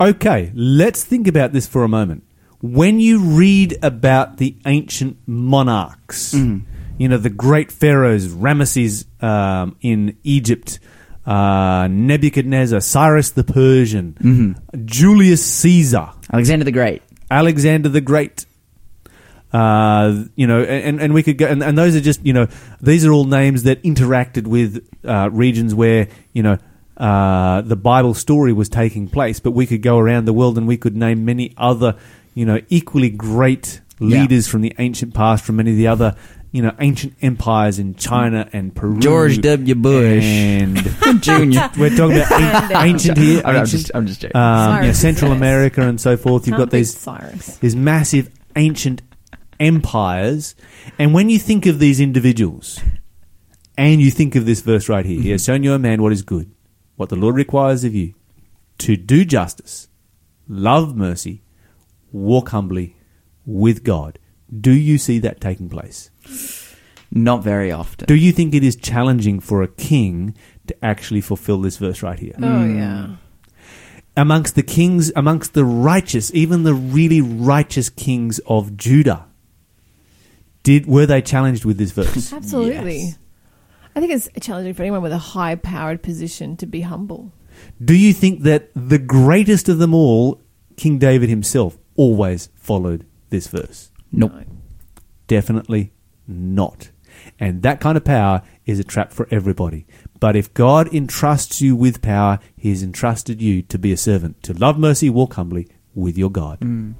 Okay, 0.00 0.50
let's 0.54 1.04
think 1.04 1.28
about 1.28 1.52
this 1.52 1.66
for 1.66 1.84
a 1.84 1.88
moment. 1.88 2.24
When 2.60 2.98
you 2.98 3.20
read 3.20 3.78
about 3.82 4.38
the 4.38 4.56
ancient 4.66 5.18
monarchs, 5.26 6.34
you 6.34 7.08
know, 7.08 7.18
the 7.18 7.30
great 7.30 7.70
pharaohs, 7.70 8.28
Ramesses 8.28 9.06
um, 9.22 9.76
in 9.80 10.16
Egypt, 10.24 10.80
uh, 11.26 11.88
Nebuchadnezzar, 11.90 12.80
Cyrus 12.80 13.30
the 13.30 13.44
Persian, 13.44 14.56
Julius 14.84 15.44
Caesar, 15.44 16.10
Alexander 16.32 16.64
the 16.64 16.72
Great. 16.72 17.02
Alexander 17.30 17.88
the 17.88 18.00
Great. 18.00 18.46
Uh, 19.52 20.24
you 20.34 20.48
know, 20.48 20.62
and, 20.62 21.00
and 21.00 21.14
we 21.14 21.22
could 21.22 21.38
go, 21.38 21.46
and, 21.46 21.62
and 21.62 21.78
those 21.78 21.94
are 21.94 22.00
just, 22.00 22.24
you 22.26 22.32
know, 22.32 22.48
these 22.80 23.06
are 23.06 23.12
all 23.12 23.24
names 23.24 23.62
that 23.62 23.80
interacted 23.84 24.48
with 24.48 24.84
uh, 25.04 25.30
regions 25.30 25.72
where, 25.72 26.08
you 26.32 26.42
know, 26.42 26.58
uh, 26.96 27.60
the 27.62 27.76
Bible 27.76 28.14
story 28.14 28.52
was 28.52 28.68
taking 28.68 29.08
place. 29.08 29.40
But 29.40 29.50
we 29.52 29.66
could 29.66 29.82
go 29.82 29.98
around 29.98 30.24
the 30.26 30.32
world 30.32 30.56
and 30.58 30.66
we 30.68 30.76
could 30.76 30.96
name 30.96 31.24
many 31.24 31.52
other, 31.56 31.96
you 32.34 32.44
know, 32.46 32.60
equally 32.68 33.10
great 33.10 33.80
Yeah. 33.98 34.20
leaders 34.22 34.48
from 34.48 34.62
the 34.62 34.72
ancient 34.78 35.14
past, 35.14 35.44
from 35.44 35.56
many 35.56 35.70
of 35.72 35.76
the 35.76 35.86
other, 35.88 36.14
you 36.52 36.62
know, 36.62 36.72
ancient 36.78 37.14
empires 37.20 37.78
in 37.80 37.94
China 37.96 38.48
and 38.52 38.72
Peru. 38.74 38.98
George 39.00 39.40
W. 39.40 39.74
Bush. 39.74 40.22
And 40.24 40.76
Junior. 41.22 41.68
we're 41.78 41.90
talking 41.96 42.18
about 42.18 42.70
an- 42.72 42.86
ancient 42.88 43.18
here, 43.18 43.40
I'm, 43.44 43.46
I'm 43.56 43.56
ancient, 43.62 43.80
just, 43.82 43.90
I'm 43.94 44.06
just 44.06 44.20
joking. 44.20 44.36
um, 44.36 44.82
you 44.82 44.86
know, 44.88 44.92
Central 44.92 45.32
is- 45.32 45.36
America 45.36 45.82
and 45.82 46.00
so 46.00 46.16
forth. 46.16 46.46
You've 46.46 46.56
Can't 46.56 46.70
got 46.70 46.76
these 46.76 46.96
Cyrus. 46.96 47.56
these 47.58 47.74
massive 47.74 48.30
ancient 48.54 49.02
empires, 49.58 50.54
and 50.98 51.14
when 51.14 51.28
you 51.28 51.38
think 51.38 51.66
of 51.66 51.78
these 51.78 52.00
individuals, 52.00 52.78
and 53.76 54.00
you 54.00 54.10
think 54.10 54.36
of 54.36 54.46
this 54.46 54.60
verse 54.60 54.88
right 54.88 55.04
here, 55.04 55.20
He 55.20 55.30
has 55.30 55.44
shown 55.44 55.62
you 55.64 55.72
a 55.72 55.78
man 55.78 56.02
what 56.02 56.12
is 56.12 56.22
good, 56.22 56.50
what 56.96 57.08
the 57.08 57.16
Lord 57.16 57.36
requires 57.36 57.84
of 57.84 57.94
you, 57.94 58.14
to 58.78 58.96
do 58.96 59.24
justice, 59.24 59.88
love 60.48 60.96
mercy, 60.96 61.42
walk 62.12 62.50
humbly 62.50 62.96
with 63.46 63.84
God. 63.84 64.18
Do 64.60 64.72
you 64.72 64.98
see 64.98 65.18
that 65.20 65.40
taking 65.40 65.68
place? 65.68 66.10
Not 67.10 67.42
very 67.42 67.70
often. 67.70 68.06
Do 68.06 68.14
you 68.14 68.32
think 68.32 68.54
it 68.54 68.64
is 68.64 68.76
challenging 68.76 69.40
for 69.40 69.62
a 69.62 69.68
king 69.68 70.36
to 70.66 70.84
actually 70.84 71.20
fulfill 71.20 71.60
this 71.60 71.76
verse 71.76 72.02
right 72.02 72.18
here? 72.18 72.34
Oh 72.38 72.64
hmm. 72.64 72.78
yeah. 72.78 73.16
amongst 74.16 74.54
the 74.54 74.62
kings, 74.62 75.12
amongst 75.14 75.54
the 75.54 75.64
righteous, 75.64 76.32
even 76.34 76.64
the 76.64 76.74
really 76.74 77.20
righteous 77.20 77.88
kings 77.88 78.40
of 78.46 78.76
Judah, 78.76 79.26
did 80.62 80.86
were 80.86 81.06
they 81.06 81.22
challenged 81.22 81.64
with 81.64 81.78
this 81.78 81.92
verse? 81.92 82.32
Absolutely. 82.32 82.98
Yes. 82.98 83.18
I 83.94 84.00
think 84.00 84.12
it's 84.12 84.28
challenging 84.40 84.74
for 84.74 84.82
anyone 84.82 85.02
with 85.02 85.12
a 85.12 85.18
high 85.18 85.54
powered 85.54 86.02
position 86.02 86.56
to 86.58 86.66
be 86.66 86.80
humble. 86.80 87.32
Do 87.82 87.94
you 87.94 88.12
think 88.12 88.42
that 88.42 88.70
the 88.74 88.98
greatest 88.98 89.68
of 89.68 89.78
them 89.78 89.94
all, 89.94 90.40
King 90.76 90.98
David 90.98 91.28
himself, 91.28 91.78
always 91.94 92.48
followed 92.54 93.06
this 93.30 93.46
verse? 93.46 93.90
Nope. 94.10 94.32
No. 94.32 94.44
Definitely 95.26 95.92
not. 96.26 96.90
And 97.38 97.62
that 97.62 97.80
kind 97.80 97.96
of 97.96 98.04
power 98.04 98.42
is 98.66 98.78
a 98.78 98.84
trap 98.84 99.12
for 99.12 99.28
everybody. 99.30 99.86
But 100.18 100.36
if 100.36 100.52
God 100.52 100.92
entrusts 100.92 101.60
you 101.60 101.76
with 101.76 102.02
power, 102.02 102.40
He 102.56 102.70
has 102.70 102.82
entrusted 102.82 103.40
you 103.40 103.62
to 103.62 103.78
be 103.78 103.92
a 103.92 103.96
servant, 103.96 104.42
to 104.42 104.52
love 104.52 104.78
mercy, 104.78 105.08
walk 105.08 105.34
humbly 105.34 105.68
with 105.94 106.18
your 106.18 106.30
God. 106.30 106.60
Mm. 106.60 106.94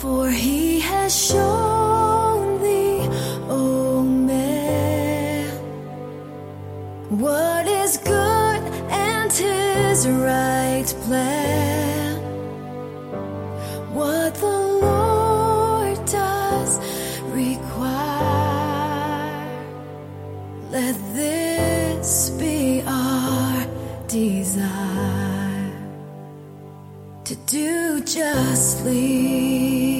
For 0.00 0.30
he 0.30 0.80
has 0.80 1.14
shown 1.14 1.79
what 7.10 7.66
is 7.66 7.96
good 7.98 8.62
and 8.88 9.32
his 9.32 10.06
right 10.06 10.86
plan. 11.02 12.16
What 13.92 14.34
the 14.36 14.46
Lord 14.46 16.06
does 16.06 16.78
require. 17.34 17.90
Let 20.70 20.94
this 21.14 22.30
be 22.30 22.82
our 22.86 23.66
desire 24.06 25.72
to 27.24 27.34
do 27.46 28.00
justly, 28.04 29.99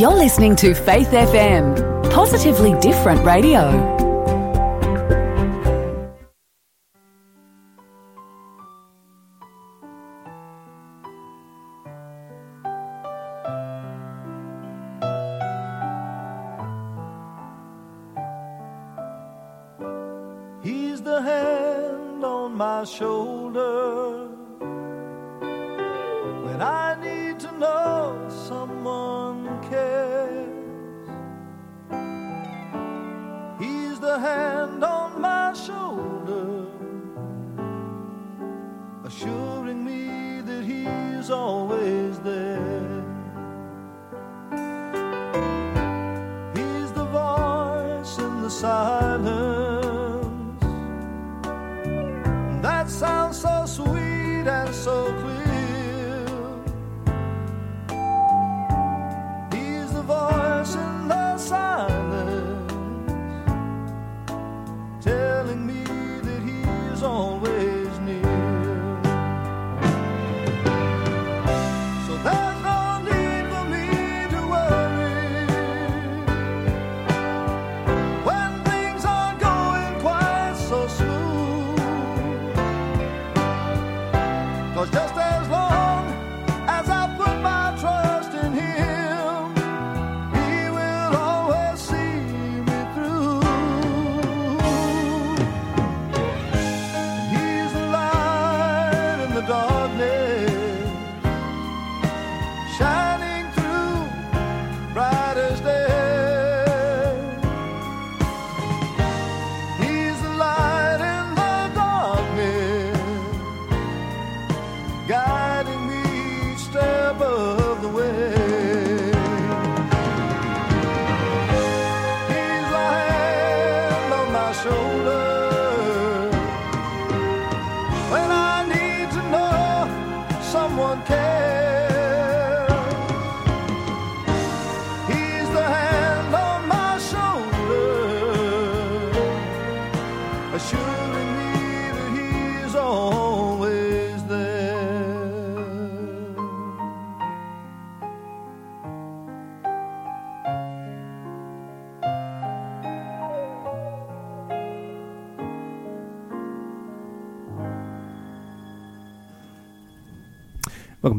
You're 0.00 0.16
listening 0.16 0.56
to 0.56 0.72
Faith 0.72 1.08
FM, 1.08 2.10
positively 2.10 2.72
different 2.80 3.22
radio. 3.22 3.99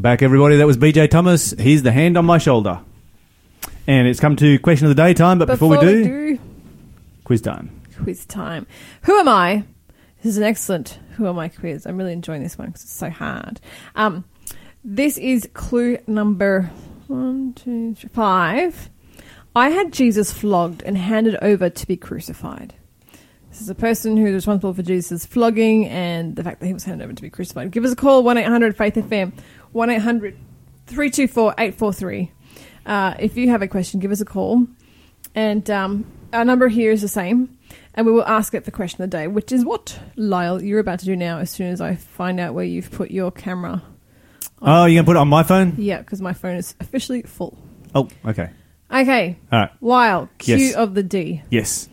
Welcome 0.02 0.14
back, 0.14 0.22
everybody. 0.22 0.56
That 0.56 0.66
was 0.66 0.76
BJ 0.76 1.08
Thomas. 1.08 1.52
He's 1.52 1.84
the 1.84 1.92
hand 1.92 2.16
on 2.16 2.24
my 2.24 2.38
shoulder. 2.38 2.80
And 3.86 4.08
it's 4.08 4.18
come 4.18 4.34
to 4.34 4.58
question 4.58 4.88
of 4.88 4.96
the 4.96 5.00
day 5.00 5.14
time, 5.14 5.38
but 5.38 5.46
before, 5.46 5.68
we, 5.68 5.78
do, 5.78 6.38
quiz 7.22 7.40
time. 7.40 7.70
quiz 8.02 8.26
time. 8.26 8.66
Who 9.02 9.16
am 9.16 9.28
I? 9.28 9.62
This 10.16 10.30
is 10.30 10.38
an 10.38 10.42
excellent 10.42 10.98
Who 11.12 11.28
Am 11.28 11.38
I 11.38 11.50
quiz. 11.50 11.86
I'm 11.86 11.96
really 11.96 12.14
enjoying 12.14 12.42
this 12.42 12.58
one 12.58 12.66
because 12.66 12.82
it's 12.82 12.92
so 12.92 13.10
hard. 13.10 13.60
Um, 13.94 14.24
this 14.82 15.18
is 15.18 15.48
clue 15.54 15.98
number 16.08 16.62
one, 17.06 17.52
two, 17.52 17.94
three, 17.94 18.08
five. 18.08 18.90
I 19.54 19.68
had 19.68 19.92
Jesus 19.92 20.32
flogged 20.32 20.82
and 20.82 20.98
handed 20.98 21.36
over 21.40 21.70
to 21.70 21.86
be 21.86 21.96
crucified. 21.96 22.74
This 23.50 23.60
is 23.60 23.68
a 23.68 23.74
person 23.74 24.16
who 24.16 24.26
is 24.28 24.32
responsible 24.32 24.72
for 24.72 24.82
Jesus' 24.82 25.26
flogging 25.26 25.86
and 25.86 26.34
the 26.34 26.42
fact 26.42 26.60
that 26.60 26.66
he 26.66 26.72
was 26.72 26.84
handed 26.84 27.04
over 27.04 27.12
to 27.12 27.22
be 27.22 27.28
crucified. 27.28 27.70
Give 27.70 27.84
us 27.84 27.92
a 27.92 27.96
call, 27.96 28.22
1 28.22 28.38
800 28.38 28.74
Faith 28.74 28.94
FM, 28.94 29.34
1 29.72 29.90
800 29.90 30.36
324 30.86 31.54
843. 31.58 32.30
Uh, 32.84 33.14
If 33.18 33.36
you 33.36 33.50
have 33.50 33.62
a 33.62 33.68
question, 33.68 34.00
give 34.00 34.10
us 34.10 34.20
a 34.20 34.24
call. 34.24 34.66
And 35.34 35.68
um, 35.70 36.04
our 36.32 36.44
number 36.44 36.68
here 36.68 36.90
is 36.92 37.00
the 37.02 37.08
same. 37.08 37.58
And 37.94 38.06
we 38.06 38.12
will 38.12 38.26
ask 38.26 38.54
it 38.54 38.64
the 38.64 38.70
question 38.70 39.02
of 39.02 39.10
the 39.10 39.16
day, 39.16 39.26
which 39.26 39.52
is 39.52 39.64
what, 39.64 39.98
Lyle, 40.16 40.62
you're 40.62 40.80
about 40.80 40.98
to 41.00 41.04
do 41.04 41.14
now 41.16 41.38
as 41.38 41.50
soon 41.50 41.68
as 41.68 41.80
I 41.80 41.94
find 41.94 42.40
out 42.40 42.54
where 42.54 42.64
you've 42.64 42.90
put 42.90 43.10
your 43.10 43.30
camera. 43.30 43.82
Oh, 44.62 44.84
you're 44.86 45.02
going 45.02 45.04
to 45.04 45.10
put 45.10 45.16
it 45.16 45.20
on 45.20 45.28
my 45.28 45.42
phone? 45.42 45.74
Yeah, 45.76 45.98
because 45.98 46.20
my 46.22 46.32
phone 46.32 46.56
is 46.56 46.74
officially 46.80 47.22
full. 47.22 47.58
Oh, 47.94 48.08
okay. 48.24 48.50
Okay, 48.90 49.36
All 49.50 49.58
right. 49.60 49.70
Lyle, 49.80 50.28
Q 50.38 50.56
Yes. 50.56 50.74
of 50.74 50.94
the 50.94 51.02
D. 51.02 51.42
Yes. 51.50 51.88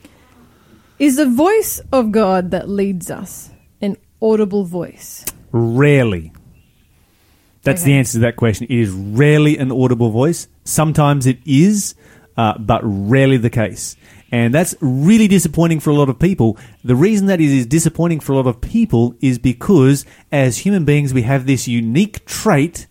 Is 1.00 1.16
the 1.16 1.26
voice 1.30 1.80
of 1.94 2.12
God 2.12 2.52
that 2.52 2.68
leads 2.70 3.10
us 3.10 3.50
an 3.82 3.96
audible 4.22 4.66
voice? 4.66 5.26
Rarely. 5.52 6.34
That's 7.64 7.84
the 7.84 7.94
answer 7.94 8.14
to 8.14 8.20
that 8.20 8.36
question. 8.36 8.68
It 8.70 8.80
is 8.80 8.92
rarely 8.92 9.58
an 9.58 9.72
audible 9.72 10.12
voice. 10.12 10.48
Sometimes 10.64 11.26
it 11.26 11.40
is, 11.46 11.96
uh, 12.38 12.58
but 12.58 12.82
rarely 12.84 13.38
the 13.38 13.50
case. 13.50 13.96
And 14.32 14.54
that's 14.54 14.76
really 14.80 15.28
disappointing 15.28 15.80
for 15.80 15.90
a 15.90 15.96
lot 15.96 16.10
of 16.10 16.20
people. 16.20 16.58
The 16.84 16.96
reason 16.96 17.28
that 17.28 17.42
it 17.42 17.50
is 17.50 17.66
disappointing 17.66 18.20
for 18.20 18.34
a 18.34 18.36
lot 18.36 18.48
of 18.48 18.62
people 18.62 19.16
is 19.22 19.40
because 19.40 20.06
as 20.32 20.60
human 20.60 20.86
beings, 20.86 21.14
we 21.14 21.24
have 21.24 21.48
this 21.48 21.68
unique 21.68 22.26
trait. 22.26 22.88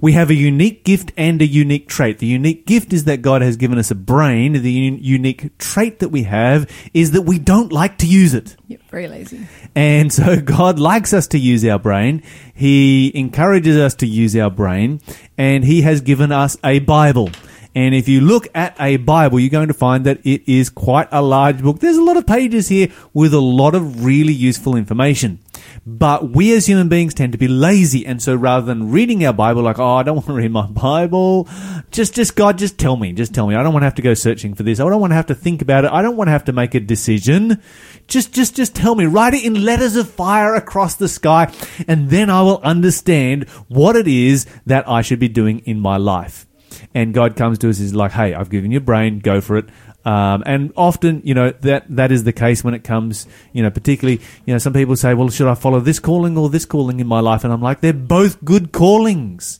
We 0.00 0.12
have 0.12 0.30
a 0.30 0.34
unique 0.34 0.84
gift 0.84 1.12
and 1.16 1.40
a 1.40 1.46
unique 1.46 1.88
trait. 1.88 2.18
The 2.18 2.26
unique 2.26 2.66
gift 2.66 2.92
is 2.92 3.04
that 3.04 3.22
God 3.22 3.42
has 3.42 3.56
given 3.56 3.78
us 3.78 3.90
a 3.90 3.94
brain. 3.94 4.54
The 4.54 4.88
un- 4.88 4.98
unique 5.00 5.56
trait 5.58 5.98
that 6.00 6.08
we 6.08 6.24
have 6.24 6.70
is 6.94 7.12
that 7.12 7.22
we 7.22 7.38
don't 7.38 7.72
like 7.72 7.98
to 7.98 8.06
use 8.06 8.34
it. 8.34 8.56
Yep, 8.68 8.80
very 8.90 9.08
lazy. 9.08 9.46
And 9.74 10.12
so 10.12 10.40
God 10.40 10.78
likes 10.78 11.12
us 11.12 11.26
to 11.28 11.38
use 11.38 11.64
our 11.64 11.78
brain. 11.78 12.22
He 12.54 13.12
encourages 13.14 13.76
us 13.76 13.94
to 13.96 14.06
use 14.06 14.36
our 14.36 14.50
brain 14.50 15.00
and 15.36 15.64
he 15.64 15.82
has 15.82 16.00
given 16.00 16.32
us 16.32 16.56
a 16.64 16.78
Bible. 16.80 17.30
And 17.76 17.94
if 17.94 18.08
you 18.08 18.22
look 18.22 18.48
at 18.54 18.74
a 18.80 18.96
Bible, 18.96 19.38
you're 19.38 19.50
going 19.50 19.68
to 19.68 19.74
find 19.74 20.06
that 20.06 20.24
it 20.24 20.50
is 20.50 20.70
quite 20.70 21.08
a 21.12 21.20
large 21.20 21.62
book. 21.62 21.78
There's 21.78 21.98
a 21.98 22.02
lot 22.02 22.16
of 22.16 22.26
pages 22.26 22.68
here 22.68 22.88
with 23.12 23.34
a 23.34 23.38
lot 23.38 23.74
of 23.74 24.02
really 24.02 24.32
useful 24.32 24.76
information. 24.76 25.40
But 25.88 26.30
we 26.30 26.52
as 26.52 26.66
human 26.66 26.88
beings 26.88 27.14
tend 27.14 27.30
to 27.30 27.38
be 27.38 27.46
lazy. 27.46 28.04
And 28.04 28.20
so 28.20 28.34
rather 28.34 28.66
than 28.66 28.90
reading 28.90 29.24
our 29.24 29.32
Bible, 29.32 29.62
like, 29.62 29.78
oh, 29.78 29.94
I 29.94 30.02
don't 30.02 30.16
want 30.16 30.26
to 30.26 30.32
read 30.32 30.50
my 30.50 30.66
Bible, 30.66 31.48
just, 31.92 32.12
just 32.14 32.34
God, 32.34 32.58
just 32.58 32.76
tell 32.76 32.96
me, 32.96 33.12
just 33.12 33.32
tell 33.32 33.46
me. 33.46 33.54
I 33.54 33.62
don't 33.62 33.72
want 33.72 33.82
to 33.82 33.86
have 33.86 33.94
to 33.94 34.02
go 34.02 34.12
searching 34.12 34.54
for 34.54 34.64
this. 34.64 34.80
I 34.80 34.88
don't 34.88 35.00
want 35.00 35.12
to 35.12 35.16
have 35.16 35.26
to 35.26 35.34
think 35.34 35.62
about 35.62 35.84
it. 35.84 35.92
I 35.92 36.02
don't 36.02 36.16
want 36.16 36.26
to 36.26 36.32
have 36.32 36.44
to 36.46 36.52
make 36.52 36.74
a 36.74 36.80
decision. 36.80 37.62
Just, 38.08 38.32
just, 38.32 38.56
just 38.56 38.74
tell 38.74 38.96
me. 38.96 39.06
Write 39.06 39.34
it 39.34 39.44
in 39.44 39.64
letters 39.64 39.94
of 39.94 40.10
fire 40.10 40.56
across 40.56 40.96
the 40.96 41.08
sky. 41.08 41.52
And 41.86 42.10
then 42.10 42.30
I 42.30 42.42
will 42.42 42.60
understand 42.64 43.48
what 43.68 43.94
it 43.94 44.08
is 44.08 44.46
that 44.66 44.88
I 44.88 45.02
should 45.02 45.20
be 45.20 45.28
doing 45.28 45.60
in 45.60 45.78
my 45.78 45.98
life. 45.98 46.46
And 46.94 47.14
God 47.14 47.36
comes 47.36 47.58
to 47.58 47.68
us 47.68 47.78
is 47.78 47.94
like, 47.94 48.12
hey, 48.12 48.34
I've 48.34 48.50
given 48.50 48.70
you 48.70 48.78
a 48.78 48.80
brain, 48.80 49.20
go 49.20 49.40
for 49.40 49.56
it. 49.56 49.66
Um, 50.06 50.44
and 50.46 50.72
often, 50.76 51.20
you 51.24 51.34
know, 51.34 51.50
that, 51.62 51.84
that 51.88 52.12
is 52.12 52.22
the 52.22 52.32
case 52.32 52.62
when 52.62 52.74
it 52.74 52.84
comes, 52.84 53.26
you 53.52 53.60
know, 53.60 53.70
particularly, 53.70 54.22
you 54.44 54.54
know, 54.54 54.58
some 54.58 54.72
people 54.72 54.94
say, 54.94 55.14
well, 55.14 55.28
should 55.30 55.48
I 55.48 55.56
follow 55.56 55.80
this 55.80 55.98
calling 55.98 56.38
or 56.38 56.48
this 56.48 56.64
calling 56.64 57.00
in 57.00 57.08
my 57.08 57.18
life? 57.18 57.42
And 57.42 57.52
I'm 57.52 57.60
like, 57.60 57.80
they're 57.80 57.92
both 57.92 58.44
good 58.44 58.70
callings. 58.70 59.58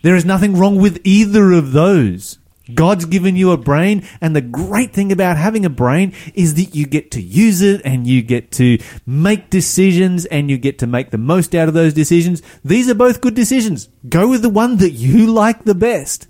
There 0.00 0.16
is 0.16 0.24
nothing 0.24 0.56
wrong 0.56 0.76
with 0.76 0.98
either 1.04 1.52
of 1.52 1.72
those. 1.72 2.38
God's 2.74 3.04
given 3.04 3.36
you 3.36 3.50
a 3.50 3.58
brain, 3.58 4.06
and 4.20 4.34
the 4.34 4.40
great 4.40 4.94
thing 4.94 5.12
about 5.12 5.36
having 5.36 5.66
a 5.66 5.70
brain 5.70 6.14
is 6.32 6.54
that 6.54 6.74
you 6.74 6.86
get 6.86 7.10
to 7.10 7.20
use 7.20 7.60
it 7.60 7.82
and 7.84 8.06
you 8.06 8.22
get 8.22 8.50
to 8.52 8.78
make 9.04 9.50
decisions 9.50 10.24
and 10.26 10.48
you 10.48 10.56
get 10.56 10.78
to 10.78 10.86
make 10.86 11.10
the 11.10 11.18
most 11.18 11.54
out 11.54 11.68
of 11.68 11.74
those 11.74 11.92
decisions. 11.92 12.40
These 12.64 12.88
are 12.88 12.94
both 12.94 13.20
good 13.20 13.34
decisions. 13.34 13.90
Go 14.08 14.28
with 14.28 14.40
the 14.40 14.48
one 14.48 14.78
that 14.78 14.92
you 14.92 15.26
like 15.32 15.64
the 15.64 15.74
best. 15.74 16.28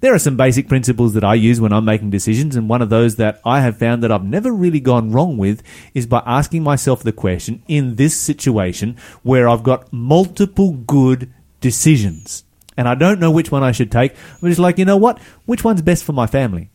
There 0.00 0.14
are 0.14 0.18
some 0.18 0.36
basic 0.36 0.68
principles 0.68 1.14
that 1.14 1.24
I 1.24 1.34
use 1.34 1.60
when 1.60 1.72
I'm 1.72 1.84
making 1.84 2.10
decisions, 2.10 2.54
and 2.54 2.68
one 2.68 2.82
of 2.82 2.88
those 2.88 3.16
that 3.16 3.40
I 3.44 3.60
have 3.60 3.78
found 3.78 4.02
that 4.02 4.12
I've 4.12 4.24
never 4.24 4.52
really 4.52 4.80
gone 4.80 5.10
wrong 5.10 5.36
with 5.36 5.62
is 5.94 6.06
by 6.06 6.22
asking 6.24 6.62
myself 6.62 7.02
the 7.02 7.12
question 7.12 7.62
in 7.66 7.96
this 7.96 8.18
situation 8.18 8.96
where 9.22 9.48
I've 9.48 9.62
got 9.62 9.92
multiple 9.92 10.72
good 10.72 11.32
decisions 11.60 12.44
and 12.78 12.88
I 12.88 12.94
don't 12.94 13.18
know 13.18 13.32
which 13.32 13.50
one 13.50 13.64
I 13.64 13.72
should 13.72 13.90
take. 13.90 14.14
I'm 14.40 14.48
just 14.48 14.60
like, 14.60 14.78
you 14.78 14.84
know 14.84 14.96
what? 14.96 15.20
Which 15.44 15.64
one's 15.64 15.82
best 15.82 16.04
for 16.04 16.12
my 16.12 16.28
family? 16.28 16.70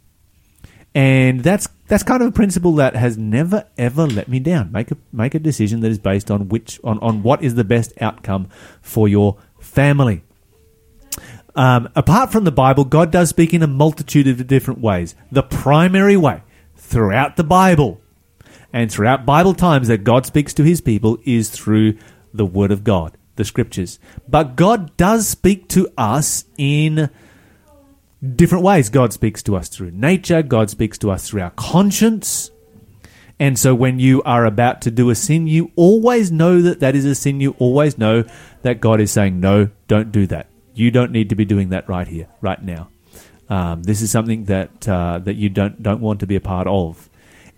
And 0.94 1.40
that's 1.42 1.68
that's 1.88 2.04
kind 2.04 2.22
of 2.22 2.28
a 2.28 2.32
principle 2.32 2.74
that 2.74 2.96
has 2.96 3.18
never 3.18 3.66
ever 3.80 4.06
let 4.06 4.28
me 4.28 4.40
down. 4.40 4.72
Make 4.72 4.92
a 4.92 4.98
make 5.12 5.34
a 5.34 5.40
decision 5.40 5.80
that 5.80 5.90
is 5.90 5.98
based 5.98 6.30
on 6.30 6.50
which 6.50 6.80
on, 6.84 7.00
on 7.00 7.24
what 7.24 7.42
is 7.42 7.56
the 7.56 7.64
best 7.64 7.94
outcome 8.00 8.50
for 8.82 9.08
your 9.08 9.38
family. 9.60 10.24
Um, 11.56 11.90
apart 11.96 12.32
from 12.32 12.46
the 12.46 12.52
Bible, 12.52 12.84
God 12.84 13.12
does 13.12 13.30
speak 13.30 13.54
in 13.54 13.62
a 13.62 13.68
multitude 13.68 14.28
of 14.28 14.48
different 14.48 14.82
ways. 14.82 15.16
The 15.32 15.44
primary 15.44 16.18
way 16.18 16.42
throughout 16.76 17.36
the 17.36 17.44
Bible 17.44 18.02
and 18.72 18.92
throughout 18.92 19.26
Bible 19.26 19.54
times 19.54 19.88
that 19.88 20.04
God 20.04 20.26
speaks 20.26 20.54
to 20.56 20.64
his 20.64 20.82
people 20.82 21.20
is 21.26 21.50
through 21.50 21.98
the 22.34 22.46
Word 22.46 22.72
of 22.72 22.84
God, 22.84 23.18
the 23.36 23.46
Scriptures. 23.46 24.00
But 24.28 24.56
God 24.56 24.98
does 24.98 25.28
speak 25.28 25.70
to 25.70 25.88
us 25.96 26.46
in 26.58 27.12
different 28.36 28.64
ways. 28.64 28.90
God 28.90 29.14
speaks 29.14 29.44
to 29.44 29.56
us 29.56 29.70
through 29.70 29.92
nature, 29.92 30.42
God 30.42 30.72
speaks 30.72 30.98
to 31.00 31.12
us 31.12 31.28
through 31.28 31.42
our 31.42 31.52
conscience. 31.52 32.50
And 33.40 33.60
so 33.60 33.76
when 33.76 34.00
you 34.00 34.24
are 34.24 34.46
about 34.46 34.82
to 34.84 34.92
do 34.92 35.10
a 35.10 35.16
sin, 35.16 35.48
you 35.48 35.72
always 35.76 36.32
know 36.32 36.62
that 36.62 36.80
that 36.80 36.96
is 36.96 37.04
a 37.04 37.16
sin. 37.16 37.42
You 37.42 37.56
always 37.60 37.98
know 37.98 38.24
that 38.62 38.80
God 38.80 39.02
is 39.02 39.12
saying, 39.12 39.40
no, 39.40 39.70
don't 39.88 40.12
do 40.12 40.28
that. 40.28 40.48
You 40.74 40.92
don't 40.92 41.12
need 41.12 41.30
to 41.30 41.36
be 41.36 41.46
doing 41.46 41.70
that 41.70 41.88
right 41.88 42.08
here, 42.08 42.28
right 42.42 42.62
now. 42.62 42.90
Um, 43.50 43.84
this 43.84 44.02
is 44.02 44.10
something 44.12 44.46
that 44.46 44.88
uh, 44.88 45.20
that 45.20 45.36
you 45.36 45.50
don't 45.50 45.82
don't 45.82 46.02
want 46.02 46.22
to 46.22 46.28
be 46.28 46.36
a 46.36 46.42
part 46.42 46.68
of. 46.68 47.10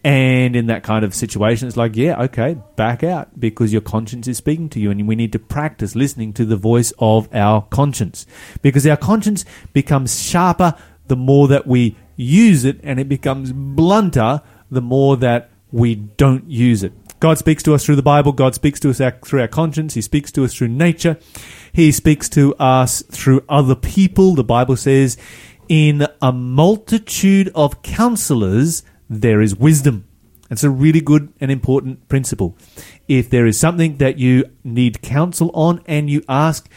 And 0.04 0.56
in 0.56 0.68
that 0.68 0.84
kind 0.84 1.04
of 1.04 1.16
situation, 1.16 1.68
it's 1.68 1.78
like, 1.78 1.96
yeah, 1.96 2.22
okay, 2.26 2.58
back 2.76 3.04
out 3.04 3.40
because 3.40 3.72
your 3.72 3.82
conscience 3.82 4.28
is 4.28 4.38
speaking 4.38 4.70
to 4.70 4.80
you, 4.80 4.92
and 4.92 5.08
we 5.08 5.16
need 5.16 5.32
to 5.32 5.40
practice 5.40 5.96
listening 5.96 6.32
to 6.34 6.46
the 6.46 6.58
voice 6.58 6.94
of 7.00 7.28
our 7.34 7.64
conscience 7.72 8.28
because 8.62 8.86
our 8.86 8.98
conscience 8.98 9.46
becomes 9.74 10.22
sharper 10.22 10.76
the 11.08 11.16
more 11.16 11.48
that 11.48 11.66
we 11.66 11.96
use 12.16 12.66
it, 12.66 12.80
and 12.84 13.00
it 13.00 13.10
becomes 13.10 13.52
blunter 13.52 14.42
the 14.70 14.82
more 14.82 15.18
that 15.18 15.50
we 15.72 15.96
don't 15.96 16.50
use 16.50 16.84
it. 16.84 16.94
God 17.26 17.40
speaks 17.40 17.64
to 17.64 17.74
us 17.74 17.84
through 17.84 17.96
the 17.96 18.04
Bible. 18.04 18.34
God 18.34 18.54
speaks 18.54 18.80
to 18.82 18.92
us 18.92 19.02
through 19.24 19.42
our 19.42 19.48
conscience. 19.48 19.96
He 19.96 20.02
speaks 20.04 20.32
to 20.34 20.44
us 20.44 20.54
through 20.54 20.68
nature. 20.68 21.18
He 21.74 21.92
speaks 21.92 22.30
to 22.30 22.54
us 22.58 23.02
through 23.02 23.44
other 23.50 23.74
people. 23.74 24.36
The 24.36 24.44
Bible 24.44 24.76
says, 24.76 25.18
in 25.68 26.06
a 26.22 26.32
multitude 26.32 27.52
of 27.56 27.82
counselors, 27.82 28.84
there 29.10 29.42
is 29.42 29.56
wisdom. 29.56 30.08
It's 30.52 30.64
a 30.64 30.70
really 30.70 31.02
good 31.02 31.34
and 31.42 31.50
important 31.50 32.08
principle. 32.10 32.56
If 33.08 33.32
there 33.32 33.48
is 33.48 33.60
something 33.60 33.98
that 33.98 34.20
you 34.20 34.46
need 34.64 35.02
counsel 35.02 35.50
on 35.56 35.82
and 35.88 36.08
you 36.12 36.22
ask 36.30 36.70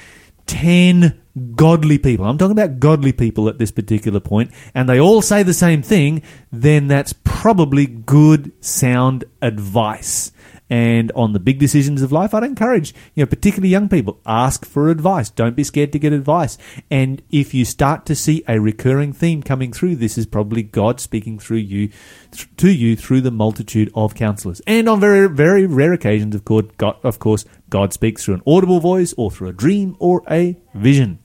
10 0.47 1.21
godly 1.57 1.99
people, 1.99 2.25
I'm 2.25 2.39
talking 2.39 2.59
about 2.59 2.81
godly 2.81 3.13
people 3.13 3.51
at 3.51 3.59
this 3.59 3.71
particular 3.71 4.19
point, 4.19 4.51
and 4.75 4.89
they 4.89 4.99
all 4.99 5.21
say 5.21 5.43
the 5.43 5.53
same 5.53 5.83
thing, 5.83 6.23
then 6.51 6.89
that's 6.89 7.13
probably 7.13 7.85
good, 7.85 8.51
sound 8.65 9.27
advice. 9.43 10.33
And 10.71 11.11
on 11.13 11.33
the 11.33 11.41
big 11.41 11.59
decisions 11.59 12.03
of 12.03 12.13
life, 12.13 12.35
I'd 12.35 12.45
encourage, 12.45 12.95
you 13.15 13.23
know, 13.23 13.27
particularly 13.27 13.71
young 13.71 13.89
people, 13.89 14.21
ask 14.27 14.67
for 14.67 14.91
advice. 14.91 15.31
Don't 15.31 15.57
be 15.57 15.65
scared 15.65 15.93
to 15.93 15.99
get 15.99 16.13
advice. 16.13 16.59
And 16.91 17.23
if 17.31 17.55
you 17.55 17.65
start 17.65 18.05
to 18.07 18.15
see 18.15 18.45
a 18.47 18.61
recurring 18.61 19.13
theme 19.13 19.43
coming 19.43 19.73
through, 19.73 19.97
this 19.97 20.19
is 20.19 20.27
probably 20.27 20.63
God 20.63 21.01
speaking 21.01 21.39
through 21.39 21.59
you, 21.59 21.89
th- 22.33 22.49
to 22.59 22.71
you 22.71 22.97
through 22.97 23.23
the 23.23 23.31
multitude 23.31 23.91
of 23.95 24.15
counselors. 24.15 24.61
And 24.67 24.89
on 24.89 25.01
very, 25.01 25.29
very 25.29 25.67
rare 25.67 25.93
occasions, 25.93 26.35
of 26.35 26.45
course, 26.45 26.67
God, 26.77 26.97
of 27.03 27.19
course, 27.19 27.45
God 27.71 27.93
speaks 27.93 28.25
through 28.25 28.35
an 28.35 28.43
audible 28.47 28.81
voice 28.81 29.15
or 29.17 29.31
through 29.31 29.49
a 29.49 29.53
dream 29.53 29.97
or 29.99 30.23
a 30.31 30.59
vision. 30.75 31.19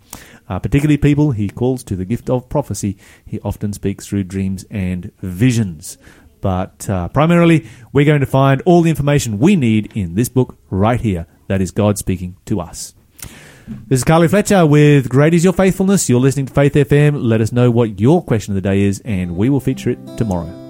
Uh, 0.48 0.60
particularly 0.60 0.98
people 0.98 1.32
he 1.32 1.50
calls 1.50 1.84
to 1.84 1.96
the 1.96 2.06
gift 2.06 2.30
of 2.30 2.50
prophecy, 2.50 2.98
he 3.26 3.40
often 3.42 3.72
speaks 3.74 4.06
through 4.06 4.24
dreams 4.24 4.66
and 4.70 5.12
visions. 5.22 5.98
But 6.44 6.90
uh, 6.90 7.08
primarily, 7.08 7.66
we're 7.94 8.04
going 8.04 8.20
to 8.20 8.26
find 8.26 8.62
all 8.66 8.82
the 8.82 8.90
information 8.90 9.40
we 9.40 9.56
need 9.56 9.94
in 9.96 10.16
this 10.16 10.28
book 10.28 10.58
right 10.70 11.00
here. 11.00 11.26
That 11.48 11.62
is 11.62 11.72
God 11.72 11.98
speaking 11.98 12.36
to 12.46 12.60
us. 12.60 12.94
This 13.88 14.00
is 14.00 14.04
Carly 14.04 14.28
Fletcher 14.28 14.66
with 14.66 15.08
Great 15.08 15.34
is 15.34 15.46
Your 15.46 15.54
Faithfulness. 15.54 16.10
You're 16.10 16.20
listening 16.20 16.48
to 16.48 16.54
Faith 16.54 16.74
FM. 16.74 17.24
Let 17.24 17.40
us 17.40 17.54
know 17.54 17.72
what 17.72 18.02
your 18.02 18.22
question 18.22 18.52
of 18.52 18.56
the 18.62 18.70
day 18.70 18.82
is, 18.82 19.02
and 19.06 19.38
we 19.38 19.50
will 19.50 19.62
feature 19.62 19.92
it 19.92 20.18
tomorrow. 20.18 20.63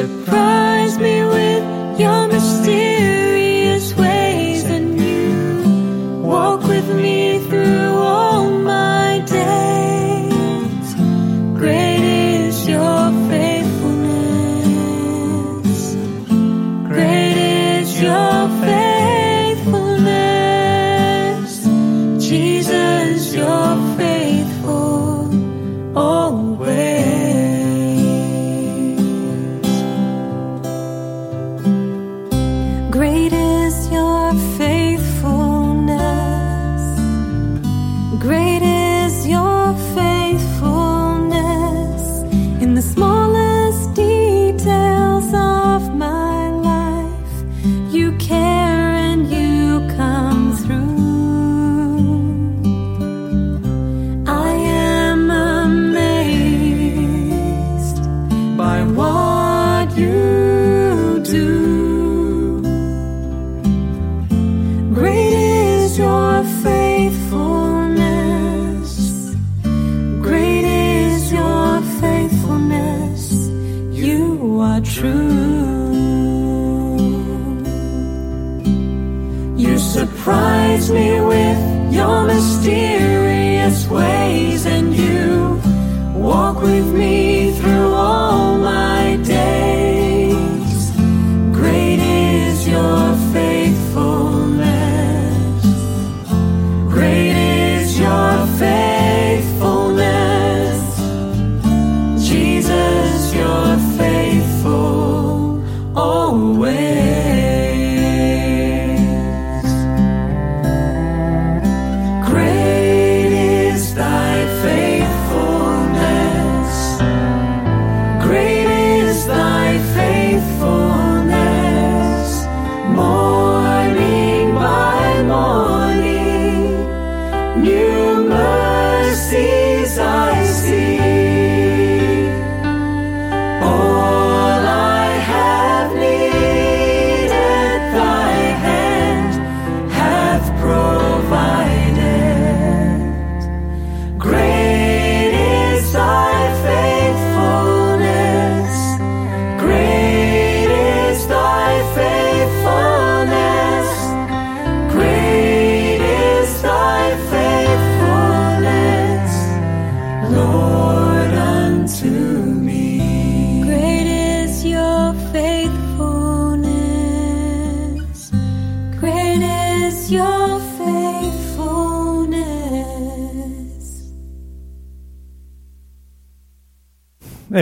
Surprise 0.00 0.59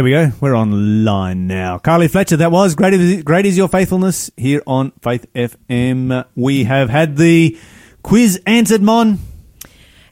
we 0.08 0.12
go. 0.12 0.32
We're 0.40 0.56
online 0.56 1.46
now. 1.48 1.76
Carly 1.76 2.08
Fletcher, 2.08 2.38
that 2.38 2.50
was 2.50 2.74
great. 2.74 2.94
Is, 2.94 3.22
great 3.24 3.44
is 3.44 3.58
your 3.58 3.68
faithfulness 3.68 4.30
here 4.38 4.62
on 4.66 4.90
Faith 5.02 5.26
FM. 5.34 6.24
We 6.34 6.64
have 6.64 6.88
had 6.88 7.18
the 7.18 7.58
quiz 8.02 8.40
answered, 8.46 8.80
Mon. 8.80 9.18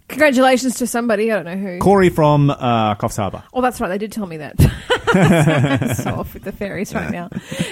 Congratulations 0.09 0.75
to 0.77 0.87
somebody. 0.87 1.33
I 1.33 1.37
don't 1.37 1.47
know 1.47 1.57
who. 1.57 1.79
Corey 1.79 2.11
from 2.11 2.51
uh, 2.51 2.95
Coffs 2.97 3.17
Harbour. 3.17 3.43
Oh, 3.55 3.63
that's 3.63 3.81
right. 3.81 3.89
They 3.89 3.97
did 3.97 4.13
tell 4.13 4.27
me 4.27 4.37
that. 4.37 5.97
so 5.97 6.11
off 6.17 6.35
with 6.35 6.45
the 6.45 6.53
fairies 6.53 6.95
right 6.95 7.11
now. 7.11 7.31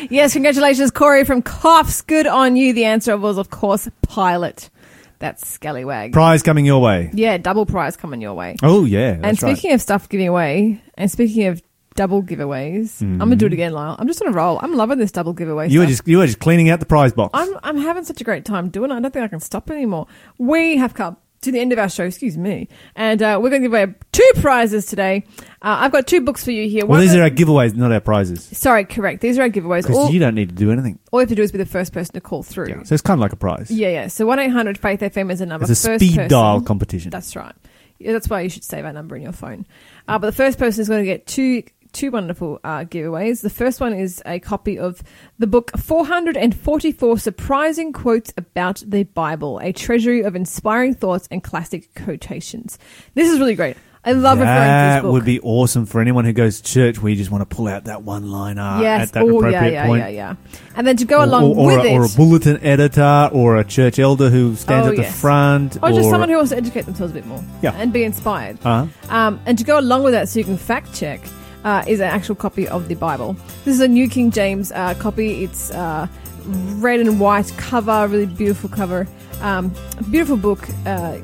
Yes, 0.08 0.32
congratulations, 0.32 0.90
Corey 0.90 1.24
from 1.24 1.42
Coffs. 1.42 2.06
Good 2.06 2.26
on 2.26 2.56
you. 2.56 2.72
The 2.72 2.86
answer 2.86 3.18
was, 3.18 3.36
of 3.36 3.50
course, 3.50 3.86
Pilate. 4.08 4.70
That's 5.18 5.46
Scallywag. 5.46 6.14
Prize 6.14 6.42
coming 6.42 6.64
your 6.64 6.80
way. 6.80 7.10
yeah, 7.12 7.36
double 7.36 7.66
prize 7.66 7.98
coming 7.98 8.22
your 8.22 8.34
way. 8.34 8.56
Oh 8.62 8.86
yeah, 8.86 9.12
that's 9.12 9.24
and 9.24 9.38
speaking 9.38 9.72
of 9.72 9.82
stuff 9.82 10.08
giving 10.08 10.28
away, 10.28 10.82
and 10.96 11.10
speaking 11.10 11.46
of 11.46 11.62
double 11.94 12.22
giveaways, 12.22 13.00
I'm 13.02 13.18
gonna 13.18 13.36
do 13.36 13.46
it 13.46 13.52
again, 13.52 13.72
Lyle. 13.72 13.96
I'm 13.98 14.06
just 14.06 14.20
on 14.22 14.28
a 14.28 14.32
roll. 14.32 14.58
I'm 14.62 14.74
loving 14.76 14.98
this 14.98 15.12
double 15.12 15.32
giveaway. 15.32 15.68
You 15.68 15.80
were 15.80 15.84
stuff. 15.86 15.98
just 15.98 16.08
you 16.08 16.18
were 16.18 16.26
just 16.26 16.38
cleaning 16.40 16.68
out 16.70 16.80
the 16.80 16.86
prize 16.86 17.12
box. 17.12 17.30
I'm 17.34 17.50
I'm 17.62 17.76
having 17.78 18.04
such 18.04 18.20
a 18.20 18.24
great 18.24 18.44
time 18.44 18.68
doing 18.68 18.90
it. 18.90 18.94
I 18.94 19.00
don't 19.00 19.12
think 19.12 19.24
I 19.24 19.28
can 19.28 19.40
stop 19.40 19.70
anymore. 19.70 20.06
We 20.38 20.76
have 20.76 20.94
come 20.94 21.16
to 21.42 21.52
the 21.52 21.60
end 21.60 21.72
of 21.72 21.78
our 21.78 21.88
show. 21.90 22.04
Excuse 22.04 22.38
me, 22.38 22.68
and 22.96 23.22
uh, 23.22 23.38
we're 23.42 23.50
going 23.50 23.60
to 23.62 23.68
give 23.68 23.72
away 23.74 23.94
two 24.12 24.30
prizes 24.36 24.86
today. 24.86 25.24
Uh, 25.60 25.76
I've 25.80 25.92
got 25.92 26.06
two 26.06 26.22
books 26.22 26.42
for 26.44 26.50
you 26.52 26.68
here. 26.68 26.86
well, 26.86 26.92
One 26.98 27.00
these 27.00 27.12
of- 27.14 27.20
are 27.20 27.24
our 27.24 27.30
giveaways, 27.30 27.74
not 27.74 27.92
our 27.92 28.00
prizes. 28.00 28.42
sorry, 28.56 28.84
correct. 28.86 29.20
These 29.20 29.38
are 29.38 29.42
our 29.42 29.50
giveaways. 29.50 29.82
Because 29.82 29.96
All, 29.96 30.10
you 30.10 30.20
don't 30.20 30.34
need 30.34 30.48
to 30.48 30.54
do 30.54 30.70
anything. 30.72 30.98
all 31.12 31.20
you 31.20 31.24
have 31.24 31.28
to 31.28 31.34
do 31.34 31.42
is 31.42 31.52
be 31.52 31.58
the 31.58 31.66
first 31.66 31.92
person 31.92 32.14
to 32.14 32.20
call 32.22 32.42
through. 32.42 32.68
Yeah. 32.68 32.82
So 32.84 32.94
it's 32.94 33.02
kind 33.02 33.18
of 33.18 33.22
like 33.22 33.32
a 33.34 33.36
prize. 33.36 33.70
Yeah, 33.70 33.88
yeah. 33.88 34.06
So 34.08 34.24
one 34.26 34.38
eight 34.38 34.48
hundred 34.48 34.78
Faith 34.78 35.00
FM 35.00 35.30
is 35.30 35.42
a 35.42 35.46
number. 35.46 35.70
It's 35.70 35.84
a 35.84 35.88
First 35.88 36.02
speed 36.04 36.16
person- 36.16 36.30
dial 36.30 36.62
competition. 36.62 37.10
That's 37.10 37.36
right. 37.36 37.54
Yeah, 37.98 38.12
that's 38.12 38.28
why 38.28 38.40
you 38.40 38.48
should 38.48 38.64
save 38.64 38.84
our 38.86 38.92
number 38.92 39.14
in 39.14 39.22
your 39.22 39.32
phone. 39.32 39.66
Uh, 40.08 40.18
but 40.18 40.26
the 40.26 40.32
first 40.36 40.58
person 40.58 40.80
is 40.82 40.88
going 40.88 41.00
to 41.02 41.06
get 41.06 41.26
two 41.26 41.62
two 41.94 42.10
wonderful 42.10 42.60
uh, 42.64 42.80
giveaways. 42.84 43.40
The 43.40 43.48
first 43.50 43.80
one 43.80 43.94
is 43.94 44.20
a 44.26 44.38
copy 44.40 44.78
of 44.78 45.02
the 45.38 45.46
book 45.46 45.70
444 45.78 47.18
Surprising 47.18 47.92
Quotes 47.92 48.32
About 48.36 48.82
the 48.86 49.04
Bible, 49.04 49.58
a 49.62 49.72
treasury 49.72 50.22
of 50.22 50.36
inspiring 50.36 50.94
thoughts 50.94 51.28
and 51.30 51.42
classic 51.42 51.94
quotations. 51.94 52.78
This 53.14 53.30
is 53.30 53.38
really 53.38 53.54
great. 53.54 53.76
I 54.06 54.12
love 54.12 54.38
referring 54.38 54.54
to 54.56 54.60
that 54.60 54.94
this 54.96 55.02
book. 55.02 55.12
would 55.14 55.24
be 55.24 55.40
awesome 55.40 55.86
for 55.86 55.98
anyone 55.98 56.26
who 56.26 56.34
goes 56.34 56.60
to 56.60 56.70
church 56.70 57.00
where 57.00 57.08
you 57.08 57.16
just 57.16 57.30
want 57.30 57.48
to 57.48 57.56
pull 57.56 57.66
out 57.66 57.84
that 57.84 58.02
one 58.02 58.30
liner 58.30 58.80
yes. 58.82 59.08
at 59.08 59.14
that 59.14 59.22
oh, 59.22 59.38
appropriate 59.38 59.52
yeah, 59.52 59.66
yeah, 59.70 59.86
point. 59.86 60.02
yeah, 60.02 60.08
yeah. 60.08 60.34
And 60.76 60.86
then 60.86 60.98
to 60.98 61.06
go 61.06 61.20
Or- 61.20 61.24
along 61.24 61.44
or, 61.44 61.56
or, 61.56 61.66
with 61.78 61.86
a, 61.86 61.88
it, 61.88 61.94
or 61.96 62.04
a 62.04 62.08
bulletin 62.10 62.62
editor 62.62 63.30
or 63.32 63.56
a 63.56 63.64
church 63.64 63.98
elder 63.98 64.28
who 64.28 64.56
stands 64.56 64.88
Oh, 64.88 64.90
at 64.90 64.96
the 64.96 65.02
yes. 65.04 65.18
front. 65.18 65.78
or 65.82 65.88
just 65.92 66.10
someone 66.10 66.28
who 66.28 66.36
wants 66.36 66.50
to 66.50 66.56
educate 66.58 66.82
themselves 66.82 67.12
a 67.12 67.14
bit 67.14 67.24
more 67.24 67.42
Yeah. 67.62 67.72
and 67.78 67.94
be 67.94 68.04
inspired. 68.04 68.58
uh 68.62 68.88
Um, 69.08 69.40
and 69.46 69.56
to 69.56 69.64
go 69.64 69.78
along 69.78 70.02
with 70.02 70.12
that, 70.12 70.28
so 70.28 70.38
you 70.38 70.44
can 70.44 70.58
fact 70.58 70.92
check, 70.92 71.22
uh, 71.64 71.82
is 71.86 72.00
an 72.00 72.08
actual 72.08 72.34
copy 72.34 72.68
of 72.68 72.88
the 72.88 72.94
Bible. 72.94 73.34
This 73.64 73.74
is 73.74 73.80
a 73.80 73.88
New 73.88 74.08
King 74.08 74.30
James 74.30 74.70
uh, 74.72 74.94
copy. 74.94 75.44
It's 75.44 75.70
uh, 75.70 76.06
red 76.46 77.00
and 77.00 77.18
white 77.18 77.52
cover, 77.56 78.06
really 78.06 78.26
beautiful 78.26 78.68
cover. 78.68 79.08
Um, 79.40 79.72
beautiful 80.10 80.36
book. 80.36 80.68
Uh, 80.86 81.18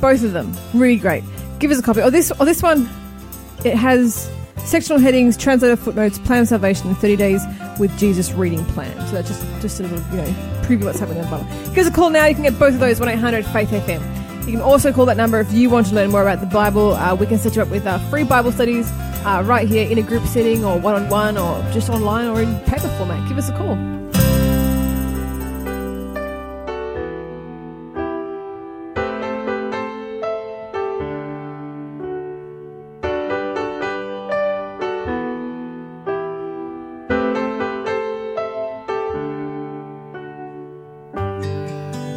both 0.00 0.22
of 0.22 0.32
them, 0.32 0.54
really 0.74 0.96
great. 0.96 1.24
Give 1.58 1.70
us 1.70 1.78
a 1.78 1.82
copy. 1.82 2.00
Or 2.00 2.10
this, 2.10 2.30
or 2.38 2.46
this 2.46 2.62
one, 2.62 2.88
it 3.64 3.74
has 3.74 4.30
sectional 4.64 4.98
headings, 4.98 5.36
translator 5.36 5.76
footnotes, 5.76 6.18
plan 6.18 6.42
of 6.42 6.48
salvation, 6.48 6.88
and 6.88 6.96
30 6.96 7.16
days 7.16 7.42
with 7.78 7.96
Jesus 7.98 8.32
reading 8.32 8.64
plan. 8.66 8.94
So 9.08 9.14
that's 9.14 9.28
just 9.28 9.44
just 9.60 9.76
sort 9.76 9.90
of 9.90 10.10
you 10.10 10.18
know 10.18 10.28
preview 10.62 10.84
what's 10.84 11.00
happening 11.00 11.18
in 11.18 11.24
the 11.24 11.30
Bible. 11.30 11.46
Give 11.74 11.78
us 11.78 11.88
a 11.88 11.92
call 11.92 12.10
now. 12.10 12.26
You 12.26 12.34
can 12.34 12.44
get 12.44 12.58
both 12.58 12.74
of 12.74 12.80
those 12.80 13.00
one 13.00 13.08
eight 13.08 13.18
hundred 13.18 13.44
Faith 13.46 13.70
FM. 13.70 14.46
You 14.46 14.52
can 14.52 14.60
also 14.62 14.92
call 14.92 15.06
that 15.06 15.16
number 15.16 15.38
if 15.40 15.52
you 15.52 15.68
want 15.68 15.86
to 15.88 15.94
learn 15.94 16.10
more 16.10 16.22
about 16.22 16.40
the 16.40 16.46
Bible. 16.46 16.94
Uh, 16.94 17.14
we 17.14 17.26
can 17.26 17.38
set 17.38 17.56
you 17.56 17.62
up 17.62 17.68
with 17.68 17.86
uh, 17.86 17.98
free 18.10 18.24
Bible 18.24 18.52
studies 18.52 18.90
uh, 19.24 19.42
right 19.44 19.68
here 19.68 19.88
in 19.90 19.98
a 19.98 20.02
group 20.02 20.24
setting 20.26 20.64
or 20.64 20.78
one 20.78 20.94
on 20.94 21.08
one 21.08 21.36
or 21.36 21.62
just 21.72 21.90
online 21.90 22.28
or 22.28 22.40
in 22.42 22.58
paper 22.60 22.88
format. 22.96 23.28
Give 23.28 23.38
us 23.38 23.48
a 23.48 23.56
call. 23.56 23.76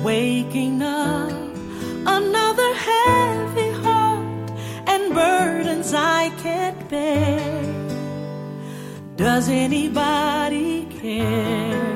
Waking 0.04 0.82
up, 0.82 1.32
Does 9.36 9.50
anybody 9.50 10.86
care? 11.02 11.96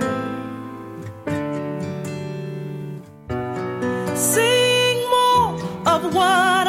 Seeing 4.15 4.99
more 5.15 5.53
of 5.85 6.15
what 6.15 6.66